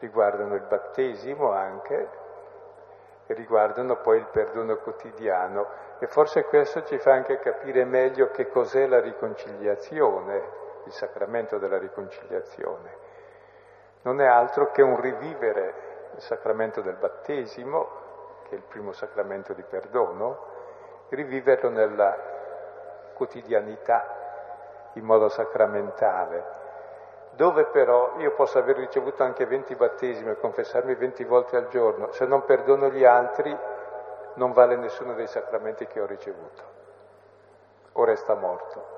riguardano 0.00 0.54
il 0.54 0.62
battesimo 0.62 1.52
anche, 1.52 2.08
e 3.30 3.34
riguardano 3.34 3.96
poi 4.00 4.18
il 4.18 4.26
perdono 4.32 4.78
quotidiano 4.78 5.66
e 5.98 6.06
forse 6.06 6.44
questo 6.44 6.82
ci 6.84 6.96
fa 6.96 7.12
anche 7.12 7.38
capire 7.38 7.84
meglio 7.84 8.30
che 8.30 8.48
cos'è 8.48 8.86
la 8.86 9.00
riconciliazione, 9.00 10.42
il 10.86 10.92
sacramento 10.92 11.58
della 11.58 11.76
riconciliazione. 11.76 12.96
Non 14.02 14.22
è 14.22 14.26
altro 14.26 14.70
che 14.70 14.80
un 14.80 14.98
rivivere 14.98 16.10
il 16.14 16.22
sacramento 16.22 16.80
del 16.80 16.96
battesimo, 16.96 17.88
che 18.44 18.54
è 18.54 18.58
il 18.58 18.64
primo 18.66 18.92
sacramento 18.92 19.52
di 19.52 19.62
perdono, 19.62 20.46
riviverlo 21.10 21.68
nella 21.68 22.16
quotidianità, 23.12 24.90
in 24.94 25.04
modo 25.04 25.28
sacramentale, 25.28 26.44
dove 27.38 27.66
però 27.66 28.14
io 28.16 28.32
posso 28.32 28.58
aver 28.58 28.76
ricevuto 28.76 29.22
anche 29.22 29.46
20 29.46 29.76
battesimi 29.76 30.30
e 30.30 30.40
confessarmi 30.40 30.96
20 30.96 31.22
volte 31.22 31.56
al 31.56 31.68
giorno, 31.68 32.10
se 32.10 32.26
non 32.26 32.44
perdono 32.44 32.88
gli 32.88 33.04
altri 33.04 33.56
non 34.34 34.50
vale 34.50 34.74
nessuno 34.74 35.14
dei 35.14 35.28
sacramenti 35.28 35.86
che 35.86 36.00
ho 36.00 36.06
ricevuto, 36.06 36.62
o 37.92 38.02
resta 38.02 38.34
morto. 38.34 38.96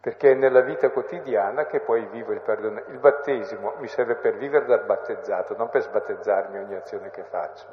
Perché 0.00 0.30
è 0.30 0.34
nella 0.34 0.60
vita 0.60 0.90
quotidiana 0.90 1.66
che 1.66 1.80
poi 1.80 2.06
vivo 2.06 2.30
il 2.30 2.40
perdono. 2.40 2.84
Il 2.86 2.98
battesimo 2.98 3.74
mi 3.78 3.88
serve 3.88 4.14
per 4.14 4.36
vivere 4.36 4.66
dal 4.66 4.84
battezzato, 4.84 5.56
non 5.56 5.70
per 5.70 5.82
sbattezzarmi 5.82 6.58
ogni 6.58 6.76
azione 6.76 7.10
che 7.10 7.24
faccio. 7.24 7.66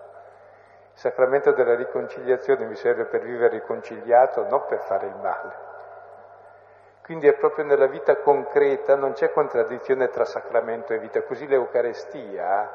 Il 0.93 0.99
sacramento 0.99 1.51
della 1.51 1.75
riconciliazione 1.75 2.65
mi 2.65 2.75
serve 2.75 3.05
per 3.05 3.21
vivere 3.21 3.59
riconciliato, 3.59 4.47
non 4.47 4.65
per 4.65 4.79
fare 4.79 5.05
il 5.05 5.15
male. 5.17 5.68
Quindi 7.09 7.25
è 7.25 7.33
proprio 7.33 7.65
nella 7.65 7.87
vita 7.87 8.17
concreta, 8.17 8.95
non 8.95 9.13
c'è 9.13 9.31
contraddizione 9.31 10.09
tra 10.09 10.25
sacramento 10.25 10.93
e 10.93 10.99
vita. 10.99 11.23
Così 11.23 11.47
l'Eucarestia, 11.47 12.71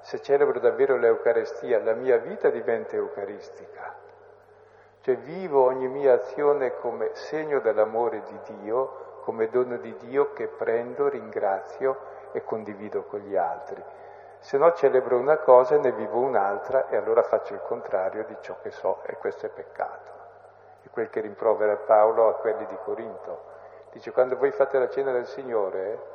se 0.00 0.20
celebro 0.20 0.58
davvero 0.58 0.96
l'Eucarestia, 0.96 1.80
la 1.80 1.94
mia 1.94 2.16
vita 2.16 2.50
diventa 2.50 2.96
eucaristica. 2.96 3.94
Cioè 5.00 5.16
vivo 5.18 5.62
ogni 5.62 5.86
mia 5.86 6.14
azione 6.14 6.76
come 6.78 7.10
segno 7.12 7.60
dell'amore 7.60 8.24
di 8.24 8.56
Dio, 8.56 9.20
come 9.22 9.48
dono 9.48 9.76
di 9.76 9.94
Dio 9.94 10.32
che 10.32 10.48
prendo, 10.48 11.06
ringrazio 11.06 11.98
e 12.32 12.42
condivido 12.42 13.04
con 13.04 13.20
gli 13.20 13.36
altri. 13.36 13.80
Se 14.40 14.58
no 14.58 14.72
celebro 14.72 15.18
una 15.18 15.36
cosa 15.36 15.76
e 15.76 15.78
ne 15.78 15.92
vivo 15.92 16.18
un'altra 16.18 16.88
e 16.88 16.96
allora 16.96 17.22
faccio 17.22 17.54
il 17.54 17.60
contrario 17.60 18.24
di 18.24 18.36
ciò 18.40 18.56
che 18.60 18.72
so 18.72 19.04
e 19.04 19.14
questo 19.18 19.46
è 19.46 19.50
peccato 19.50 20.15
quel 20.90 21.10
che 21.10 21.20
rimprovera 21.20 21.76
Paolo 21.76 22.28
a 22.28 22.34
quelli 22.34 22.66
di 22.66 22.76
Corinto. 22.84 23.54
Dice, 23.92 24.12
quando 24.12 24.36
voi 24.36 24.50
fate 24.50 24.78
la 24.78 24.88
cena 24.88 25.12
del 25.12 25.26
Signore, 25.26 26.14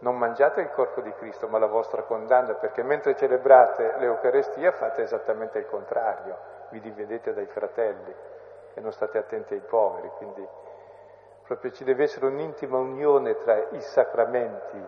non 0.00 0.16
mangiate 0.16 0.60
il 0.60 0.70
corpo 0.70 1.00
di 1.00 1.12
Cristo, 1.14 1.48
ma 1.48 1.58
la 1.58 1.66
vostra 1.66 2.02
condanna, 2.02 2.54
perché 2.54 2.82
mentre 2.82 3.16
celebrate 3.16 3.94
l'Eucarestia 3.98 4.72
fate 4.72 5.02
esattamente 5.02 5.58
il 5.58 5.66
contrario, 5.66 6.36
vi 6.70 6.80
dividete 6.80 7.32
dai 7.32 7.46
fratelli 7.46 8.14
e 8.74 8.80
non 8.80 8.92
state 8.92 9.18
attenti 9.18 9.54
ai 9.54 9.60
poveri, 9.60 10.08
quindi 10.16 10.46
proprio 11.46 11.72
ci 11.72 11.82
deve 11.82 12.04
essere 12.04 12.26
un'intima 12.26 12.76
unione 12.76 13.36
tra 13.38 13.56
i 13.70 13.80
sacramenti 13.80 14.86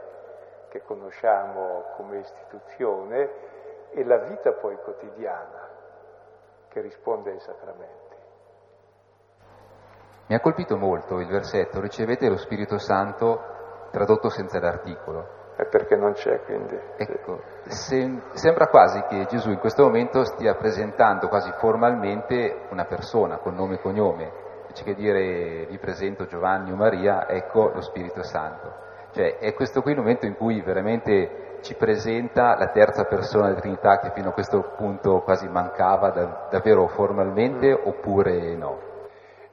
che 0.69 0.83
conosciamo 0.83 1.87
come 1.97 2.19
istituzione 2.19 3.31
e 3.91 4.05
la 4.05 4.19
vita 4.19 4.53
poi 4.53 4.77
quotidiana 4.77 5.69
che 6.69 6.81
risponde 6.81 7.33
ai 7.33 7.41
sacramenti. 7.41 8.00
Mi 10.31 10.37
ha 10.37 10.41
colpito 10.41 10.77
molto 10.77 11.19
il 11.19 11.27
versetto, 11.27 11.81
ricevete 11.81 12.29
lo 12.29 12.37
Spirito 12.37 12.79
Santo 12.79 13.89
tradotto 13.91 14.29
senza 14.29 14.61
l'articolo. 14.61 15.55
È 15.57 15.67
perché 15.67 15.97
non 15.97 16.13
c'è, 16.13 16.45
quindi. 16.45 16.79
Ecco, 16.97 17.41
sem- 17.67 18.31
sembra 18.35 18.69
quasi 18.69 19.03
che 19.09 19.27
Gesù 19.27 19.51
in 19.51 19.59
questo 19.59 19.83
momento 19.83 20.23
stia 20.23 20.55
presentando 20.55 21.27
quasi 21.27 21.51
formalmente 21.59 22.69
una 22.71 22.85
persona 22.85 23.39
con 23.39 23.57
nome 23.57 23.75
e 23.75 23.81
cognome, 23.81 24.33
invece 24.61 24.85
che 24.85 24.95
dire 24.95 25.67
vi 25.67 25.79
presento 25.79 26.27
Giovanni 26.27 26.71
o 26.71 26.77
Maria, 26.77 27.29
ecco 27.29 27.73
lo 27.75 27.81
Spirito 27.81 28.23
Santo. 28.23 28.73
Cioè 29.11 29.39
è 29.39 29.53
questo 29.55 29.83
qui 29.83 29.91
il 29.91 29.99
momento 29.99 30.27
in 30.27 30.37
cui 30.37 30.63
veramente 30.63 31.59
ci 31.63 31.75
presenta 31.75 32.57
la 32.57 32.69
terza 32.69 33.03
persona 33.03 33.49
della 33.49 33.59
Trinità 33.59 33.99
che 33.99 34.13
fino 34.13 34.29
a 34.29 34.33
questo 34.33 34.75
punto 34.77 35.23
quasi 35.23 35.49
mancava 35.49 36.11
da- 36.11 36.47
davvero 36.49 36.87
formalmente 36.87 37.73
mm. 37.73 37.89
oppure 37.89 38.55
no. 38.55 38.79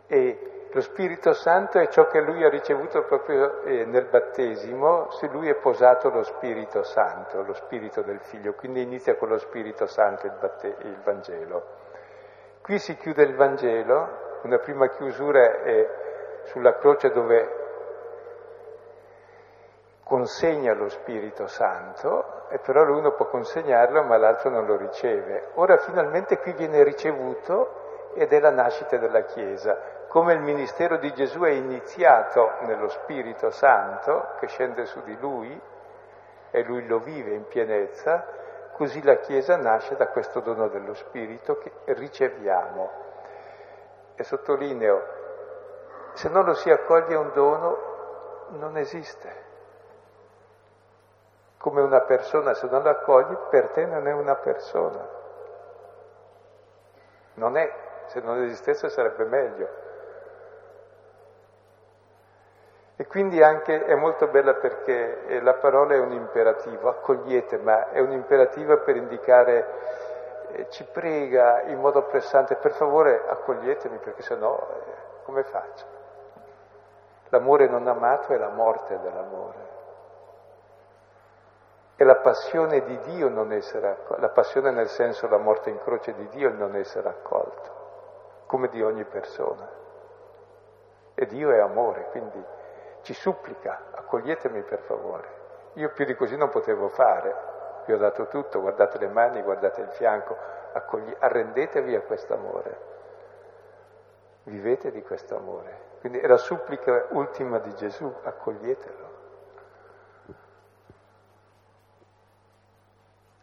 E 0.05 0.51
lo 0.71 0.81
Spirito 0.81 1.33
Santo 1.33 1.79
è 1.79 1.87
ciò 1.87 2.07
che 2.07 2.19
lui 2.19 2.43
ha 2.43 2.49
ricevuto 2.49 3.03
proprio 3.03 3.61
eh, 3.63 3.85
nel 3.85 4.05
battesimo, 4.05 5.09
se 5.11 5.27
lui 5.27 5.49
è 5.49 5.55
posato 5.55 6.09
lo 6.09 6.23
Spirito 6.23 6.83
Santo, 6.83 7.41
lo 7.41 7.53
Spirito 7.53 8.01
del 8.01 8.19
Figlio, 8.19 8.53
quindi 8.53 8.81
inizia 8.81 9.15
con 9.15 9.29
lo 9.29 9.37
Spirito 9.37 9.85
Santo 9.85 10.25
il, 10.25 10.33
batte- 10.39 10.75
il 10.81 10.97
Vangelo. 11.03 11.63
Qui 12.61 12.79
si 12.79 12.97
chiude 12.97 13.23
il 13.23 13.35
Vangelo, 13.35 14.39
una 14.43 14.57
prima 14.59 14.89
chiusura 14.89 15.61
è 15.61 15.89
sulla 16.43 16.75
croce 16.75 17.11
dove 17.11 17.65
consegna 20.03 20.73
lo 20.73 20.89
Spirito 20.89 21.47
Santo, 21.47 22.49
e 22.49 22.59
però 22.59 22.83
l'uno 22.83 23.11
può 23.11 23.27
consegnarlo 23.27 24.03
ma 24.03 24.17
l'altro 24.17 24.49
non 24.49 24.65
lo 24.65 24.75
riceve. 24.75 25.49
Ora 25.55 25.77
finalmente 25.77 26.39
qui 26.39 26.53
viene 26.53 26.83
ricevuto 26.83 28.11
ed 28.15 28.33
è 28.33 28.39
la 28.39 28.51
nascita 28.51 28.97
della 28.97 29.21
Chiesa 29.21 29.95
come 30.17 30.33
il 30.33 30.39
ministero 30.39 30.97
di 30.97 31.13
Gesù 31.13 31.41
è 31.41 31.51
iniziato 31.51 32.53
nello 32.61 32.87
Spirito 32.87 33.51
Santo 33.51 34.29
che 34.39 34.47
scende 34.47 34.87
su 34.87 35.03
di 35.03 35.15
lui 35.19 35.61
e 36.49 36.63
lui 36.63 36.87
lo 36.87 36.97
vive 36.97 37.35
in 37.35 37.45
pienezza, 37.45 38.25
così 38.71 39.03
la 39.03 39.17
Chiesa 39.17 39.57
nasce 39.57 39.95
da 39.95 40.07
questo 40.07 40.39
dono 40.39 40.69
dello 40.69 40.95
Spirito 40.95 41.59
che 41.59 41.71
riceviamo. 41.93 42.89
E 44.15 44.23
sottolineo, 44.23 45.03
se 46.13 46.29
non 46.29 46.45
lo 46.45 46.55
si 46.55 46.71
accoglie 46.71 47.13
un 47.13 47.31
dono, 47.33 47.77
non 48.53 48.75
esiste. 48.75 49.45
Come 51.59 51.81
una 51.81 52.01
persona, 52.01 52.55
se 52.55 52.65
non 52.65 52.81
lo 52.81 52.89
accogli, 52.89 53.35
per 53.51 53.67
te 53.67 53.85
non 53.85 54.07
è 54.07 54.13
una 54.13 54.33
persona. 54.33 55.07
Non 57.35 57.55
è, 57.55 57.71
se 58.07 58.19
non 58.19 58.41
esistesse 58.41 58.89
sarebbe 58.89 59.23
meglio. 59.25 59.85
E 62.99 63.05
quindi 63.05 63.43
anche 63.43 63.85
è 63.85 63.93
molto 63.93 64.27
bella 64.27 64.55
perché 64.55 65.27
eh, 65.27 65.41
la 65.41 65.53
parola 65.53 65.93
è 65.93 65.99
un 65.99 66.13
imperativo, 66.13 66.89
accogliete, 66.89 67.59
ma 67.59 67.91
è 67.91 67.99
un 67.99 68.11
imperativo 68.11 68.79
per 68.79 68.95
indicare, 68.95 69.67
eh, 70.53 70.69
ci 70.71 70.83
prega 70.83 71.61
in 71.61 71.79
modo 71.79 72.01
pressante, 72.05 72.55
per 72.55 72.71
favore 72.71 73.23
accoglietemi 73.27 73.99
perché 73.99 74.23
sennò 74.23 74.57
eh, 74.57 75.21
come 75.25 75.43
faccio? 75.43 75.85
L'amore 77.29 77.67
non 77.67 77.87
amato 77.87 78.33
è 78.33 78.37
la 78.37 78.49
morte 78.49 78.99
dell'amore. 78.99 79.75
È 81.97 82.03
la 82.03 82.15
passione 82.15 82.83
di 82.83 82.99
Dio 83.01 83.29
non 83.29 83.51
essere 83.51 83.89
accolto, 83.89 84.21
la 84.21 84.29
passione 84.29 84.71
nel 84.71 84.87
senso 84.87 85.27
la 85.27 85.37
morte 85.37 85.69
in 85.69 85.79
croce 85.83 86.15
di 86.15 86.27
Dio 86.29 86.49
non 86.51 86.75
essere 86.75 87.09
accolto, 87.09 88.43
come 88.47 88.69
di 88.69 88.81
ogni 88.81 89.03
persona. 89.03 89.69
E 91.13 91.25
Dio 91.27 91.51
è 91.51 91.59
amore, 91.59 92.07
quindi 92.09 92.55
ci 93.07 93.13
supplica, 93.13 93.83
accoglietemi 93.93 94.63
per 94.63 94.79
favore. 94.79 95.35
Io 95.75 95.91
più 95.91 96.03
di 96.03 96.13
così 96.13 96.35
non 96.35 96.49
potevo 96.49 96.89
fare, 96.89 97.33
vi 97.85 97.93
ho 97.93 97.97
dato 97.97 98.27
tutto, 98.27 98.59
guardate 98.59 98.97
le 98.97 99.07
mani, 99.07 99.41
guardate 99.41 99.79
il 99.79 99.87
fianco, 99.91 100.35
accogli- 100.73 101.15
arrendetevi 101.17 101.95
a 101.95 102.01
questo 102.01 102.33
amore, 102.33 102.79
vivete 104.43 104.91
di 104.91 105.01
questo 105.03 105.37
amore. 105.37 105.85
Quindi 106.01 106.19
è 106.19 106.27
la 106.27 106.35
supplica 106.35 107.05
ultima 107.11 107.59
di 107.59 107.73
Gesù, 107.75 108.13
accoglietelo. 108.23 109.15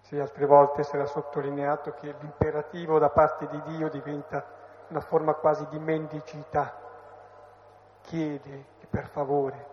Sì, 0.02 0.18
altre 0.18 0.44
volte 0.44 0.86
era 0.92 1.06
sottolineato 1.06 1.94
che 1.94 2.14
l'imperativo 2.20 2.98
da 2.98 3.08
parte 3.08 3.46
di 3.46 3.62
Dio 3.62 3.88
diventa 3.88 4.44
una 4.88 5.00
forma 5.00 5.32
quasi 5.32 5.66
di 5.68 5.78
mendicità. 5.78 6.82
Chiede, 8.02 8.72
per 8.89 9.07
favore. 9.07 9.72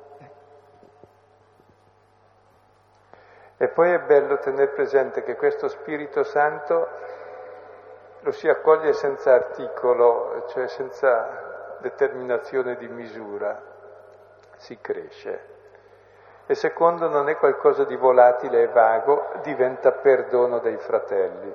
E 3.61 3.67
poi 3.67 3.91
è 3.91 3.99
bello 3.99 4.39
tenere 4.39 4.69
presente 4.69 5.21
che 5.21 5.35
questo 5.35 5.67
Spirito 5.67 6.23
Santo 6.23 6.87
lo 8.21 8.31
si 8.31 8.49
accoglie 8.49 8.91
senza 8.93 9.33
articolo, 9.33 10.45
cioè 10.47 10.67
senza 10.67 11.77
determinazione 11.77 12.75
di 12.75 12.87
misura, 12.87 13.61
si 14.57 14.79
cresce. 14.81 15.49
E 16.47 16.55
secondo 16.55 17.07
non 17.07 17.29
è 17.29 17.37
qualcosa 17.37 17.83
di 17.83 17.95
volatile 17.95 18.63
e 18.63 18.67
vago, 18.67 19.27
diventa 19.43 19.91
perdono 19.91 20.57
dei 20.57 20.77
fratelli. 20.77 21.53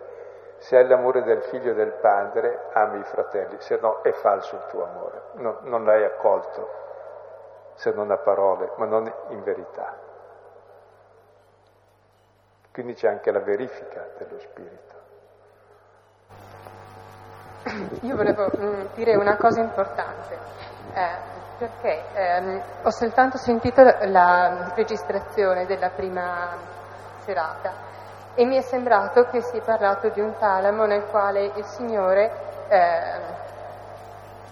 Se 0.58 0.76
hai 0.76 0.86
l'amore 0.86 1.24
del 1.24 1.42
figlio 1.42 1.72
e 1.72 1.74
del 1.74 1.92
padre, 1.92 2.68
ami 2.72 3.00
i 3.00 3.04
fratelli, 3.04 3.56
se 3.58 3.78
no 3.80 4.00
è 4.02 4.12
falso 4.12 4.54
il 4.54 4.64
tuo 4.68 4.84
amore, 4.84 5.22
no, 5.32 5.58
non 5.62 5.84
l'hai 5.84 6.04
accolto 6.04 6.85
se 7.76 7.92
non 7.92 8.10
a 8.10 8.18
parole, 8.18 8.72
ma 8.76 8.86
non 8.86 9.10
in 9.28 9.42
verità. 9.42 9.94
Quindi 12.72 12.94
c'è 12.94 13.08
anche 13.08 13.30
la 13.30 13.40
verifica 13.40 14.06
dello 14.18 14.38
spirito. 14.38 14.94
Io 18.02 18.16
volevo 18.16 18.50
mm, 18.54 18.86
dire 18.94 19.16
una 19.16 19.36
cosa 19.36 19.60
importante, 19.60 20.38
eh, 20.92 21.16
perché 21.58 22.04
ehm, 22.12 22.62
ho 22.82 22.90
soltanto 22.90 23.38
sentito 23.38 23.82
la 23.82 24.72
registrazione 24.74 25.66
della 25.66 25.90
prima 25.90 26.56
serata 27.20 27.72
e 28.34 28.44
mi 28.44 28.56
è 28.56 28.60
sembrato 28.60 29.24
che 29.24 29.40
si 29.40 29.56
è 29.56 29.62
parlato 29.62 30.10
di 30.10 30.20
un 30.20 30.36
talamo 30.38 30.84
nel 30.84 31.06
quale 31.06 31.52
il 31.54 31.64
Signore 31.64 32.30
eh, 32.68 33.20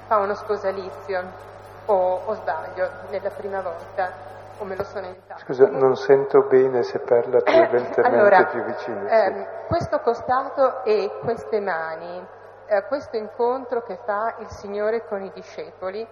fa 0.06 0.16
uno 0.16 0.34
sposalizio 0.34 1.52
o, 1.86 2.20
o 2.24 2.34
sbaglio 2.34 2.88
nella 3.10 3.30
prima 3.30 3.60
volta? 3.60 4.32
o 4.58 4.64
me 4.64 4.76
lo 4.76 4.84
sono 4.84 5.06
inventato. 5.06 5.40
Scusa, 5.40 5.66
non 5.68 5.96
sento 5.96 6.42
bene 6.42 6.82
se 6.82 7.00
parla 7.00 7.40
più 7.40 7.54
lentamente, 7.54 8.00
allora, 8.00 8.44
più 8.46 8.62
vicino. 8.62 9.08
Sì. 9.08 9.14
Eh, 9.14 9.46
questo 9.66 9.98
costato 10.00 10.84
e 10.84 11.10
queste 11.22 11.60
mani, 11.60 12.24
eh, 12.66 12.84
questo 12.86 13.16
incontro 13.16 13.82
che 13.82 13.98
fa 14.04 14.36
il 14.38 14.48
Signore 14.48 15.06
con 15.06 15.22
i 15.22 15.30
discepoli, 15.34 16.06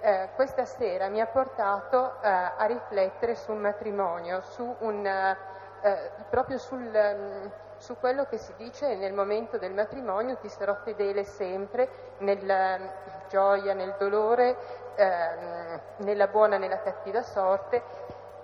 eh, 0.00 0.28
questa 0.36 0.64
sera 0.64 1.08
mi 1.08 1.20
ha 1.20 1.26
portato 1.26 2.20
eh, 2.22 2.28
a 2.28 2.64
riflettere 2.66 3.34
sul 3.34 3.56
matrimonio, 3.56 4.42
su 4.42 4.76
un, 4.80 5.04
eh, 5.04 6.10
proprio 6.30 6.58
sul, 6.58 6.88
um, 6.92 7.50
su 7.78 7.96
quello 7.98 8.24
che 8.24 8.38
si 8.38 8.52
dice 8.56 8.96
nel 8.96 9.12
momento 9.12 9.58
del 9.58 9.72
matrimonio, 9.72 10.36
ti 10.36 10.48
sarò 10.48 10.74
fedele 10.84 11.24
sempre, 11.24 11.88
nella 12.18 12.76
ehm, 12.76 12.90
gioia, 13.28 13.74
nel 13.74 13.94
dolore, 13.98 14.56
ehm, 14.98 15.80
nella 15.98 16.26
buona 16.26 16.56
e 16.56 16.58
nella 16.58 16.80
cattiva 16.80 17.22
sorte 17.22 17.82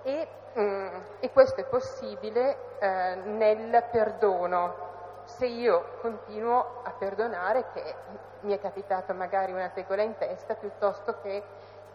e, 0.03 0.27
mm, 0.57 0.87
e 1.19 1.31
questo 1.31 1.59
è 1.59 1.65
possibile 1.65 2.77
eh, 2.79 3.15
nel 3.25 3.83
perdono. 3.91 4.83
Se 5.25 5.45
io 5.45 5.97
continuo 6.01 6.81
a 6.83 6.91
perdonare 6.91 7.65
che 7.73 7.95
mi 8.41 8.53
è 8.53 8.59
capitato 8.59 9.13
magari 9.13 9.51
una 9.51 9.69
tegola 9.69 10.03
in 10.03 10.15
testa 10.17 10.53
piuttosto 10.53 11.19
che 11.21 11.43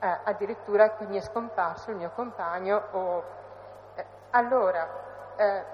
eh, 0.00 0.18
addirittura 0.24 0.94
che 0.94 1.06
mi 1.06 1.16
è 1.16 1.20
scomparso 1.20 1.90
il 1.90 1.96
mio 1.96 2.10
compagno 2.14 2.82
o, 2.90 3.24
eh, 3.94 4.04
allora 4.30 4.88
eh, 5.36 5.64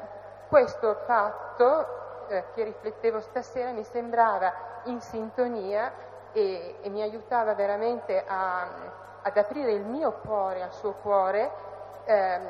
questo 0.49 0.95
fatto 1.07 2.27
eh, 2.29 2.45
che 2.55 2.65
riflettevo 2.65 3.21
stasera 3.21 3.71
mi 3.71 3.85
sembrava 3.85 4.53
in 4.85 5.01
sintonia 5.01 5.91
e, 6.37 6.77
e 6.83 6.91
mi 6.91 7.01
aiutava 7.01 7.55
veramente 7.55 8.23
a, 8.27 8.69
ad 9.23 9.37
aprire 9.39 9.73
il 9.73 9.87
mio 9.87 10.13
cuore 10.21 10.63
al 10.63 10.75
suo 10.75 10.93
cuore, 10.93 11.51
eh, 12.05 12.41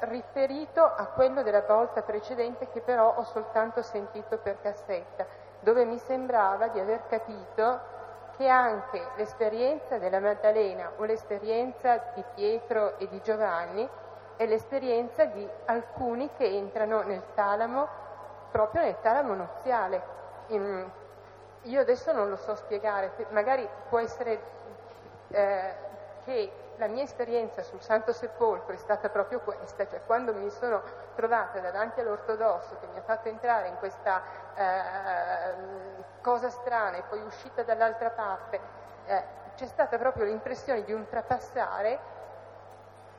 riferito 0.00 0.82
a 0.82 1.06
quello 1.14 1.44
della 1.44 1.62
volta 1.62 2.02
precedente 2.02 2.68
che 2.70 2.80
però 2.80 3.14
ho 3.16 3.22
soltanto 3.22 3.82
sentito 3.82 4.38
per 4.38 4.60
cassetta, 4.60 5.24
dove 5.60 5.84
mi 5.84 5.96
sembrava 5.98 6.66
di 6.68 6.80
aver 6.80 7.06
capito 7.06 7.94
che 8.36 8.48
anche 8.48 9.00
l'esperienza 9.14 9.98
della 9.98 10.18
Maddalena 10.18 10.90
o 10.96 11.04
l'esperienza 11.04 12.02
di 12.14 12.24
Pietro 12.34 12.98
e 12.98 13.06
di 13.08 13.20
Giovanni 13.22 13.88
è 14.34 14.44
l'esperienza 14.44 15.24
di 15.24 15.48
alcuni 15.66 16.28
che 16.36 16.44
entrano 16.46 17.02
nel 17.02 17.22
talamo, 17.34 17.86
proprio 18.50 18.82
nel 18.82 18.98
talamo 19.00 19.34
nuziale. 19.34 20.14
In, 20.48 20.90
io 21.66 21.80
adesso 21.80 22.12
non 22.12 22.28
lo 22.28 22.36
so 22.36 22.54
spiegare, 22.54 23.12
magari 23.30 23.68
può 23.88 23.98
essere 23.98 24.40
eh, 25.28 25.74
che 26.24 26.52
la 26.76 26.86
mia 26.88 27.02
esperienza 27.02 27.62
sul 27.62 27.80
Santo 27.80 28.12
Sepolcro 28.12 28.74
è 28.74 28.76
stata 28.76 29.08
proprio 29.08 29.40
questa, 29.40 29.86
cioè 29.88 30.00
quando 30.04 30.34
mi 30.34 30.50
sono 30.50 30.82
trovata 31.14 31.58
davanti 31.60 32.00
all'ortodosso 32.00 32.76
che 32.80 32.86
mi 32.92 32.98
ha 32.98 33.02
fatto 33.02 33.28
entrare 33.28 33.68
in 33.68 33.76
questa 33.78 34.22
eh, 34.54 35.54
cosa 36.20 36.50
strana 36.50 36.98
e 36.98 37.02
poi 37.08 37.22
uscita 37.22 37.62
dall'altra 37.62 38.10
parte, 38.10 38.60
eh, 39.06 39.24
c'è 39.56 39.66
stata 39.66 39.96
proprio 39.96 40.24
l'impressione 40.24 40.84
di 40.84 40.92
un 40.92 41.08
trapassare 41.08 41.98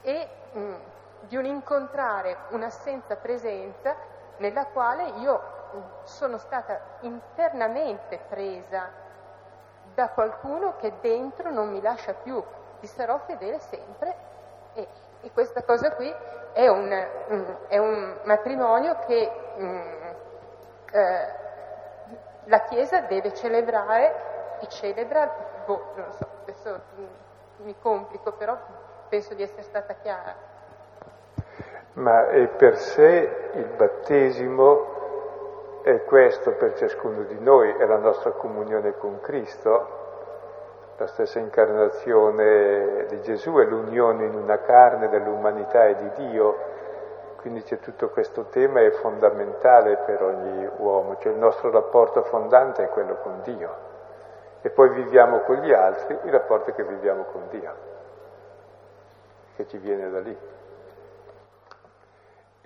e 0.01 0.29
mh, 0.51 0.59
mm, 0.59 0.75
di 1.21 1.35
un 1.35 1.45
incontrare 1.45 2.37
un'assenza 2.49 3.15
presenza 3.15 3.95
nella 4.37 4.65
quale 4.67 5.03
io 5.17 5.56
sono 6.03 6.37
stata 6.37 6.79
internamente 7.01 8.19
presa 8.27 8.89
da 9.93 10.09
qualcuno 10.09 10.75
che 10.77 10.93
dentro 11.01 11.49
non 11.51 11.69
mi 11.69 11.81
lascia 11.81 12.13
più, 12.13 12.43
ti 12.79 12.87
sarò 12.87 13.17
fedele 13.19 13.59
sempre 13.59 14.15
e, 14.73 14.87
e 15.21 15.31
questa 15.31 15.63
cosa 15.63 15.91
qui 15.93 16.13
è 16.53 16.67
un, 16.67 16.89
è 17.67 17.77
un 17.77 18.19
matrimonio 18.23 18.97
che 19.05 19.31
mm, 19.59 19.81
eh, 20.91 21.35
la 22.45 22.61
Chiesa 22.61 23.01
deve 23.01 23.33
celebrare 23.33 24.59
e 24.61 24.67
celebra, 24.67 25.29
boh, 25.65 25.91
non 25.95 26.11
so, 26.11 26.27
adesso 26.41 26.81
mi 27.57 27.75
complico, 27.79 28.31
però 28.33 28.57
penso 29.09 29.33
di 29.33 29.43
essere 29.43 29.63
stata 29.63 29.93
chiara. 29.95 30.35
Ma 31.93 32.29
è 32.29 32.47
per 32.47 32.77
sé 32.77 33.49
il 33.53 33.65
battesimo 33.75 34.96
è 35.91 36.03
questo 36.03 36.51
per 36.51 36.73
ciascuno 36.73 37.23
di 37.23 37.39
noi, 37.39 37.71
è 37.77 37.85
la 37.85 37.95
nostra 37.95 38.31
comunione 38.31 38.97
con 38.97 39.21
Cristo, 39.21 39.87
la 40.97 41.07
stessa 41.07 41.39
incarnazione 41.39 43.05
di 43.07 43.21
Gesù 43.21 43.53
è 43.55 43.63
l'unione 43.63 44.25
in 44.25 44.35
una 44.35 44.59
carne 44.59 45.07
dell'umanità 45.07 45.85
e 45.85 45.95
di 45.95 46.27
Dio, 46.27 46.57
quindi 47.37 47.63
c'è 47.63 47.79
tutto 47.79 48.09
questo 48.09 48.47
tema 48.49 48.81
è 48.81 48.89
fondamentale 48.91 49.95
per 50.05 50.21
ogni 50.23 50.69
uomo, 50.79 51.15
cioè 51.19 51.31
il 51.31 51.37
nostro 51.37 51.71
rapporto 51.71 52.21
fondante 52.23 52.83
è 52.83 52.89
quello 52.89 53.15
con 53.21 53.39
Dio. 53.43 53.85
E 54.61 54.69
poi 54.69 54.89
viviamo 54.89 55.39
con 55.41 55.55
gli 55.57 55.71
altri 55.71 56.17
il 56.23 56.31
rapporto 56.31 56.73
che 56.73 56.83
viviamo 56.83 57.23
con 57.31 57.43
Dio, 57.49 57.73
che 59.55 59.65
ci 59.67 59.77
viene 59.77 60.09
da 60.09 60.19
lì. 60.19 60.37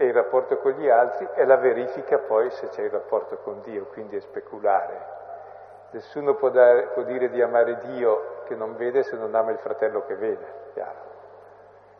E 0.01 0.05
il 0.05 0.13
rapporto 0.15 0.57
con 0.57 0.71
gli 0.71 0.89
altri 0.89 1.29
è 1.33 1.45
la 1.45 1.57
verifica 1.57 2.17
poi 2.17 2.49
se 2.49 2.69
c'è 2.69 2.81
il 2.81 2.89
rapporto 2.89 3.37
con 3.43 3.61
Dio, 3.61 3.85
quindi 3.85 4.15
è 4.15 4.19
speculare. 4.19 4.99
Nessuno 5.91 6.33
può, 6.33 6.49
dare, 6.49 6.87
può, 6.87 7.03
dire 7.03 7.29
di 7.29 7.39
amare 7.39 7.77
Dio 7.81 8.41
che 8.45 8.55
non 8.55 8.75
vede 8.77 9.03
se 9.03 9.15
non 9.15 9.35
ama 9.35 9.51
il 9.51 9.59
fratello 9.59 10.03
che 10.07 10.15
vede, 10.15 10.71
chiaro. 10.73 10.99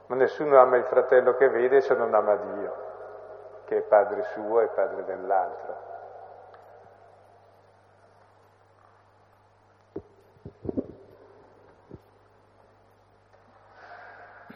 Ma 0.08 0.16
nessuno 0.16 0.60
ama 0.60 0.78
il 0.78 0.86
fratello 0.86 1.36
che 1.36 1.48
vede 1.50 1.82
se 1.82 1.94
non 1.94 2.12
ama 2.16 2.38
Dio, 2.38 2.76
che 3.66 3.78
è 3.78 3.82
padre 3.82 4.24
suo 4.34 4.62
e 4.62 4.68
padre 4.70 5.04
dell'altro. 5.04 5.76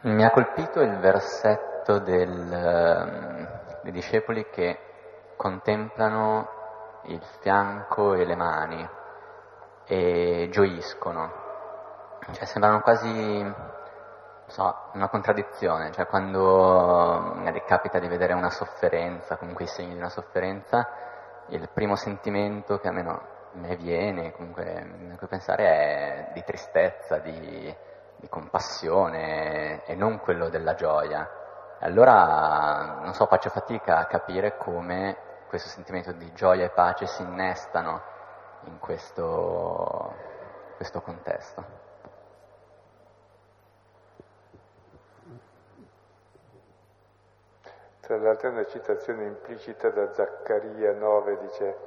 Mi 0.02 0.26
ha 0.26 0.32
colpito 0.32 0.82
il 0.82 0.98
versetto 0.98 1.75
del, 1.94 2.54
ehm, 2.54 3.48
dei 3.84 3.92
discepoli 3.92 4.50
che 4.50 4.80
contemplano 5.38 6.50
il 7.04 7.22
fianco 7.40 8.14
e 8.14 8.26
le 8.26 8.36
mani 8.36 8.90
e 9.86 10.48
gioiscono. 10.52 11.44
Cioè, 12.32 12.46
sembrano 12.46 12.82
quasi, 12.82 13.54
so, 14.48 14.76
una 14.94 15.10
contraddizione, 15.10 15.92
cioè 15.92 16.08
quando 16.08 17.34
magari 17.36 17.64
capita 17.66 18.00
di 18.00 18.08
vedere 18.08 18.34
una 18.34 18.50
sofferenza, 18.50 19.38
comunque 19.38 19.66
i 19.66 19.68
segni 19.68 19.94
di 19.94 20.00
una 20.00 20.10
sofferenza, 20.10 20.88
il 21.50 21.70
primo 21.72 21.96
sentimento 21.96 22.80
che 22.80 22.88
almeno 22.88 23.34
me 23.54 23.76
viene, 23.76 24.32
comunque 24.32 24.64
a 25.14 25.18
cui 25.18 25.28
pensare 25.28 25.64
è 25.66 26.32
di 26.34 26.44
tristezza, 26.44 27.20
di, 27.20 27.76
di 28.16 28.28
compassione 28.28 29.84
e 29.86 29.96
non 29.96 30.20
quello 30.20 30.50
della 30.50 30.74
gioia. 30.74 31.30
Allora, 31.80 33.00
non 33.02 33.14
so, 33.14 33.26
faccio 33.26 33.50
fatica 33.50 33.98
a 33.98 34.06
capire 34.06 34.58
come 34.58 35.18
questo 35.48 35.70
sentimento 35.70 36.12
di 36.12 36.34
gioia 36.34 36.66
e 36.66 36.70
pace 36.70 37.06
si 37.06 37.22
innestano 37.22 38.02
in 38.64 38.80
questo, 38.80 40.14
questo 40.78 41.02
contesto. 41.02 41.64
Tra 48.00 48.18
l'altro 48.18 48.50
è 48.50 48.52
una 48.52 48.66
citazione 48.68 49.26
implicita 49.26 49.90
da 49.90 50.14
Zaccaria 50.14 50.94
9, 50.94 51.38
dice 51.40 51.78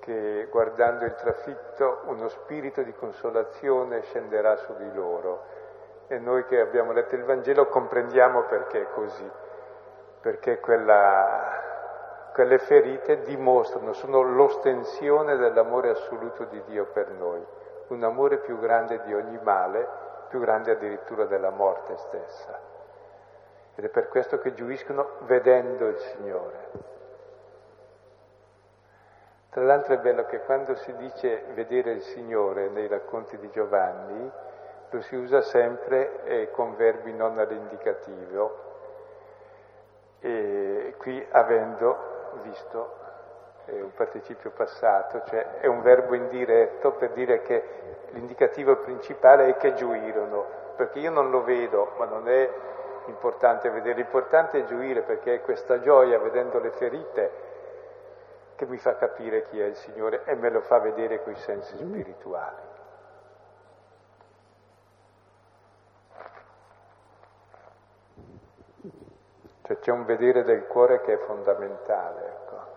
che 0.00 0.48
guardando 0.50 1.04
il 1.04 1.14
trafitto 1.14 2.02
uno 2.06 2.28
spirito 2.28 2.82
di 2.82 2.92
consolazione 2.92 4.02
scenderà 4.02 4.56
su 4.56 4.74
di 4.76 4.92
loro. 4.92 5.44
E 6.08 6.18
noi 6.18 6.44
che 6.44 6.60
abbiamo 6.60 6.92
letto 6.92 7.14
il 7.14 7.24
Vangelo 7.24 7.66
comprendiamo 7.66 8.42
perché 8.42 8.82
è 8.82 8.90
così, 8.92 9.30
perché 10.20 10.60
quella 10.60 11.70
quelle 12.32 12.58
ferite 12.58 13.22
dimostrano, 13.22 13.92
sono 13.92 14.22
l'ostensione 14.22 15.36
dell'amore 15.36 15.90
assoluto 15.90 16.44
di 16.44 16.62
Dio 16.64 16.86
per 16.86 17.10
noi, 17.10 17.44
un 17.88 18.02
amore 18.02 18.38
più 18.38 18.58
grande 18.58 19.02
di 19.02 19.14
ogni 19.14 19.38
male, 19.42 19.86
più 20.28 20.40
grande 20.40 20.72
addirittura 20.72 21.26
della 21.26 21.50
morte 21.50 21.96
stessa. 21.98 22.58
Ed 23.74 23.84
è 23.84 23.88
per 23.88 24.08
questo 24.08 24.38
che 24.38 24.54
giuiscono 24.54 25.16
vedendo 25.20 25.86
il 25.88 25.98
Signore. 25.98 26.90
Tra 29.50 29.62
l'altro 29.62 29.94
è 29.94 29.98
bello 29.98 30.24
che 30.24 30.40
quando 30.40 30.74
si 30.76 30.94
dice 30.96 31.44
vedere 31.52 31.92
il 31.92 32.02
Signore 32.02 32.70
nei 32.70 32.88
racconti 32.88 33.36
di 33.36 33.50
Giovanni, 33.50 34.30
lo 34.92 35.00
si 35.00 35.16
usa 35.16 35.40
sempre 35.40 36.22
eh, 36.24 36.50
con 36.50 36.76
verbi 36.76 37.12
non 37.12 37.38
all'indicativo, 37.38 38.70
e 40.20 40.94
qui 40.98 41.26
avendo 41.30 42.30
visto 42.42 43.00
è 43.64 43.80
un 43.80 43.92
participio 43.94 44.50
passato, 44.50 45.22
cioè 45.26 45.60
è 45.60 45.66
un 45.66 45.82
verbo 45.82 46.14
indiretto 46.14 46.92
per 46.92 47.10
dire 47.10 47.42
che 47.42 47.64
l'indicativo 48.10 48.76
principale 48.76 49.48
è 49.48 49.56
che 49.56 49.74
giuirono, 49.74 50.44
perché 50.76 50.98
io 50.98 51.10
non 51.10 51.30
lo 51.30 51.42
vedo, 51.42 51.92
ma 51.96 52.04
non 52.04 52.28
è 52.28 52.50
importante 53.06 53.70
vedere, 53.70 53.94
l'importante 53.94 54.60
è 54.60 54.64
giuire 54.64 55.02
perché 55.02 55.34
è 55.34 55.40
questa 55.40 55.80
gioia 55.80 56.18
vedendo 56.18 56.58
le 56.58 56.70
ferite 56.70 57.30
che 58.54 58.66
mi 58.66 58.78
fa 58.78 58.96
capire 58.96 59.42
chi 59.44 59.60
è 59.60 59.64
il 59.64 59.76
Signore 59.76 60.22
e 60.24 60.34
me 60.34 60.50
lo 60.50 60.60
fa 60.60 60.78
vedere 60.78 61.22
coi 61.22 61.34
sensi 61.36 61.76
spirituali. 61.76 62.71
Cioè 69.72 69.80
c'è 69.80 69.90
un 69.90 70.04
vedere 70.04 70.42
del 70.42 70.66
cuore 70.66 71.00
che 71.00 71.14
è 71.14 71.18
fondamentale, 71.24 72.26
ecco. 72.26 72.70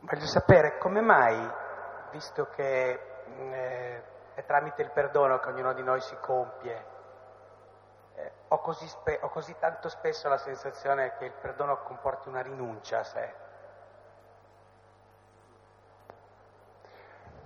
Voglio 0.00 0.26
sapere 0.26 0.78
come 0.78 1.00
mai, 1.00 1.48
visto 2.10 2.46
che 2.46 3.00
eh, 3.36 4.02
è 4.34 4.44
tramite 4.44 4.82
il 4.82 4.90
perdono 4.90 5.38
che 5.38 5.48
ognuno 5.48 5.72
di 5.74 5.82
noi 5.84 6.00
si 6.00 6.16
compie, 6.20 6.91
ho 8.52 8.58
così, 8.60 8.86
spe- 8.86 9.18
ho 9.22 9.28
così 9.30 9.56
tanto 9.58 9.88
spesso 9.88 10.28
la 10.28 10.36
sensazione 10.36 11.14
che 11.16 11.24
il 11.24 11.32
perdono 11.32 11.82
comporti 11.82 12.28
una 12.28 12.42
rinuncia 12.42 12.98
a 12.98 13.04
sé. 13.04 13.34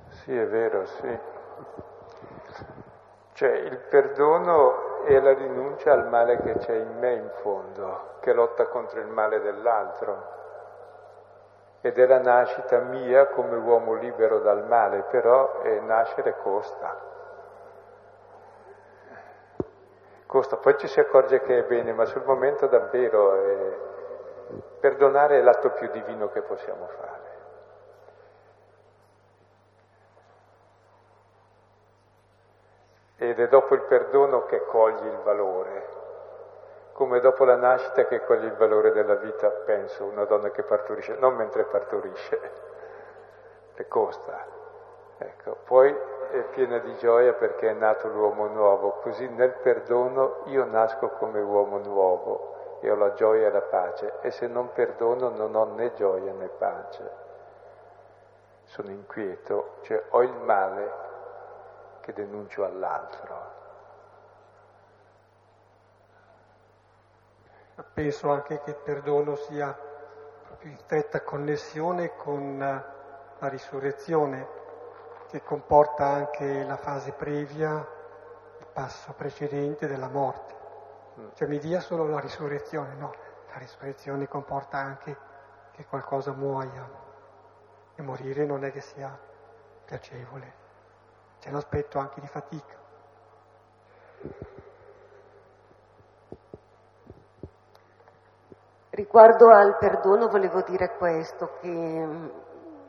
Sì, 0.08 0.36
è 0.36 0.46
vero, 0.48 0.84
sì. 0.86 1.18
Cioè 3.34 3.50
il 3.50 3.76
perdono 3.78 5.04
è 5.04 5.20
la 5.20 5.32
rinuncia 5.32 5.92
al 5.92 6.08
male 6.08 6.40
che 6.42 6.56
c'è 6.56 6.74
in 6.74 6.98
me 6.98 7.12
in 7.12 7.30
fondo, 7.42 8.16
che 8.20 8.32
lotta 8.32 8.66
contro 8.66 8.98
il 8.98 9.06
male 9.06 9.40
dell'altro. 9.40 10.34
Ed 11.82 11.98
è 11.98 12.06
la 12.06 12.18
nascita 12.18 12.78
mia 12.80 13.26
come 13.28 13.56
uomo 13.56 13.94
libero 13.94 14.40
dal 14.40 14.64
male, 14.66 15.02
però 15.02 15.60
eh, 15.62 15.78
nascere 15.80 16.36
costa. 16.38 17.15
Costa, 20.26 20.56
poi 20.56 20.76
ci 20.76 20.88
si 20.88 21.00
accorge 21.00 21.40
che 21.40 21.58
è 21.58 21.62
bene, 21.62 21.92
ma 21.92 22.04
sul 22.04 22.24
momento 22.24 22.66
davvero 22.66 23.34
eh, 23.34 23.78
perdonare 24.80 25.38
è 25.38 25.42
l'atto 25.42 25.70
più 25.70 25.88
divino 25.90 26.28
che 26.30 26.42
possiamo 26.42 26.86
fare. 26.86 27.26
ed 33.18 33.40
è 33.40 33.48
dopo 33.48 33.74
il 33.74 33.82
perdono 33.82 34.44
che 34.44 34.64
cogli 34.66 35.06
il 35.06 35.18
valore, 35.22 35.88
come 36.92 37.20
dopo 37.20 37.44
la 37.44 37.56
nascita 37.56 38.06
che 38.06 38.24
cogli 38.24 38.44
il 38.44 38.54
valore 38.54 38.92
della 38.92 39.14
vita, 39.14 39.48
penso, 39.48 40.04
una 40.04 40.24
donna 40.24 40.50
che 40.50 40.62
partorisce, 40.62 41.16
non 41.18 41.34
mentre 41.34 41.64
partorisce, 41.64 42.40
le 43.74 43.88
costa. 43.88 44.44
Ecco, 45.18 45.56
poi 45.64 45.94
è 46.30 46.42
piena 46.50 46.78
di 46.78 46.96
gioia 46.96 47.32
perché 47.34 47.70
è 47.70 47.72
nato 47.72 48.08
l'uomo 48.08 48.46
nuovo, 48.46 48.98
così 49.00 49.28
nel 49.28 49.52
perdono 49.52 50.42
io 50.46 50.64
nasco 50.64 51.10
come 51.10 51.40
uomo 51.40 51.78
nuovo 51.78 52.78
e 52.80 52.90
ho 52.90 52.94
la 52.94 53.12
gioia 53.14 53.48
e 53.48 53.50
la 53.50 53.62
pace 53.62 54.20
e 54.20 54.30
se 54.30 54.46
non 54.46 54.72
perdono 54.72 55.30
non 55.30 55.54
ho 55.54 55.64
né 55.74 55.92
gioia 55.94 56.32
né 56.32 56.48
pace. 56.48 57.24
Sono 58.64 58.90
inquieto, 58.90 59.76
cioè 59.82 60.04
ho 60.10 60.22
il 60.22 60.34
male 60.34 60.92
che 62.00 62.12
denuncio 62.12 62.64
all'altro. 62.64 63.54
Penso 67.92 68.30
anche 68.30 68.60
che 68.60 68.70
il 68.70 68.76
perdono 68.76 69.36
sia 69.36 69.76
in 70.60 70.78
stretta 70.78 71.22
connessione 71.22 72.16
con 72.16 72.58
la 72.58 73.48
risurrezione, 73.48 74.48
che 75.36 75.42
comporta 75.42 76.06
anche 76.06 76.64
la 76.64 76.76
fase 76.76 77.12
previa, 77.12 77.86
il 78.58 78.66
passo 78.72 79.12
precedente 79.12 79.86
della 79.86 80.08
morte. 80.08 80.54
Mm. 81.20 81.28
Cioè 81.34 81.46
mi 81.46 81.58
dia 81.58 81.80
solo 81.80 82.06
la 82.06 82.20
risurrezione, 82.20 82.94
no, 82.94 83.12
la 83.52 83.58
risurrezione 83.58 84.26
comporta 84.28 84.78
anche 84.78 85.14
che 85.72 85.84
qualcosa 85.84 86.32
muoia 86.32 86.88
e 87.94 88.02
morire 88.02 88.46
non 88.46 88.64
è 88.64 88.72
che 88.72 88.80
sia 88.80 89.14
piacevole 89.84 90.64
c'è 91.38 91.50
l'aspetto 91.50 91.98
anche 91.98 92.20
di 92.20 92.26
fatica. 92.26 92.74
Riguardo 98.88 99.50
al 99.50 99.76
perdono 99.76 100.28
volevo 100.28 100.62
dire 100.62 100.96
questo, 100.96 101.58
che 101.60 101.68
mm, 101.68 102.28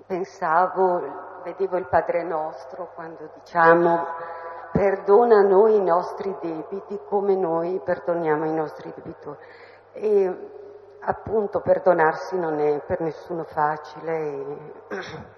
pensavo, 0.06 1.27
vedevo 1.44 1.78
il 1.78 1.88
Padre 1.88 2.24
nostro 2.24 2.92
quando 2.94 3.30
diciamo 3.34 4.06
perdona 4.72 5.42
noi 5.42 5.76
i 5.76 5.82
nostri 5.82 6.36
debiti 6.42 7.00
come 7.08 7.36
noi 7.36 7.80
perdoniamo 7.84 8.46
i 8.46 8.54
nostri 8.54 8.92
debitori. 8.96 9.38
E 9.94 10.50
appunto 11.00 11.62
perdonarsi 11.62 12.38
non 12.38 12.60
è 12.60 12.80
per 12.82 13.02
nessuno 13.02 13.44
facile. 13.44 14.16
E 14.88 15.36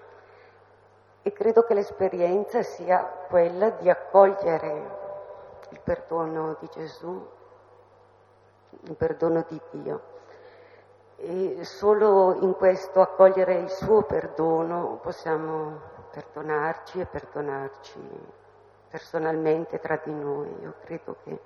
e 1.22 1.32
credo 1.32 1.64
che 1.64 1.74
l'esperienza 1.74 2.62
sia 2.62 3.04
quella 3.28 3.70
di 3.70 3.90
accogliere 3.90 4.98
il 5.70 5.80
perdono 5.82 6.56
di 6.58 6.68
Gesù, 6.72 7.28
il 8.84 8.96
perdono 8.96 9.44
di 9.46 9.60
Dio. 9.70 10.09
E 11.22 11.64
solo 11.64 12.34
in 12.40 12.54
questo 12.54 13.00
accogliere 13.00 13.54
il 13.54 13.68
suo 13.68 14.02
perdono 14.04 14.98
possiamo 15.02 15.80
perdonarci 16.10 17.00
e 17.00 17.06
perdonarci 17.06 18.00
personalmente 18.88 19.78
tra 19.78 20.00
di 20.02 20.14
noi. 20.14 20.50
Io 20.62 20.74
credo 20.82 21.16
che 21.22 21.38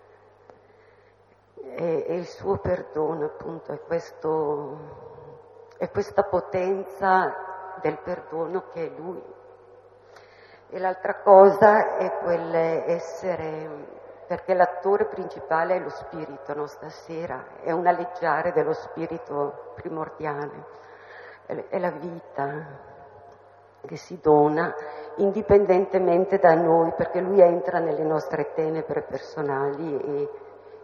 è, 1.74 2.04
è 2.06 2.12
il 2.12 2.26
suo 2.26 2.58
perdono 2.58 3.24
appunto, 3.24 3.72
è, 3.72 3.80
questo, 3.80 4.78
è 5.76 5.90
questa 5.90 6.22
potenza 6.22 7.78
del 7.80 7.98
perdono 7.98 8.68
che 8.68 8.86
è 8.86 8.90
Lui 8.96 9.22
e 10.74 10.78
l'altra 10.78 11.20
cosa 11.20 11.96
è 11.96 12.18
quell'essere, 12.18 14.02
perché 14.26 14.54
l'attore 14.54 15.06
principale 15.06 15.76
è 15.76 15.80
lo 15.80 15.90
spirito, 15.90 16.54
no? 16.54 16.66
Stasera 16.66 17.44
è 17.62 17.72
un 17.72 17.86
alleggiare 17.86 18.52
dello 18.52 18.72
spirito 18.72 19.72
primordiale, 19.74 20.64
è 21.46 21.78
la 21.78 21.90
vita 21.90 22.92
che 23.86 23.96
si 23.96 24.18
dona 24.20 24.74
indipendentemente 25.16 26.38
da 26.38 26.54
noi, 26.54 26.92
perché 26.96 27.20
lui 27.20 27.40
entra 27.40 27.78
nelle 27.78 28.02
nostre 28.02 28.52
tenebre 28.54 29.02
personali 29.02 30.00
e, 30.00 30.30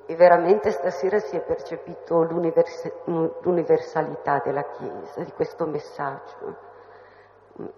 e 0.07 0.17
veramente 0.17 0.71
stasera 0.71 1.19
si 1.19 1.37
è 1.37 1.41
percepito 1.41 2.23
l'universalità 2.23 4.41
della 4.45 4.65
Chiesa, 4.65 5.23
di 5.23 5.33
questo 5.33 5.67
messaggio, 5.67 6.57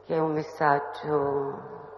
che 0.05 0.15
è 0.15 0.19
un 0.19 0.33
messaggio 0.33 1.91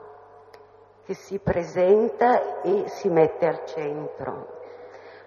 che 1.04 1.14
si 1.14 1.38
presenta 1.38 2.62
e 2.62 2.88
si 2.88 3.10
mette 3.10 3.46
al 3.46 3.64
centro, 3.66 4.60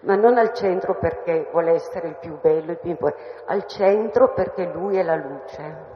ma 0.02 0.16
non 0.16 0.38
al 0.38 0.54
centro 0.54 0.98
perché 0.98 1.48
vuole 1.52 1.74
essere 1.74 2.08
il 2.08 2.18
più 2.18 2.40
bello, 2.40 2.72
il 2.72 2.80
più 2.80 2.90
importante, 2.90 3.44
al 3.46 3.66
centro 3.66 4.34
perché 4.34 4.66
lui 4.66 4.98
è 4.98 5.04
la 5.04 5.16
luce 5.16 5.96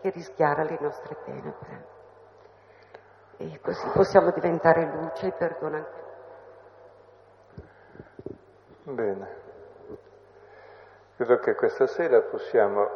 che 0.00 0.10
rischiara 0.10 0.64
le 0.64 0.78
nostre 0.80 1.16
tenebre. 1.24 1.98
E 3.36 3.60
così 3.62 3.88
possiamo 3.94 4.30
diventare 4.32 4.84
luce 4.84 5.28
e 5.28 5.32
perdona 5.32 5.76
anche. 5.76 5.98
Bene. 8.82 9.38
Credo 11.16 11.38
che 11.38 11.54
questa 11.54 11.86
sera 11.86 12.20
possiamo 12.22 12.84
eh, 12.84 12.90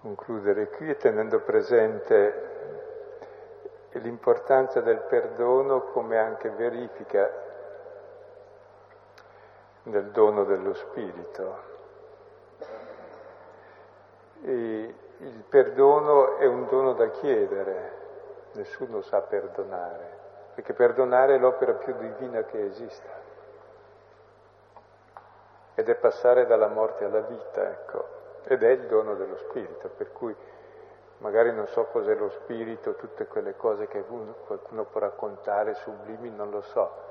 concludere 0.00 0.68
qui 0.70 0.96
tenendo 0.96 1.40
presente 1.40 2.55
l'importanza 3.98 4.80
del 4.80 5.00
perdono 5.00 5.82
come 5.82 6.18
anche 6.18 6.50
verifica 6.50 7.30
del 9.82 10.10
dono 10.10 10.44
dello 10.44 10.74
Spirito. 10.74 11.74
E 14.42 14.94
il 15.18 15.44
perdono 15.48 16.36
è 16.36 16.46
un 16.46 16.66
dono 16.66 16.92
da 16.92 17.08
chiedere, 17.10 17.92
nessuno 18.52 19.00
sa 19.02 19.20
perdonare, 19.20 20.18
perché 20.54 20.72
perdonare 20.72 21.36
è 21.36 21.38
l'opera 21.38 21.72
più 21.72 21.94
divina 21.96 22.42
che 22.42 22.64
esista. 22.64 23.24
Ed 25.74 25.88
è 25.88 25.94
passare 25.94 26.46
dalla 26.46 26.68
morte 26.68 27.04
alla 27.04 27.20
vita, 27.20 27.62
ecco, 27.68 28.04
ed 28.44 28.62
è 28.62 28.70
il 28.70 28.86
dono 28.86 29.14
dello 29.14 29.36
Spirito, 29.36 29.88
per 29.88 30.12
cui 30.12 30.34
magari 31.18 31.52
non 31.52 31.66
so 31.68 31.84
cos'è 31.86 32.14
lo 32.14 32.28
spirito, 32.28 32.94
tutte 32.94 33.26
quelle 33.26 33.56
cose 33.56 33.86
che 33.86 34.04
uno, 34.08 34.34
qualcuno 34.46 34.84
può 34.84 35.00
raccontare, 35.00 35.74
sublimi, 35.74 36.30
non 36.30 36.50
lo 36.50 36.60
so. 36.60 37.04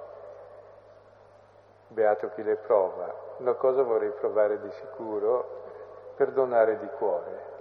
Beato 1.87 2.29
chi 2.29 2.43
le 2.43 2.55
prova. 2.55 3.13
Una 3.37 3.53
cosa 3.53 3.83
vorrei 3.83 4.11
provare 4.11 4.59
di 4.59 4.71
sicuro, 4.71 5.63
perdonare 6.15 6.77
di 6.77 6.87
cuore 6.97 7.53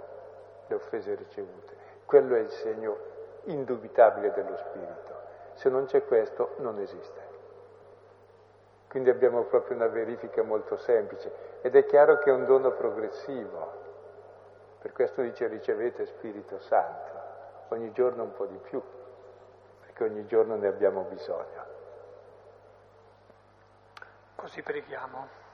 le 0.67 0.75
offese 0.75 1.15
ricevute. 1.15 1.75
Quello 2.05 2.35
è 2.35 2.39
il 2.39 2.51
segno 2.51 2.97
indubitabile 3.43 4.31
dello 4.31 4.57
spirito. 4.57 5.13
Se 5.53 5.69
non 5.69 5.85
c'è 5.85 6.05
questo, 6.05 6.51
non 6.57 6.79
esiste. 6.79 7.33
Quindi 8.89 9.09
abbiamo 9.09 9.43
proprio 9.43 9.75
una 9.75 9.87
verifica 9.87 10.41
molto 10.41 10.77
semplice 10.77 11.31
ed 11.61 11.75
è 11.75 11.85
chiaro 11.85 12.19
che 12.19 12.29
è 12.29 12.33
un 12.33 12.45
dono 12.45 12.71
progressivo 12.71 13.83
per 14.85 14.93
questo 14.93 15.23
dice 15.23 15.47
ricevete 15.47 16.05
Spirito 16.05 16.59
Santo, 16.59 17.11
ogni 17.69 17.91
giorno 17.91 18.21
un 18.21 18.33
po' 18.33 18.45
di 18.45 18.59
più, 18.69 18.79
perché 19.79 20.03
ogni 20.03 20.27
giorno 20.27 20.55
ne 20.57 20.67
abbiamo 20.67 21.01
bisogno. 21.09 21.65
Così 24.35 24.61
preghiamo. 24.61 25.44